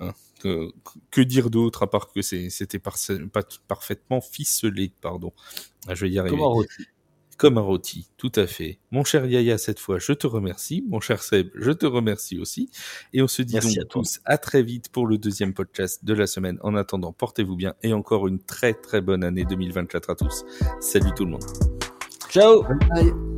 [0.00, 0.12] Hein.
[0.40, 0.70] Que,
[1.10, 2.96] que dire d'autre à part que c'était par-
[3.32, 5.32] pas- parfaitement ficelé, pardon.
[5.88, 6.36] Ah, je vais y arriver.
[6.36, 6.82] Comme un rôti.
[7.36, 8.80] Comme un rôti, tout à fait.
[8.90, 10.84] Mon cher Yaya, cette fois, je te remercie.
[10.88, 12.68] Mon cher Seb, je te remercie aussi.
[13.12, 16.04] Et on se dit Merci donc à tous à très vite pour le deuxième podcast
[16.04, 16.58] de la semaine.
[16.62, 20.44] En attendant, portez-vous bien et encore une très très bonne année 2024 à tous.
[20.80, 21.44] Salut tout le monde.
[22.30, 23.37] Ciao Bye.